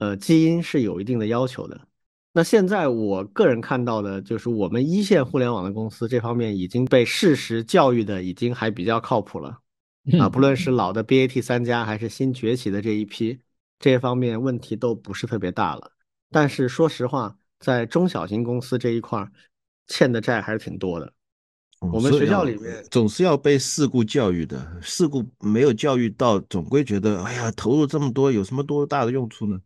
[0.00, 1.88] 呃基因是有一定的要求的。
[2.32, 9.58] 那现在我个人看到的就是，我们一线互联网的公司这方面已经被事实教育的已经还比较靠谱了
[10.18, 13.38] 啊，不论是老的 BAT 三家还是新崛起的这一批，
[13.78, 15.90] 这方面问题都不是特别大了。
[16.30, 19.28] 但是说实话，在中小型公司这一块
[19.88, 21.12] 欠的债还是挺多的。
[21.80, 29.60] 我们学校里面总是要被事故教育的，事故没有教育到，总归觉得哎呀，投入这么多有什么多大的用处呢？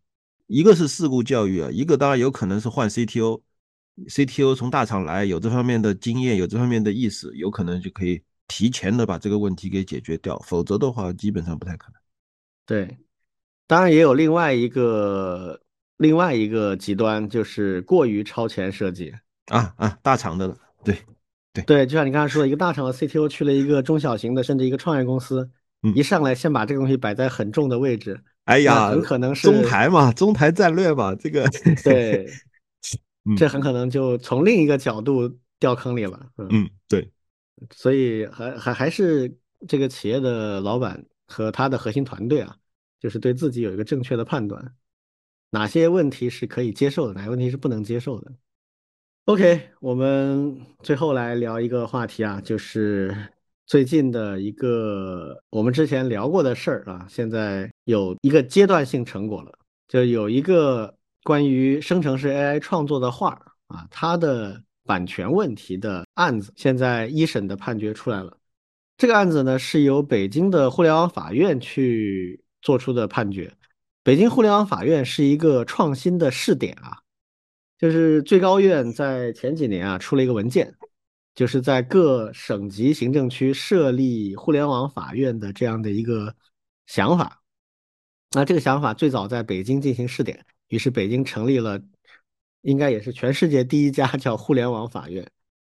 [0.47, 12.01] 一个是事故教育啊，一个当然有可能是换 CTO，CTO 从大厂来，有这方面的经验，有这方面的意识，有可能就可以提前的把这个问题给解决掉，否则的话基本上不太可能。
[12.67, 12.99] 对，
[13.67, 15.61] 当然也有另外一个
[15.97, 19.15] 另外一个极端，就是过于超前设计
[19.47, 20.99] 啊啊，大厂的了，对
[21.55, 25.51] 对对，就像你刚才说的，一个大厂的 CTO 去了一个中小型的，甚至一个创业公司，
[25.95, 28.23] 一上来先把这个东西摆在很重的位置。
[28.45, 31.49] 哎呀，很可能是中台嘛，中台战略嘛，这个
[31.83, 32.27] 对，
[33.37, 36.29] 这很可能就从另一个角度掉坑里了。
[36.37, 37.11] 嗯，对，
[37.71, 39.35] 所以还还还是
[39.67, 42.55] 这个企业的老板和他的核心团队啊，
[43.01, 44.75] 就是对自己有一个正确的判断，
[45.51, 48.33] 哪些问题是可以接受的，哪些问题是不能接受的。
[49.25, 53.17] OK，我们最后来聊一个话题啊，就是
[53.67, 57.71] 最近的一个我们之前聊过的事儿啊，现在。
[57.87, 59.53] 有一个阶段性成果了，
[59.89, 68.35] 就有一个关于生成式 AI 创作的画啊，它的版权问题的案子，现在一审的判决出来了。
[68.97, 73.53] 这个案子呢，是由北京的互联网法院去做出的判决。
[74.03, 76.97] 北京互联网法院是一个创新的试点啊，
[77.79, 80.75] 就是最高院在前几年啊出了一个文件，
[81.35, 86.35] 就是在各省级行政区设立互联网法院的这样的一个
[86.87, 87.43] 想法。
[88.33, 91.81] 那这个想法最早在北京进行试点，于是北京成立了，
[92.63, 95.27] 应该也是全世界第一家 叫互联网法院。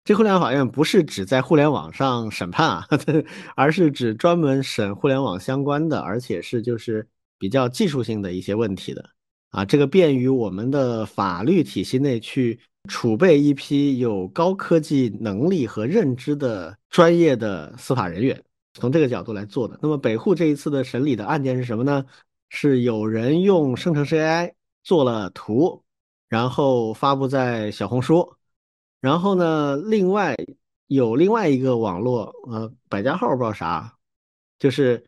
[0.04, 2.88] 这互联网法院不是指在互联网上审判啊，
[3.54, 7.06] 而是指专门审互联网相关的，而且是就是
[7.38, 9.10] 比较技术性的一些问题的
[9.50, 9.64] 啊。
[9.64, 12.58] 这个便于我们的法律体系内去
[12.88, 18.42] 储备一批有高科技能力和认知的专业的司法人员，
[18.72, 19.78] 从这个角度来做的。
[19.80, 22.04] 那么北户这一次的审理的案件是什么呢？
[22.48, 25.84] 是有人用生成式 AI 做了图，
[26.28, 28.34] 然后发布在小红书，
[29.00, 30.34] 然后呢，另外
[30.86, 33.98] 有另外一个网络，呃，百家号不知道啥，
[34.58, 35.04] 就是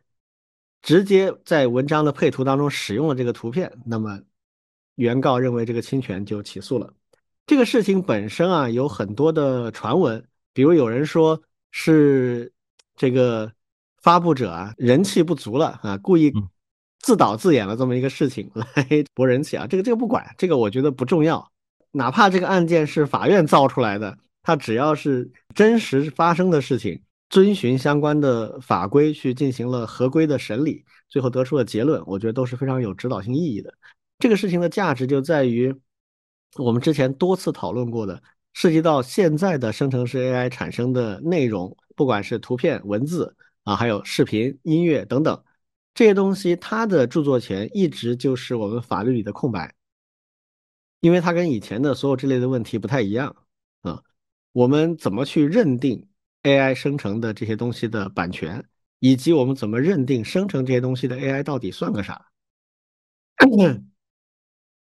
[0.82, 4.20] 直接在文章的配图当中使用了这个图片，那么
[4.96, 6.92] 原告认为这个侵权就起诉了。
[7.50, 12.52] 这个事情本身啊有很多的传闻，比如有人说是
[12.94, 13.50] 这个
[14.00, 16.32] 发布者啊人气不足了啊，故意。
[17.00, 21.50] 自导自演了这么一个事情来 博人气啊，这个这个不管，这个我觉得不重要。
[21.90, 33.74] 哪怕这个案件是法院造出来的，它只要是真实发生的事情，遵循相关的法规去进行了合规的审理，最后得出了结论，我觉得都是非常有指导性意义的。
[34.20, 35.74] 这个事情的价值就在于
[36.56, 38.22] 我们之前多次讨论过的，
[38.52, 45.44] 涉及到现在的生成式 AI 产生的内容，不管是图片、文字啊，还有视频、音乐等等。
[45.94, 49.74] 这些东西，它的著作权一直就是我们法律里的空白，
[51.00, 53.36] 因为它跟以前的所有这类的问题不太一样
[53.82, 54.02] 啊。
[54.52, 56.08] 我们怎么去认定
[56.42, 58.64] AI 生成的这些东西的版权，
[58.98, 62.26] 以及我们怎么认定生成这些东西的 AI 到底算个啥？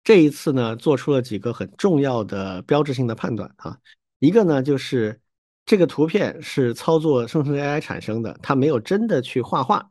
[0.05, 3.79] 这一次呢，做出了几个很重要的标志性的判断啊。
[4.19, 5.21] 一个呢，就是
[5.65, 9.89] 这个图片是操作生成 AI 产生的，它没有真的去画画。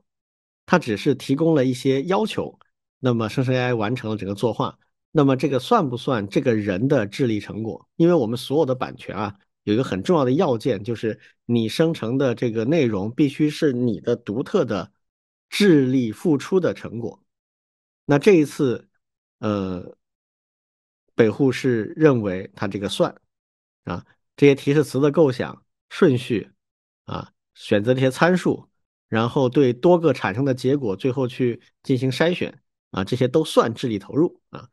[0.66, 2.58] 它只是提供了一些要求，
[3.00, 4.78] 那么生成 AI 完成了整个作画。
[5.12, 7.86] 那么这个算不算这个人的智力成果？
[7.98, 14.92] 因为我们所有的版权啊，有一个很重要的要件，就是你生成的这个内容必须是你的独特的
[15.50, 17.22] 智力付出的成果。
[18.06, 18.88] 那这一次，
[19.40, 19.98] 呃，
[21.16, 23.14] 北户是认为它这个算
[23.84, 24.06] 啊，
[24.36, 26.50] 这些提示词的构想顺序
[27.06, 28.68] 啊，选择这些参数，
[29.08, 32.62] 然后对多个产生的结果最后去进行筛选
[32.92, 34.70] 啊，这些都算智力投入啊。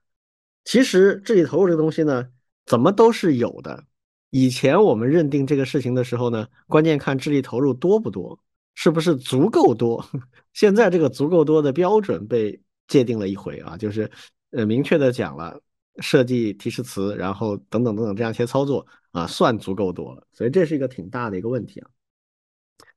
[0.65, 2.29] 其实智力投入这个东西呢，
[2.67, 3.85] 怎么都是有的。
[4.31, 8.39] 以前我们认定这个事情的时候呢，关键看智力投入多不多，
[8.75, 10.07] 是不是足够多。
[10.53, 14.11] 现在这个足够多的标准被界定了一回啊，就是
[14.51, 15.59] 呃明确的讲了
[16.01, 20.27] 设计提示词，然后等等等等这样一些操作啊，算足够多了。
[20.33, 21.91] 所以这是一个挺大的一个问题啊，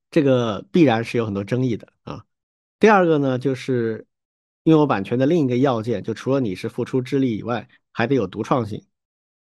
[0.10, 2.26] 这个必然是有很多争议的啊。
[2.80, 4.06] 第二个呢，就是。
[4.66, 8.86] 拥有版权的另一个要件，就除了你是付出智力以外，还得有独创性。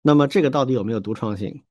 [0.01, 1.63] 那么这个到底有没有独创性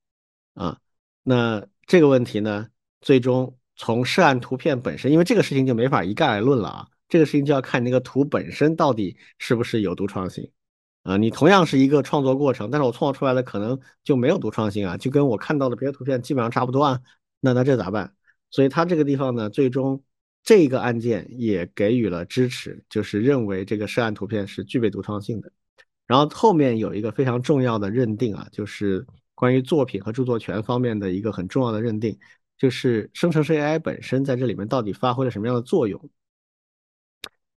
[0.53, 0.79] 啊？
[1.21, 2.69] 那这个问题呢，
[3.01, 6.87] 最终从涉案图片本身，因为这个事情就没法一概而论了啊。
[7.09, 10.49] 这个事情就要看那个图本身到底是不是有独创性
[11.05, 11.15] 啊。
[11.15, 16.99] 你同样是一个创作过程，但是我创作出来的可能就没有独创性啊，就跟我看到的别的图片基本上差不多啊。
[17.39, 18.13] 那那这咋办？
[18.51, 20.03] 所以它这个地方呢，最终。
[20.47, 25.51] 这个案件也给予了支持，就是认为这个涉案图片是具备独创性的。
[26.05, 29.03] 然后后面有一个非常重要的认定啊，就是
[29.33, 32.15] 关于作品和著作权方面的一个很重要的认定，
[32.59, 35.99] 就是生成式 AI 本身在这里面到底发挥了什么样的作用？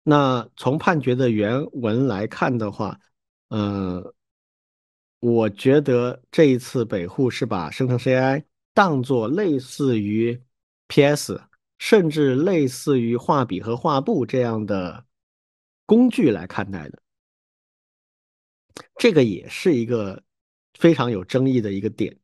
[0.03, 2.98] 那从判决的原文来看的话，
[3.49, 4.14] 呃，
[5.19, 8.44] 我觉得这一次北户是把生成式 AI
[8.74, 10.41] 当做类似于
[10.88, 11.41] PS。
[11.80, 15.06] 甚至类似于画笔和画布这样的
[15.86, 16.99] 工具来看待的，
[18.95, 20.24] 这个也是一个
[20.74, 22.18] 非常有争议的一个点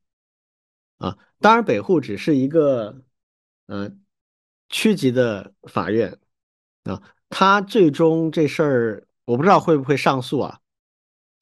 [0.98, 1.16] 啊。
[1.40, 3.04] 当然，北户只是一个
[3.68, 3.96] 呃
[4.70, 6.20] 区级的法院
[6.86, 10.62] 啊，他最终这事儿我不知道会不会上诉啊，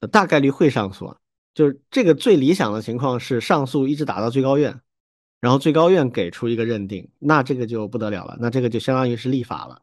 [0.08, 1.16] 大概率会上诉啊。
[1.54, 4.80] 就是这个最理想的情况是上诉一直打到最高院。
[5.40, 9.82] 然后最高院给出一个认定，那这个就不得了了，那这个就相当于是立法了，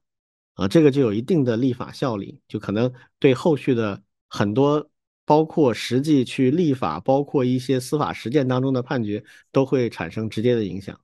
[0.53, 2.89] 啊，这个就有一定的立法效力，就可能
[3.19, 4.89] 对后续的很多，
[5.25, 9.21] 包括实际去立法，包括一些司法实践当中的判决，
[9.51, 10.97] 都会产生直接的影响。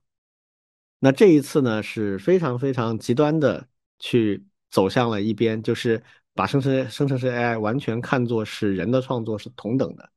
[1.00, 3.68] 那这一次呢，是非常非常极端的
[3.98, 6.02] 去走向了一边，就是
[6.36, 10.08] 把生成生成式 AI 完全看作是人的创作是同等的，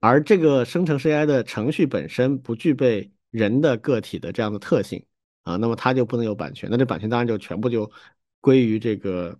[0.00, 3.12] 而这个生成式 AI 的程序本身不具备。
[3.30, 5.04] 人的个体的这样的特性
[5.42, 7.92] 啊，那么它就不能有版权，那这版权当然就全部就
[8.40, 9.38] 归于这个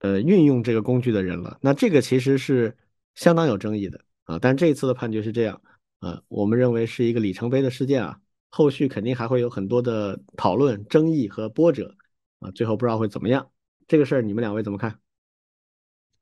[0.00, 1.56] 呃运用这个工具的人了。
[1.62, 2.76] 那这个其实是
[3.14, 5.62] 相当有争议的啊，但这一次的判决是这样
[6.00, 11.94] 啊，我们认为是一个里程碑的事件啊，后续肯定还会有很多的讨论、争议和波折
[12.40, 13.48] 啊，最后不知道会怎么样。
[13.86, 14.98] 这个事儿你们两位怎么看？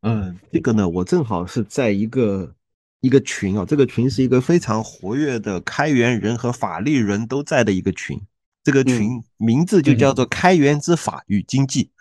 [0.02, 2.54] 嗯，这个呢，我正好是在一个。
[3.00, 8.20] 一个群哦，这个群是一个非常活跃的开源人和法律人都在的一个群。
[8.64, 11.92] 这个群名字就叫做“开源之法与经济”，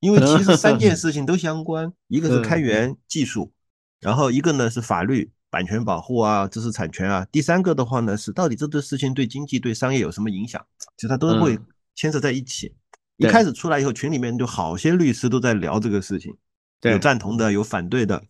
[0.00, 3.52] 因为其实三件事情都相关：一个是开源技术，
[4.00, 10.64] 然后一个呢是法律版权保护啊、知识产权啊，第三个的话呢是到底这个事情对经济、对商业有什么影响？
[10.96, 11.58] 其实它都会
[11.94, 12.74] 牵扯在一起。
[13.18, 16.34] 一开始出来以后，群里面就好些律师都在聊这个事情，
[16.82, 18.24] 有赞同的，有反对的。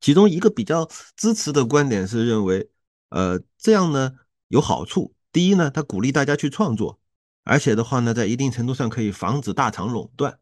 [0.00, 2.70] 其中一个比较支持的观点是认为，
[3.10, 4.14] 呃，这样呢
[4.48, 5.12] 有好处。
[5.32, 6.98] 第一呢，它鼓励大家去创作，
[7.44, 10.38] 而且的话呢，在一定程度上可以防止大厂垄断。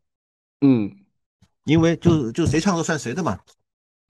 [0.61, 0.95] 嗯，
[1.65, 3.39] 因为就就谁创作算谁的嘛，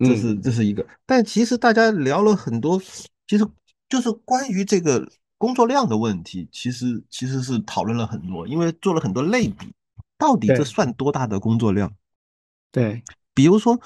[0.01, 0.87] 这是这是一个。
[1.07, 2.81] 但其实大家聊了很多，
[3.27, 3.47] 其实
[3.89, 5.09] 就是关于这个
[5.39, 9.73] 工作量的问题，其实其实是讨论了很多，因为做了很多类比，
[10.19, 11.95] 到底这算多大的工作量？
[12.70, 13.02] 对，
[13.34, 13.80] 比如说。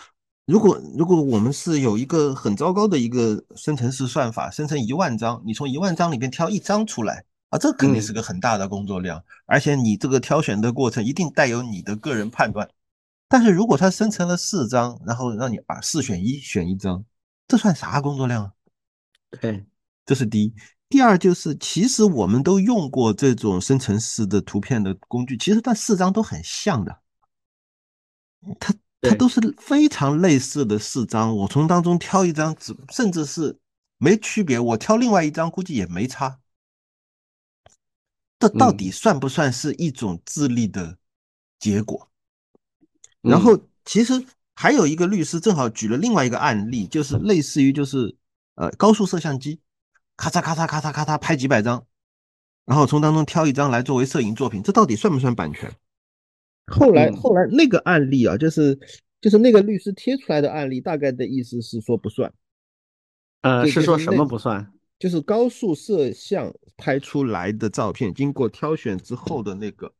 [0.46, 12.68] 如果如果我们是有一个很糟糕的一个生成式算法，生成一万张，你从一万张里边挑一张出来啊，这肯定是个很大的工作量，而且你这个挑选的过程一定带有你的个人判断。
[13.28, 17.04] 但是如果它生成了四张，然后让你把四选一选一张，
[17.46, 18.52] 这算啥工作量啊？
[19.40, 19.64] 对，
[20.04, 20.52] 这是第一。
[20.88, 26.98] 第二就是，其实我们都用过这种生成式的图片的工具，其实它四张都很像的，
[28.58, 28.74] 它。
[29.02, 33.58] 它都是非常类似的四张，我从当中挑一张，只甚至是
[33.96, 36.38] 没区别，我挑另外一张估计也没差。
[38.38, 40.98] 这到底算不算是一种智力的
[41.58, 42.10] 结果？
[43.22, 44.22] 然后其实
[44.54, 48.14] 还有一个律师正好举了另外一个案例，就是类似于就是
[48.56, 49.60] 呃高速摄像机，
[50.18, 51.86] 咔嚓咔嚓咔嚓咔嚓拍几百张，
[52.66, 55.74] 然后从当中挑一张来作为摄影作品，这到底算不算版权？
[56.70, 58.78] 后来后来那个案例啊，就是
[59.20, 62.32] 就是那个律师贴出来的案例，大概的意思是说不算。
[63.42, 64.72] 呃，是说什么不算？
[64.98, 69.92] 就是高速摄像拍出来的照片，经过挑选之后的那个，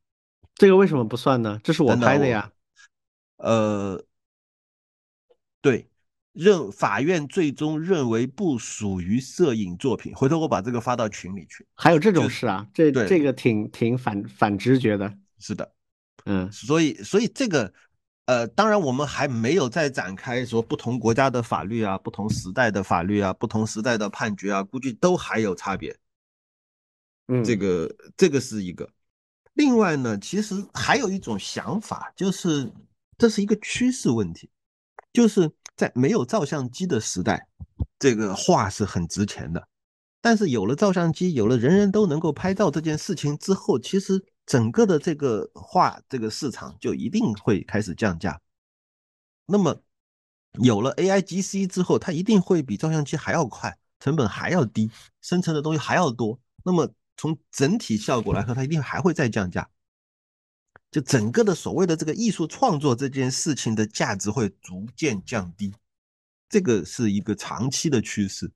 [0.55, 1.59] 这个为什么不算呢？
[1.65, 2.53] 这是我拍的呀。
[3.39, 4.05] 呃，
[5.63, 5.89] 对，
[6.35, 10.15] 认法院最终认为不属于摄影作品。
[10.15, 11.67] 回头我把这个发到群里去。
[11.75, 12.69] 还有这种事啊？
[12.75, 15.15] 这这个挺挺反反直觉的。
[15.39, 15.73] 是的，
[16.25, 17.73] 嗯，所以所以这个。
[18.27, 25.99] 呃，当然，我们还没有再展开说不同国家的法律啊，不同时代的法律啊，不同时代的判决啊，估计都还有差别。
[27.27, 28.89] 嗯，这个这个是一个。
[29.55, 32.71] 另外呢，其实还有一种想法，就是
[33.19, 34.49] 这是一个趋势问题，
[35.13, 37.49] 就是在没有照相机的时代，
[37.99, 39.67] 这个画是很值钱的。
[40.21, 44.25] 但是有了照相机，有了人人都能够拍照这件事情之后，其实。
[44.51, 48.41] 整个的这个画这个市场就一定会开始降价。
[49.47, 49.81] 那么
[50.61, 54.91] 有了 AIGC 之后，它一定会比照相机还要快，成本还要低，
[55.21, 56.41] 生成的东西还要多。
[56.65, 59.71] 那么从整体效果来说，它一定还会再降价。
[60.91, 65.73] 就整个的所谓的这个艺术创作这件事情的价值会逐渐降低，
[66.49, 68.51] 这个是一个长期的趋势。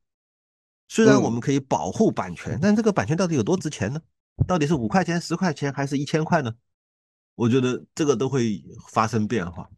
[0.88, 4.02] 虽然我们可以保护版权，但这个版权到底有多值钱呢？
[4.46, 6.52] 到底是五块钱、十块钱，还是一千块呢？
[7.36, 9.68] 我觉得这个都会发生变化。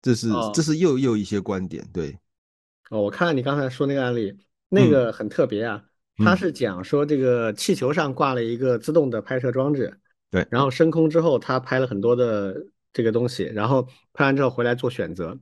[0.00, 2.18] 这是这是又又一些观点，对。
[2.90, 5.84] 哦，我看你刚才说那个案例，那个很特别啊。
[6.16, 10.00] 他是讲说这个气球上挂了一个自动的拍摄装置，
[10.30, 10.46] 对。
[10.50, 12.54] 然后升空之后，他拍了很多的
[12.92, 15.38] 这个东西，然后拍完之后回来做选择。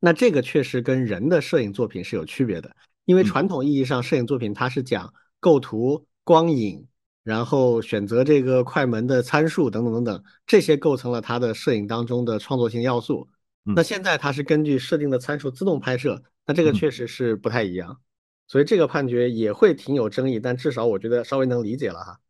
[0.00, 2.74] 那这个确实跟人的摄影作品是有区别的，
[3.04, 6.06] 因为传统意义上摄影作品它是讲构图。
[6.24, 6.86] 光影，
[7.22, 13.28] 然后选择这个快门的参数等等等等，这些构成了他的摄影当中的创作性要素。
[13.64, 18.00] 那现在它是根据设定的参数自动拍摄，那这个确实是不太一样，
[18.48, 22.20] 所以这个判决也会挺有争议，但至少我觉得稍微能理解了哈。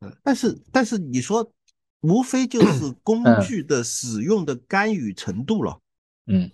[0.00, 1.52] 嗯，但是但是你说，
[2.00, 5.78] 无非就 是工具的使用的干预程度了。
[6.26, 6.50] 嗯，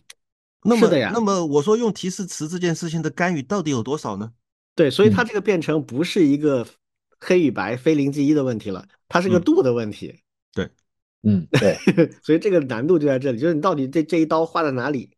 [0.65, 1.13] 那么的呀。
[1.15, 4.33] 那么我说用提示词这件事情的干预到底有多少呢？
[4.75, 6.67] 对，所以它这个变成不是一个
[7.21, 10.23] 黑与白、非零即一的问题了，它是个度的问题。
[10.53, 10.71] 对，
[11.23, 11.77] 嗯，对，
[12.25, 15.11] 所以这个难度就在这里，就是你到底这这一刀划在哪里？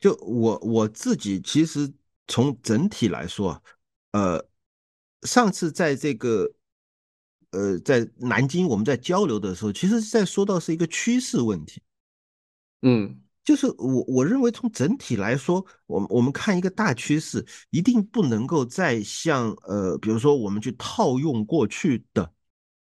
[0.00, 1.92] 就我我自己其实
[2.26, 3.62] 从整体来说，
[4.12, 4.44] 呃，
[5.22, 6.52] 上次在这个
[7.50, 11.82] 呃在南京我们在交流的时候，其实在说到是一个趋势问题。
[12.80, 13.20] 嗯。
[13.44, 22.32] 就是我我认为从整体来说，我我们看一个大趋势，一定不能够再像呃，比如说我们去套用过去的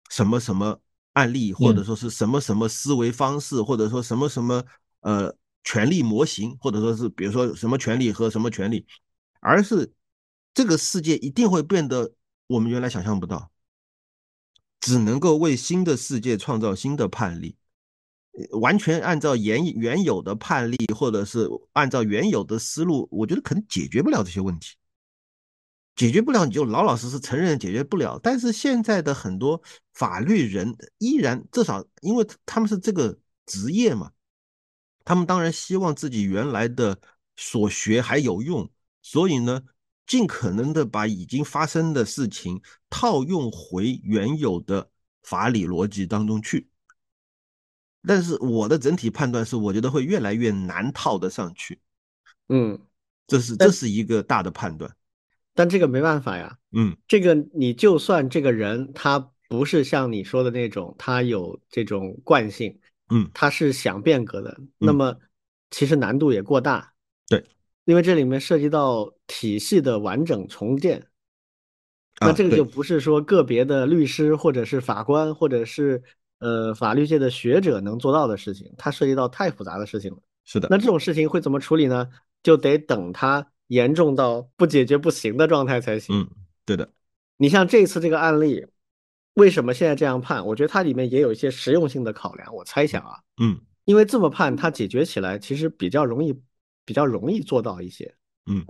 [0.09, 0.81] 什么什么
[1.13, 4.65] 案例，或者说是什么什么思维方式，或者说什么什么
[5.01, 8.87] 呃权力模型，或者说是比如说什么权利和什么权利，
[9.41, 9.93] 而是
[10.55, 12.13] 这个世界一定会变得
[12.47, 13.51] 我们原来想象不到，
[14.81, 17.57] 只能够为新的世界创造新的判例。
[18.53, 24.77] 完全按照原原有的判例，或者是按照原有的思路，我觉得可能解决不了这些问题。
[25.95, 28.21] 解决不了，你就老老实实承认解决不了。
[28.23, 29.63] 但是现在的很多
[29.95, 34.13] 法律人依然，至少因为他们是这个职业嘛，
[35.07, 37.01] 他们当然希望自己原来的
[37.37, 39.63] 所学还有用，所以呢，
[40.07, 42.61] 尽可能的把已经发生的事情
[42.91, 44.91] 套用回原有的
[45.23, 46.69] 法理逻辑当中去。
[48.07, 51.81] 但是我的整体判断是，我觉得会越来越难套得上去。
[52.49, 52.79] 嗯，
[53.27, 54.95] 这是这是一个大的判断。
[55.55, 56.57] 但这个没办法呀。
[56.71, 59.19] 嗯，这个你就算这个人他
[59.49, 62.79] 不是像你说的那种，他有这种惯性，
[63.09, 65.17] 嗯，他是想变革的，那么
[65.71, 66.93] 其实难度也过大。
[67.29, 67.45] 对，
[67.87, 71.05] 因为这里面涉及到体系的完整重建。
[72.21, 76.03] 那这个就不是说个别的律师或者是法官或者是。
[76.39, 80.19] 呃，法律界的学者能做到的事情，它涉及到太复杂的事情了。
[80.45, 82.09] 是的，那这种事情会怎么处理呢？
[82.43, 86.15] 就得等它严重到不解决不行的状态才行。
[86.15, 86.29] 嗯，
[86.65, 86.89] 对的。
[87.39, 88.67] 你像这次这个案例，
[89.35, 90.47] 为什么现在这样判？
[90.47, 92.55] 我觉得它里面也有一些实用性的考量。
[92.55, 96.39] 我猜想啊，嗯，因为这么判，它解决起来其实比较容易，
[96.85, 98.15] 比较容易做到一些。
[98.47, 98.65] 嗯，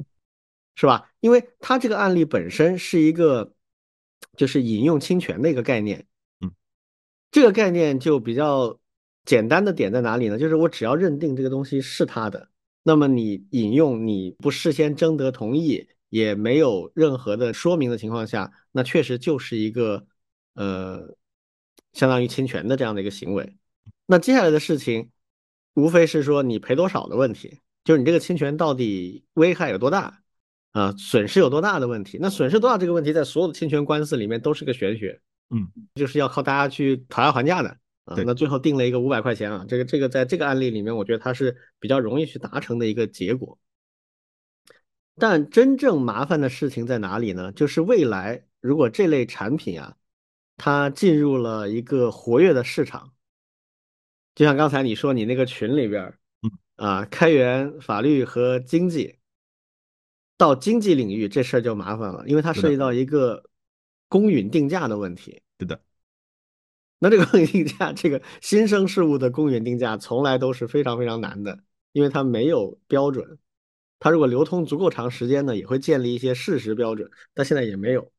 [0.76, 1.10] 是吧？
[1.20, 3.52] 因为它这个案例本身是一个，
[4.36, 6.06] 就是引用侵权的一个概念。
[7.36, 8.80] 这个概念就比较
[9.26, 10.38] 简单的点在哪里呢？
[10.38, 12.48] 就是我只要认定这个东西是他的，
[12.82, 20.06] 那么你引用你不事先征得同意，也没有任何的说明的情况下，那确实就是一个
[20.54, 21.14] 呃，
[21.92, 23.58] 相当于侵权的这样的一个行为。
[24.06, 25.10] 那接下来的事情，
[25.74, 30.22] 无非是说你赔多少的问题，就是你这个侵权到底危害有多大
[30.72, 32.16] 啊，损失有多大的问题。
[32.18, 35.20] 那损失多大这个问题，在所有的侵权官司里面都是个玄学，
[35.51, 37.78] 嗯，就是要靠大家去讨价还价的。
[38.06, 43.59] 啊，那最后定了一个五百块钱啊，这个这个在这个案例里面，我觉得它是比较容易去达成的一个结果。
[45.16, 47.51] 但真正麻烦的事情在哪里呢？
[47.51, 49.97] 就是未来如果这类产品啊，
[50.56, 53.12] 它进入了一个活跃的市场，
[54.36, 59.18] 就像刚才你说你那个群里边，嗯啊，开源、法律和经济，
[60.36, 63.43] 到经济领域这事儿就麻烦了，因为它涉及到一个
[64.08, 65.42] 公允定价的问题。
[65.58, 65.80] 对的。
[66.98, 71.58] 那这个公允定价，这个新生事物的公允定价从来都是非常非常难的，
[71.92, 73.38] 因为它没有标准。
[73.98, 78.12] 它如果流通足够长时间呢，也会建立一些事实标准，但现在也没有，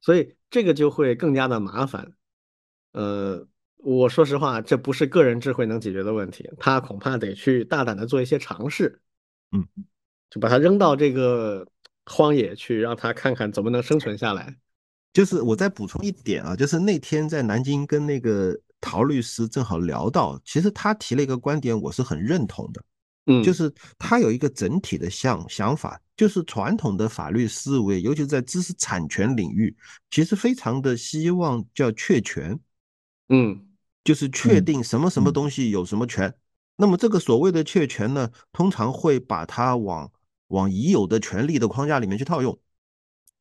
[0.00, 2.12] 所以这个就会更加的麻烦。
[2.92, 3.46] 呃，
[3.76, 9.00] 我说实话，这不是个人智慧能解决的问题，他恐怕得去大胆的做一些尝试，
[9.52, 9.66] 嗯，
[10.30, 11.66] 就把它扔到这个
[12.06, 14.56] 荒野去，让他看看怎么能生存下来。
[15.12, 22.82] 就是我再补充一点啊，就是那天在南京跟那个陶律师正好聊到，其实他提了一个观点，我是很认同的，
[23.26, 29.76] 嗯，就是他有一个整体的想想法，就是传统的法律思维，尤其在知识产权领域，
[30.10, 32.58] 其实非常的希望叫确权，
[33.28, 33.66] 嗯，
[34.02, 36.34] 就是确定什么什么东西有什么权。
[36.76, 40.10] 那么这个所谓的确权呢，通常会把它往
[40.48, 42.58] 往已有的权利的框架里面去套用，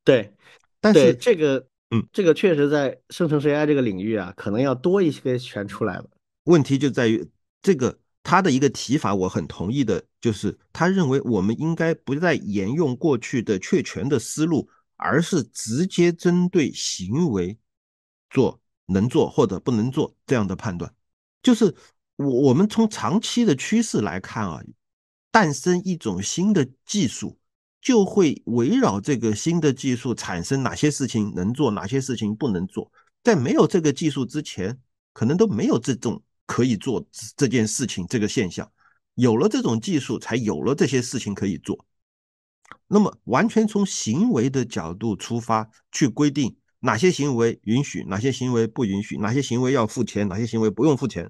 [0.04, 0.36] 对。
[0.82, 6.10] 但是这个，嗯，这个确实在生成式 AI 这个领域啊，可能要多一些权出来了。
[6.46, 7.24] 问题就在于
[7.62, 14.68] 这个他的一个提法，我很同意的，就是他认为我们应该不再沿用过去的确权的思路，
[14.98, 17.56] 而是直接针对行为
[18.32, 20.92] 做能做或者不能做这样的判断。
[21.44, 21.76] 就是
[22.16, 24.60] 我我们从长期的趋势来看啊，
[25.32, 27.38] 诞生一种新的技术。
[27.82, 32.92] 就会围绕这个新的技术产生哪些事情能做，哪些事情不能做。
[33.24, 34.78] 在没有这个技术之前，
[35.14, 37.06] 可能都没有这种可以做
[37.36, 38.72] 这件事情这个现象。
[39.16, 41.86] 有了这种技术，才有了这些事情可以做。
[42.88, 51.30] 那么，完全从行为的角度出发，去规定哪些行为允许，哪些行为不允许，哪些行为要付钱，哪些行为不用付钱。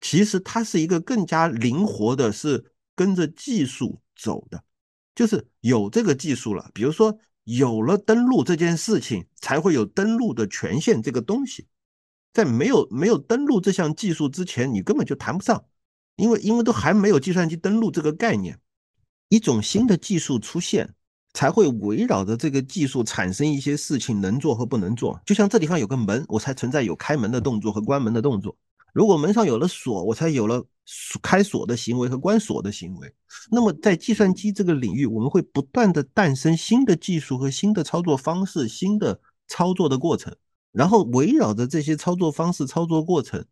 [0.00, 4.62] 其实它是一个更加灵活的，是跟着技术走的。
[5.14, 11.66] 就是有这个技术了，比如说有了登录这件事情，才会有登录的权限这个东西。
[12.32, 15.64] 在没有没有登录这项技术之前，你根本就谈不上，
[16.16, 18.58] 因为因为都还没有计算机登录这个概念。
[19.28, 20.94] 一种新的技术出现，
[21.32, 25.20] 才会围绕着这个技术产生一些事情能做和不能做。
[25.24, 28.56] 就像这地方有个门，我才存在有开门的动作和关门的动作。
[28.92, 30.64] 如果门上有了锁，我才有了
[31.22, 33.14] 开锁的行为和关锁的行为。
[33.50, 40.34] 那么，在计算机这个领域，我们会不断的诞生新的技术和新的操作方式、新的操作的过程，
[40.72, 43.44] 然后围绕着这些操作方式、操作过程，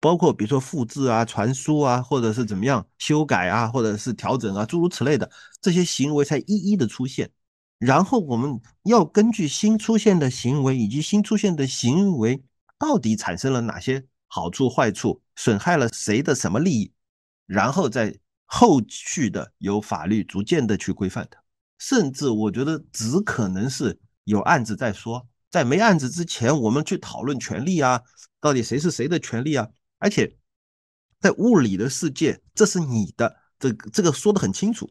[0.00, 5.30] 包括比如说复制啊、传输啊，或者是怎么样修改啊，或者是调整啊，诸如此类的
[5.60, 7.30] 这些行为才一一的出现。
[7.78, 12.42] 然后，我们要根据新出现的行为以及新出现的行为
[12.78, 14.04] 到底产生了哪些。
[14.28, 16.92] 好处坏处损害了谁的什么利益，
[17.46, 21.38] 然后再后续的由法律逐渐的去规范它，
[21.78, 28.02] 甚至我觉得只可能是有案子再说，在没案子之前，我们去讨论权利啊，
[28.40, 29.68] 到底谁是谁的权利啊？
[29.98, 30.36] 而且
[31.20, 34.90] 在物理的世界，这是你的，这这个说的很清楚，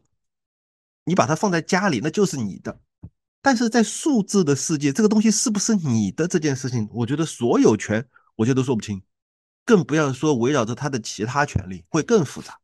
[1.04, 2.80] 你把它放在家里，那就是你的。
[3.40, 8.04] 但是在数字的世界，这个东西是不是你的这件事情，我觉得所有权，
[8.34, 9.00] 我觉得都说不清。
[9.66, 12.58] 更不要说围绕着他的其他权利会更复杂，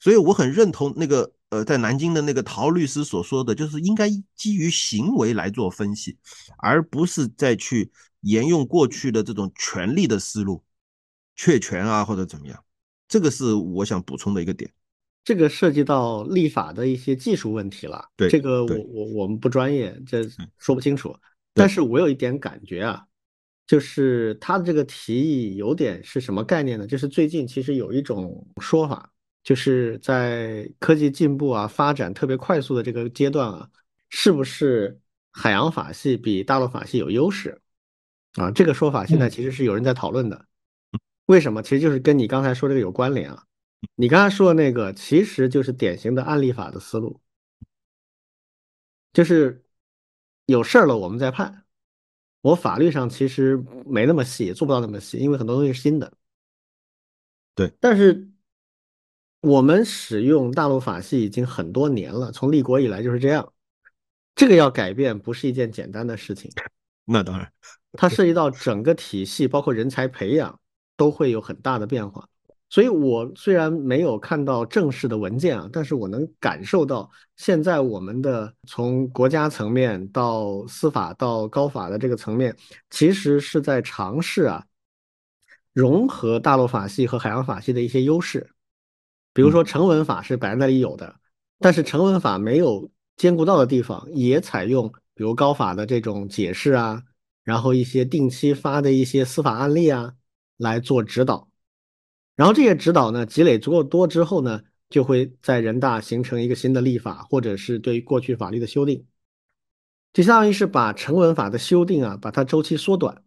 [0.00, 6.16] 所以我很认同那个呃，在南京的那个陶律师所说的，就是应该基于行为来做分析，
[6.56, 7.92] 而不是再去
[8.22, 10.64] 沿用过去的这种权利的思路，
[11.36, 12.64] 确权啊或者怎么样，
[13.06, 14.72] 这个是我想补充的一个点。
[15.22, 20.26] 这个涉及到立法的一些技术问题了，对这个我我我们不专业，这
[20.56, 21.14] 说不清楚。
[21.52, 23.04] 但是我有一点感觉啊。
[23.70, 26.84] 就是他的这个提议有点是什么概念呢？
[26.88, 29.12] 就是最近其实有一种说法，
[29.44, 33.70] 就是在科技进步啊、发展特别快速的这个阶段啊，
[34.08, 34.98] 是不是
[35.30, 37.62] 海洋法系比大陆法系有优势
[38.34, 38.50] 啊？
[38.50, 40.44] 这个说法现在其实是有人在讨论的。
[41.26, 41.62] 为什么？
[41.62, 43.44] 其实就是跟你刚才说这个有关联啊。
[43.94, 47.20] 你刚才说的那个，其实就是典型的案例法的思路，
[49.12, 49.64] 就是
[50.46, 51.62] 有事儿了我们再判。
[52.42, 56.12] 我法律上其实没那么细，做不到那么细，因为很多东西是新的。
[57.54, 58.30] 对，但是
[59.40, 63.52] 我们使用大陆法系已经很多年了，从立国以来就是这样。
[64.34, 66.50] 这个要改变不是一件简单的事情。
[67.04, 67.52] 那当然，
[67.92, 70.58] 它涉及到整个体系，包括人才培养，
[70.96, 72.26] 都会有很大的变化。
[72.72, 82.56] 所以，我虽然没有看到正式的文件啊，但是我能感受到，现在我们的从国家层面到司法到高法的这个层面，
[82.88, 84.64] 其实是在尝试啊，
[85.72, 88.48] 融合大陆法系和海洋法系的一些优势。
[89.34, 91.16] 比如说，成文法是摆在那里有的，
[91.58, 97.02] 但是成文法没有兼顾到的地方，也采用比如高法的这种解释啊，
[97.42, 100.14] 然后一些定期发的一些司法案例啊
[100.56, 101.49] 来做指导。
[102.40, 109.04] 然后这些指导呢，积累足够多之后呢，就会在人大形成一个新的立法，或者是对于过去法律的修订，
[110.14, 113.22] 就相当于是把成文法的修订啊，把它周期缩短，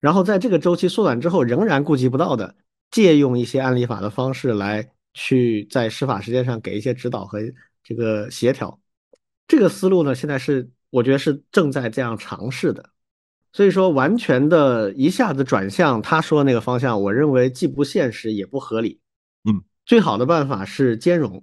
[0.00, 2.56] 然后在这个周期缩短之后，仍然顾及不到的，
[2.90, 7.38] 借用一些案例法的方式来去在司法实践上给一些指导和
[7.82, 8.80] 这个协调。
[9.46, 12.88] 这个思路呢，现在是我觉得是正在这样尝试的。
[13.52, 19.00] 所以说，完全的一下子转向他说的那个方向，我认为既不现实也不合理。
[19.44, 21.42] 嗯，最好的办法是兼容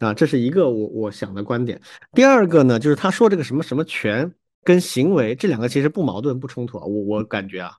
[0.00, 1.80] 啊，这是一个我我想的观点。
[2.12, 6.84] 第二个呢，就是他说这个什么什么权跟行为这两个其实不矛盾不冲突啊。
[6.84, 7.72] 我我感觉啊，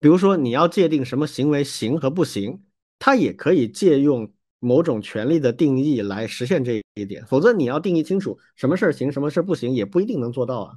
[0.00, 2.60] 比如说你要界定什么行为行和不行，
[2.98, 7.24] 他也可以借用某种权利的定义来实现这一点。
[7.26, 10.74] 否则你要定义清楚什么事儿行，什么事儿不行，也不一定能做到啊。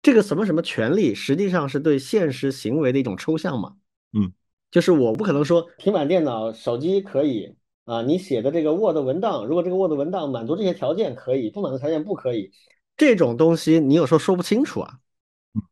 [0.00, 3.74] 这个什么什么权利，实际上是对现实行为的一种抽象嘛？
[4.12, 4.32] 嗯，
[4.70, 12.50] 就是我不可能说平板电脑、手机可以啊，你写的这个 Word 文档，如果这个 Word 文档满足这些条件可以，不满足条件不可以。
[12.96, 14.98] 这种东西你有时候说不清楚啊。
[15.54, 15.62] 嗯，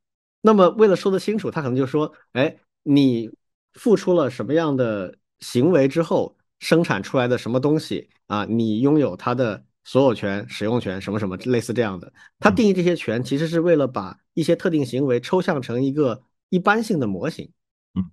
[0.40, 3.30] 那么为了说得清楚，他可能就说，哎，你
[3.74, 9.64] 付出了什么样的行为之后，生产出来的什么东西啊，你拥有它的。
[9.86, 17.48] 所有权、使用权什么什么类似这样的，它定义这些权其实是为了把一些特定行为抽象成一个一般性的模型。
[17.94, 18.10] 嗯，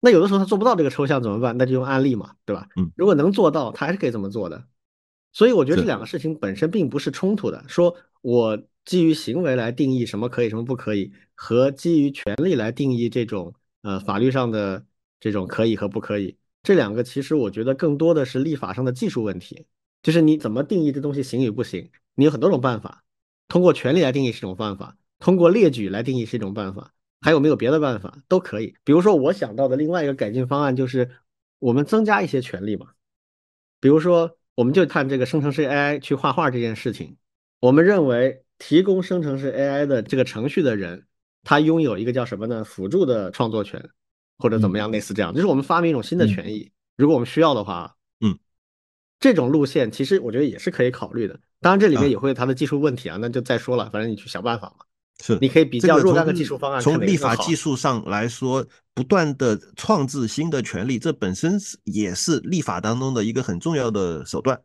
[0.00, 1.58] 那有的时候他做不到这个抽象怎么办？
[1.58, 2.68] 那就用案例嘛，对吧？
[2.76, 4.64] 嗯，如果能做到，他还是可以这么做的。
[5.32, 7.62] 所以我觉得这两个事情本身并不是冲突的。
[7.66, 14.86] 说我基于行为来定义什么可以、什么不可以，和基于权利来定义这种呃法律上的
[15.18, 19.66] 这种可以和不可以，这两个其实我觉得更多的是立法上的技术问题。
[20.06, 21.90] 就是你怎么定义这东西行与不行？
[22.14, 23.02] 你有很多种办法，
[23.48, 28.76] 通过权利来定义是一种办法，通过列举来定义是一种办法，还有没有别的办法都可以。
[28.84, 31.10] 比如说我想到的另外一个改进方案就是
[31.58, 32.86] 我们增加一些权利嘛，
[33.80, 37.16] 比如说我们就看这个生成式 AI 去画画这件事情，
[37.58, 41.04] 我们认为提供生成式 AI 的这个程序的人，
[41.42, 42.62] 他拥有一个叫什么呢？
[42.62, 43.84] 辅助的创作权
[44.38, 47.95] 或者怎么样类似这样，就是我们发明一种新的权益，如果我们需要的话。
[49.18, 54.84] 这种路线其实我觉得也是可以考虑的，当然这里面也会有它的技术问题啊，那就再说了，反正你去想办法嘛。
[55.24, 56.78] 是，你可以比较若干个技术方案。
[56.78, 58.62] 从立法技术上来说，
[58.92, 64.60] 不断的创制新的权利，这本身是也是立法当中的一个很重要的手段。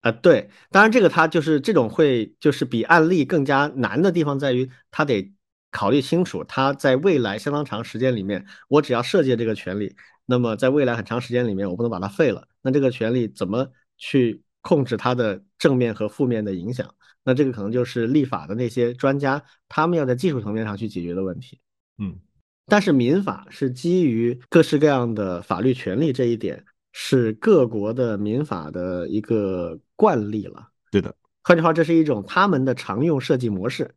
[0.00, 5.30] 啊，对，当然这个它就是这种会就是比案例更加难的地方在于，它得
[5.70, 9.94] 考虑清楚，它在未来相当长时间里面，我只要设计这个权利，
[10.24, 13.70] 那么在未来很长时间里面，我不能把它废了，那这个权利怎么？
[14.02, 16.92] 去控制它的正面和负面的影响，
[17.22, 21.60] 那这个可能就是立法的那些专家他们要在技术层面上去解决的问题。
[21.98, 22.18] 嗯，
[22.66, 30.68] 但是民法是基于各式各样的法律权利这一点，是各国的民法的一个惯例了。
[30.90, 31.14] 对的，
[31.44, 33.94] 换句话，这是一种他们的常用设计模式，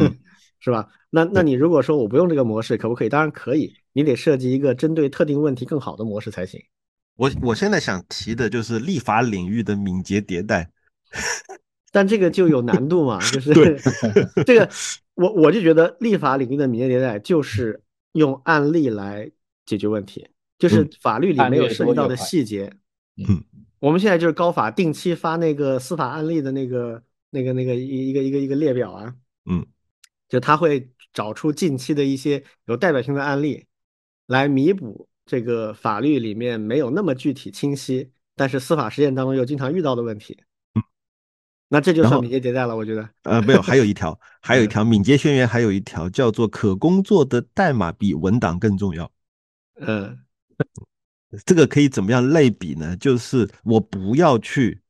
[0.58, 0.88] 是吧？
[1.10, 3.10] 那那你如果说我不用这个模式，可不可以？
[3.10, 6.62] 当然可以，你得设计一个针对特定问题更好的模式才行。
[7.16, 10.68] 我我现在想提的就是立法领域的敏捷迭代，
[11.92, 13.80] 但这个就有难度嘛，就是
[14.44, 14.68] 这个
[15.14, 17.80] 我我就觉得立法领域的敏捷迭代就是
[18.12, 19.30] 用案例来
[19.64, 20.28] 解决问题，
[20.58, 22.72] 就是法律里没有涉及到的细节。
[23.16, 23.44] 嗯，
[23.78, 27.00] 我们现在就是高法定期发那个司法案例的那个
[27.30, 29.14] 那个那个一一个一个一个列表啊，
[29.48, 29.64] 嗯，
[30.28, 33.66] 就他会找出近期的一些有代表性的案例
[34.26, 35.06] 来弥补。
[35.26, 40.38] 这个法律里面没有那么具体清晰，但是司法实践当中又经常遇到的问题，
[40.74, 40.82] 嗯
[41.68, 43.08] 那这就算敏捷迭代了，我觉得。
[43.22, 49.10] 呃，没有，还有一条， 还有一条敏捷宣言，还有一条叫做可工作的代码比文档更重要。
[49.80, 50.18] 嗯，
[51.44, 52.96] 这个可以怎么样类比呢？
[52.96, 54.82] 就是我不要去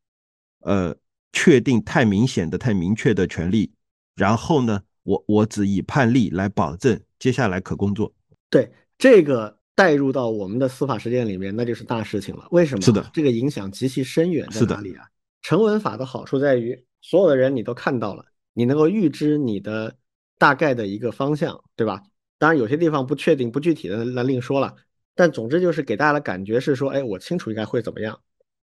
[0.61, 0.95] 呃
[1.33, 3.73] 确定太明显的、太明确的权利，
[4.15, 8.13] 然后呢，我我只以判例来保证接下来可工作。
[8.51, 12.47] 对这个带入到我们的司法实践里面，那就是大事情了。
[12.51, 12.83] 为什么？
[12.83, 15.05] 是的，这个影响极其深远，在是的哪里啊？
[15.43, 19.97] 成文法的好处在于，所有的人你都看到了，你能够预知你的
[20.39, 22.03] 大概的一个方向，对吧？
[22.39, 24.75] 当然有些地方不确定、不具体的那另说了。
[25.17, 28.19] 但总之就是给大家的感觉是说，哎，我清楚应该会怎么样。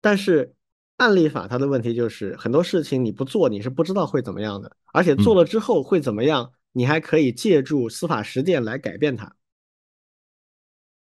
[0.02, 0.54] 但是
[0.98, 9.36] 案例法它的问题就是很多事情你不做你是不知道会怎么样的，而且做了之后会怎么样，你还可以借助司法实践来改变它。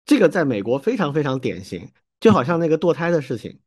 [0.06, 1.90] 这个在美国非常非常典型，
[2.20, 3.60] 就好像那个堕胎的事情，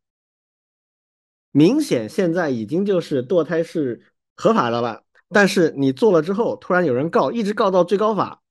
[1.51, 4.03] 明显现在已经就是堕胎是
[4.35, 8.41] 合法的了，但是你做了之后，突然有人告，一直告到最高法，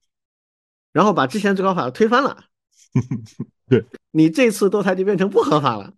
[0.93, 2.45] 然后把之前最高法推翻了。
[3.69, 5.93] 对你这次堕胎就变成不合法了，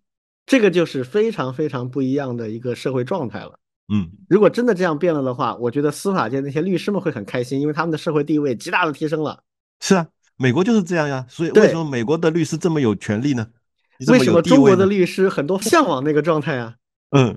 [0.46, 3.58] 这个就是非常非常不一样的一个社会状态了。
[3.92, 9.42] 嗯，如果真的这样变了的话，我觉得司法界那些律师们会很开心，因为他们的社会地位极大的提升了。
[9.80, 10.08] 是啊，
[10.38, 11.26] 美国就是这样呀。
[11.28, 13.46] 所以为什么美国的律师这么有权利呢？
[14.00, 16.74] 这为什么中国的律师很多向往那个状态啊？
[17.10, 17.36] 嗯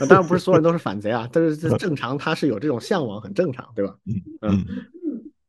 [0.00, 3.94] 呃 当然不是所有人都是反贼啊，但是这正常，他是有这种向往，很正常，对吧？
[4.40, 4.64] 嗯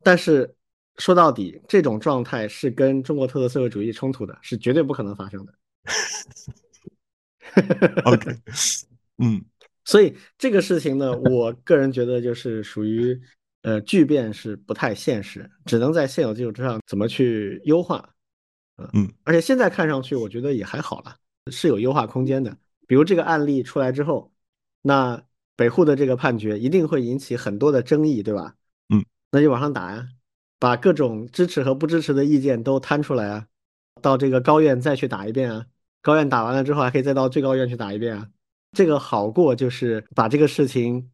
[0.04, 0.54] 但是
[0.98, 5.54] 说到底，这种状态是跟中国特色社会主义冲突的，是绝对不可能发生的。
[8.04, 8.36] ，OK，
[9.24, 9.42] 嗯
[9.86, 13.20] 所以这个事情呢，我个人觉得就是属于
[13.64, 18.08] 呃巨变是不太现实，只能在现有基础之上怎么去优化。
[18.78, 21.16] 呃嗯，而且现在看上去，我觉得也还好了，
[21.52, 22.58] 是有优化空间的。
[22.88, 24.32] 比如这个案例出来之后，
[24.82, 25.24] 那
[25.56, 28.56] 北户的这个判决一定会引起很多的争议，对吧？
[28.90, 30.08] 嗯，那就往上打呀，
[30.60, 33.48] 把各种支持和不支持的意见都摊出来啊，
[34.02, 35.66] 到这个高院再去打一遍啊，
[36.02, 38.28] 高院打完了之后还可以再到最高院去打一遍啊。
[38.76, 41.12] 这个好过就是把这个事情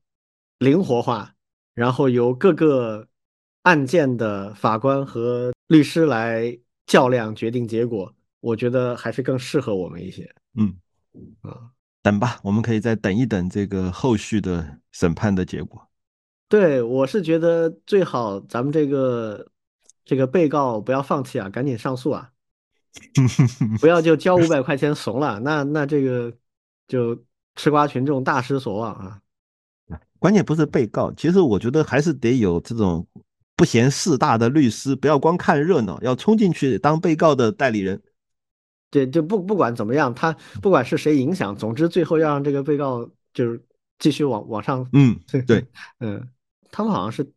[0.60, 1.36] 灵活化，
[1.80, 3.08] 然后由各个
[3.62, 10.30] 案件的法官和律师来较量决定结果，我觉得还是更适合我们一些。
[10.58, 10.76] 嗯
[11.40, 15.88] 啊，等吧，我们可以再等一等这个后续的审判的结果。
[16.50, 19.48] 对，我是觉得最好咱们这个
[20.04, 22.30] 这个被告不要放弃啊，赶紧上诉啊，
[23.80, 26.34] 不要就交五百块钱怂了，那那这个
[26.90, 27.24] 就
[27.56, 29.22] 吃瓜群众大失所望啊。
[30.20, 33.08] 关键不是被告，其实我觉得还是得有这种
[33.56, 38.02] 不嫌事大的律师，不要光看热闹，要冲进去当被告的代理人。
[38.92, 43.64] 对，就不不管怎么样，他不管是谁影响，总之最后要让这个被告就是
[44.00, 44.88] 继续往往上。
[44.94, 45.66] 嗯， 对，
[46.00, 46.28] 嗯，
[46.72, 47.30] 他们好像是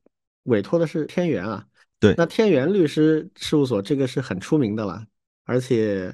[0.44, 1.66] 委托的是天元啊。
[2.00, 5.06] 对那天元律师事务所这个是很出名的了，
[5.44, 6.12] 而且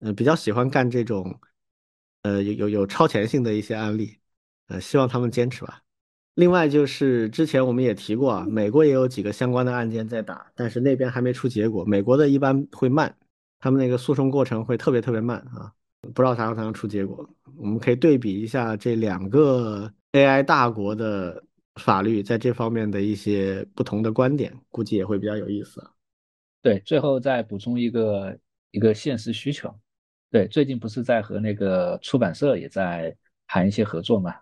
[0.00, 1.38] 呃比较喜欢干这种
[2.22, 4.16] 呃有有有超前性的一些案例，
[4.66, 5.82] 呃希望他们坚持吧。
[6.40, 11.84] 另外就是之前我们也提过啊，美国也有几个相关的案件在打，但是那边还没出结果。
[11.84, 13.14] 美国的一般会慢，
[13.58, 15.70] 他们那个诉讼过程会特别特别慢啊，
[16.14, 17.28] 不知道啥时候才能出结果。
[17.58, 21.44] 我们可以对比一下这两个 AI 大国的
[21.74, 25.90] 法律在这方面的一些不同的观点，估计也会比较有意思啊。
[26.62, 28.38] 对，最后再补充一个
[28.70, 29.70] 一个现实需求。
[30.30, 33.14] 对，最近不是在和那个出版社也在
[33.46, 34.34] 谈一些合作嘛？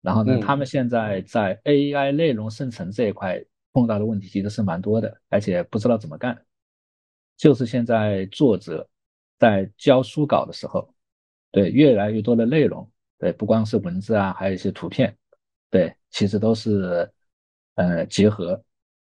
[0.00, 3.42] 然后呢，嗯他们现在在 AI 内容生成这一块
[3.72, 6.40] 碰到的问题其实是蛮多的，而且不知道怎么干。
[7.36, 8.88] 就是现在作者
[9.38, 10.92] 在教书稿的时候，
[11.50, 15.16] 对越来越多的内容，对不光是文字啊，还有一些图片，
[15.70, 17.08] 对，其实都是
[17.74, 18.60] 呃结合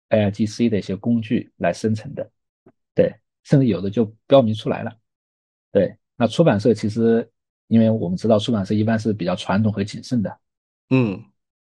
[0.10, 2.30] AIGC 的一些工具来生成的，
[2.94, 3.14] 对，
[3.44, 4.92] 甚至有的就标明出来了，
[5.72, 5.96] 对。
[6.18, 7.30] 那出版社其实，
[7.68, 10.40] 因为我们知道出版社一般是比较传统和谨慎的，
[10.90, 11.24] 嗯，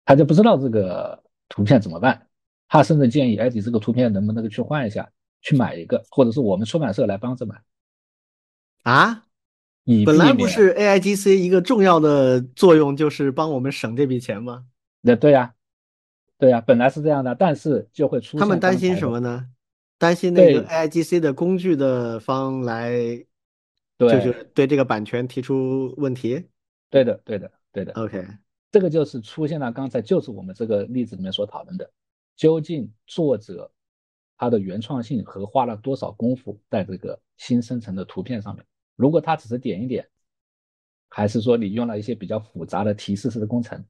[0.04, 2.28] 他就不知道这个图片怎么办，
[2.68, 5.10] 他甚至建议，哎，你这个图片能不能够去换一下，
[5.40, 7.60] 去买一个，或者是我们出版社来帮着买，
[8.82, 9.24] 啊，
[9.84, 14.64] 以本来不是 AIGC 一个重要的作用就是帮我们省这笔钱吗？
[15.00, 15.54] 那对呀、
[16.38, 19.48] 对呀、本来是这样的，但是就会出他们担心什么呢？
[19.98, 22.92] 担心那个 AIGC 的工具的方来，
[23.98, 26.48] 就是对这个版权提出问题。
[26.90, 28.26] 对的，对的，对的，OK，
[28.72, 31.88] 这个就是出现了刚才就是我们这个例子里面所讨论的，
[32.34, 33.70] 究竟作者
[34.38, 38.64] 他的原创性和花了多少功夫在这个新生成的图片上面？
[38.96, 40.08] 如果他只是点一点，
[41.08, 43.84] 还是说你用了一些比较复杂的提示式的工程？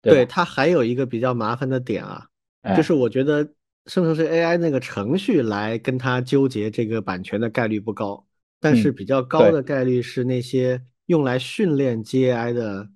[0.00, 0.30] 对，吧？
[0.30, 2.26] 它还有一个比较麻烦的点啊，
[2.62, 3.44] 哎就是我觉得
[3.86, 8.26] 生成式 AI 那个程序来跟他纠结这个版权的概率不高，
[8.60, 12.88] 但是比较高的概率是那些用来训练 GAI 的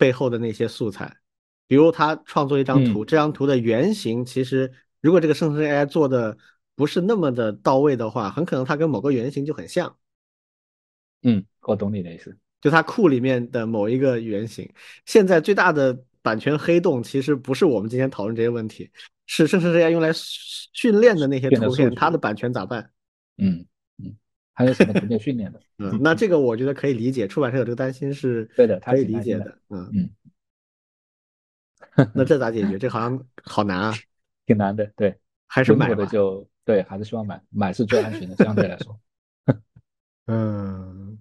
[0.00, 1.14] 背后的那些素材，
[1.66, 4.72] 比如他创作一张图，这张图的原型其实
[5.02, 6.38] 如果这个生成 AI 做的
[6.74, 9.94] 不是那么的到位的话，很可能它跟某个原型就很像。
[11.22, 14.66] 嗯，我懂你的意思，就它库里面的某一个原型。
[15.04, 18.90] 现在最大的版权黑洞其实不是我们今天讨论这些问题，
[19.26, 22.90] 是生成 AI 用来训练的那些图片，它的版权咋办？
[23.36, 23.66] 嗯嗯，
[24.60, 25.60] 还有什么图片训练的？
[25.78, 29.58] 嗯，那这个我觉得可以理解，出版社有这个担心是对的，可以理解的。
[29.70, 29.90] 嗯
[31.96, 32.78] 嗯， 那这咋解决？
[32.78, 33.94] 这好像好难啊，
[34.44, 34.84] 挺难的。
[34.96, 39.00] 对，还是买的就对，还是希望买，买是最安全的，相对来说。
[40.26, 41.18] 嗯，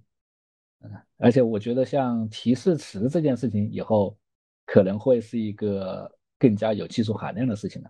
[1.15, 4.17] 而且我觉得像提示词这件事情以后
[4.65, 7.89] 可能会是一个更加有技术含量的事情了，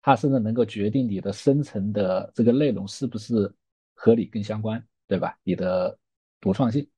[0.00, 3.52] 它甚至能够决定你的生成的这个内容是不是
[4.02, 5.36] 和你更相关，对吧？
[5.42, 5.98] 你的
[6.40, 6.88] 独创性。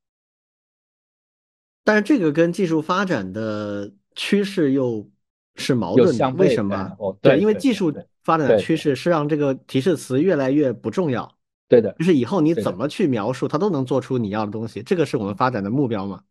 [1.82, 5.10] 但是这个跟技术发展的趋势又
[5.56, 6.96] 是矛盾的，为什么？
[7.20, 7.92] 对，因为技术
[8.22, 11.36] 发展的趋势是让这个提示词越来越不重要。
[11.66, 16.22] 对的，就是以后你怎么去描述，它都能做出你要的东西，这个是我们发展的目标嘛？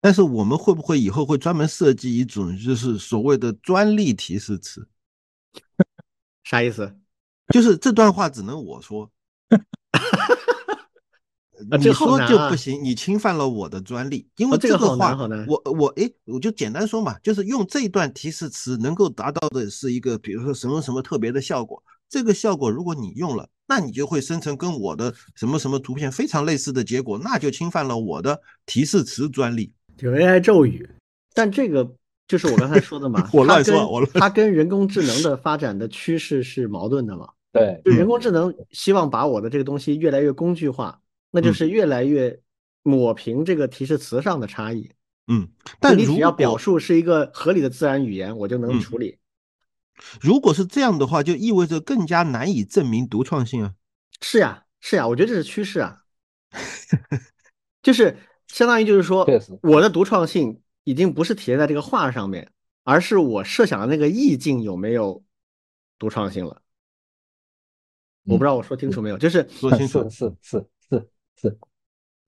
[0.00, 4.86] 但是我们会不会以后会专门设计一种，就是所谓的专利提示词？
[6.44, 6.96] 啥意思？
[7.52, 9.10] 就是这段话只能我说，
[11.78, 14.26] 你说就不行，你侵犯了我的专利。
[14.36, 15.16] 因为这个话，
[15.46, 21.82] 我我哎，我就简单说嘛，就是用这段提示词能够达到的是一个，比如说什么什么特别的效果。
[22.08, 23.48] 这个效果如果你用了。
[23.68, 30.86] 那你就会生成跟我的什么什么图片非常类似的结果，那就侵犯了我的提示词专利，就 AI 咒语。
[31.32, 31.90] 但这个
[32.28, 37.26] 就是我刚才说的嘛， 我乱说，我它跟人工智能的发展的趋势是矛盾的嘛？
[37.52, 41.00] 对，就人工智能希望把我的这个东西越来越工具化，
[41.30, 42.40] 那就是越来越
[42.82, 44.90] 抹平这个提示词上的差异。
[45.26, 45.48] 嗯，
[45.78, 49.18] 但你只要表述是一个合理的自然语言，我就能处理。
[50.20, 53.74] 如果是这样的话，就意味着更加难以证明独创性啊！
[54.22, 55.98] 是呀，是呀，我觉得这是趋势啊，
[57.82, 58.16] 就是
[58.48, 59.28] 相当于就是说，
[59.62, 62.50] 我的独创性已经不是体现在这个画上面，
[62.82, 65.22] 而是我设想的那个意境有没有
[65.98, 66.61] 独创性了。
[68.24, 71.06] 我不知道我说清楚没有，就是说清楚，是是是
[71.40, 71.58] 是，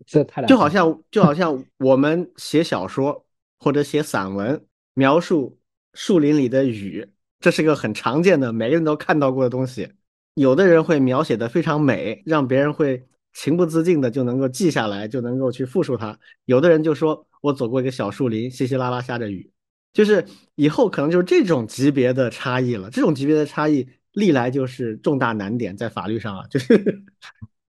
[0.06, 3.24] 这太难就好像就好像我们写小说
[3.58, 4.64] 或者写散文，
[4.94, 5.58] 描述
[5.92, 7.08] 树林里的雨。
[7.40, 9.86] 这是个很常见的，每个人都看到过的东西。
[10.32, 16.18] 有的人会描写的非常美，让别人会情不自禁的就能够记下来，就能够去复述它。
[16.46, 19.50] 有的人就说：“我走过一个小树林，稀稀拉拉下着雨。”
[19.92, 22.88] 就是以后可能就是这种级别的差异了。
[22.90, 27.04] 这种级别的差异历来就是重大难点，在法律上啊，就是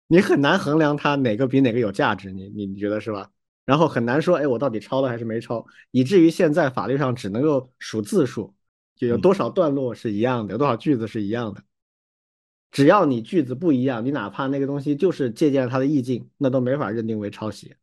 [0.07, 2.31] 你很难衡量它哪个比哪个有价值。
[2.31, 3.30] 你你你觉得是吧？
[3.65, 5.65] 然后很难说，哎，我到底抄了还是没抄？
[5.91, 8.55] 以至于现在法律上只能够数字数。
[8.95, 11.61] 就有多少段落是一样的，有多少句子是一样的。
[12.72, 17.76] 只要你句子不一样，你哪怕那个东西就是借鉴了它的意境，那都没法认定为抄袭。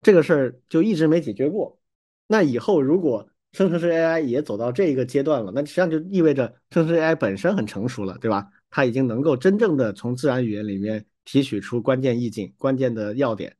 [0.00, 1.78] 这个事儿就一直没解决过。
[2.26, 8.50] 那以后如果生成式 AI 也走到这一个阶段了，那实际上就意味着生成式 AI 本身很成熟了，对吧？
[8.68, 13.56] 它已经能够真正的从自然语言里面提取出关键意境、关键的要点，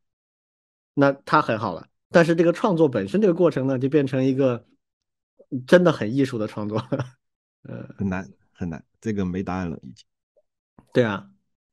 [0.93, 1.89] 那它很好了。
[2.11, 4.67] 但是这个创作本身这个过程呢，就变成一个。
[5.65, 6.77] 真的很艺术的创作，
[7.63, 10.05] 呃，很难很难，这个没答案了已经。
[10.93, 11.31] 对啊，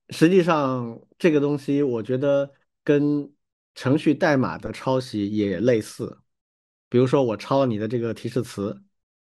[0.09, 2.51] 实际上这个东西我觉得
[2.83, 3.33] 跟
[3.73, 6.19] 程序代码的抄袭也类似。
[6.93, 8.79] 比如说我抄你的这个提示词，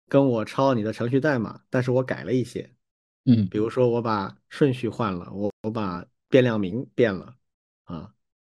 [0.10, 2.68] 跟我抄你的程序代码，但是我改了一些，
[3.26, 7.36] 嗯，比如说我把顺序换了，我我把变量名变了
[7.84, 8.12] 啊，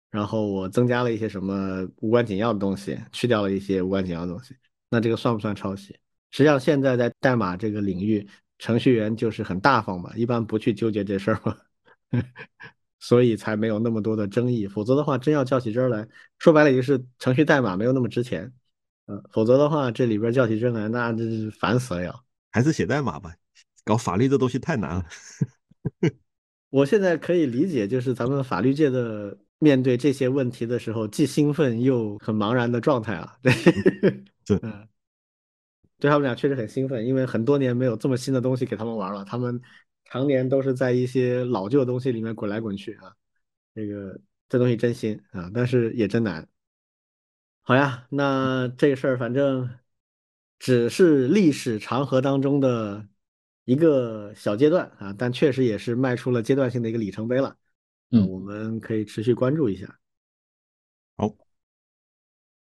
[0.09, 4.55] 然后我增加了一些什么无关紧要的东西，去掉了一些无关紧要的东西。
[4.89, 5.95] 那这个算不算抄袭？
[6.31, 8.27] 实际上，现在在代码这个领域，
[8.57, 11.55] 程序员就是很大方嘛，一般不去纠结这事儿嘛，
[12.99, 14.67] 所以才没有那么多的争议。
[14.67, 16.07] 否则的话，真要较起真来，
[16.39, 18.51] 说白了就是程序代码没有那么值钱。
[19.07, 22.25] 嗯，否则的话，这里边叫起真来，那这是烦死了要。
[22.51, 23.33] 还是写代码吧，
[23.83, 25.05] 搞法律这东西太难了。
[26.69, 29.37] 我现在可以理解，就是咱们法律界的。
[29.57, 33.53] 面对这些问题的时候，既兴奋又很茫然的状态啊，对，
[34.45, 34.87] 对，嗯，
[35.97, 39.59] 对他们俩确实很兴奋，因为很多年没有这么新的东西给他们玩了，他们
[40.03, 43.15] 常年都是在一些老旧的东西里面滚来滚去啊，
[43.73, 44.19] 这个
[44.49, 46.45] 这东西真新啊，但是也真难。
[47.67, 49.67] 好呀，那这个事儿反正
[50.59, 53.07] 只是历史长河当中的
[53.63, 57.57] 一个小阶段啊，但确实也是迈出了阶段性的一个里程碑了。
[58.11, 59.97] 嗯，我们可以持续关注一下。
[61.17, 61.35] 好，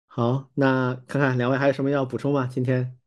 [0.06, 2.46] 好，那看看两位还有什么要补充吗？
[2.46, 2.98] 今天？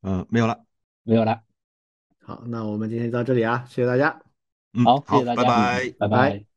[0.00, 0.64] 呃，没有了，
[1.02, 1.42] 没有了。
[2.22, 4.22] 好，那我们今天就到这里啊，谢谢大家。
[4.72, 5.90] 嗯，好，谢，谢大家，拜拜。
[5.98, 6.47] 拜拜。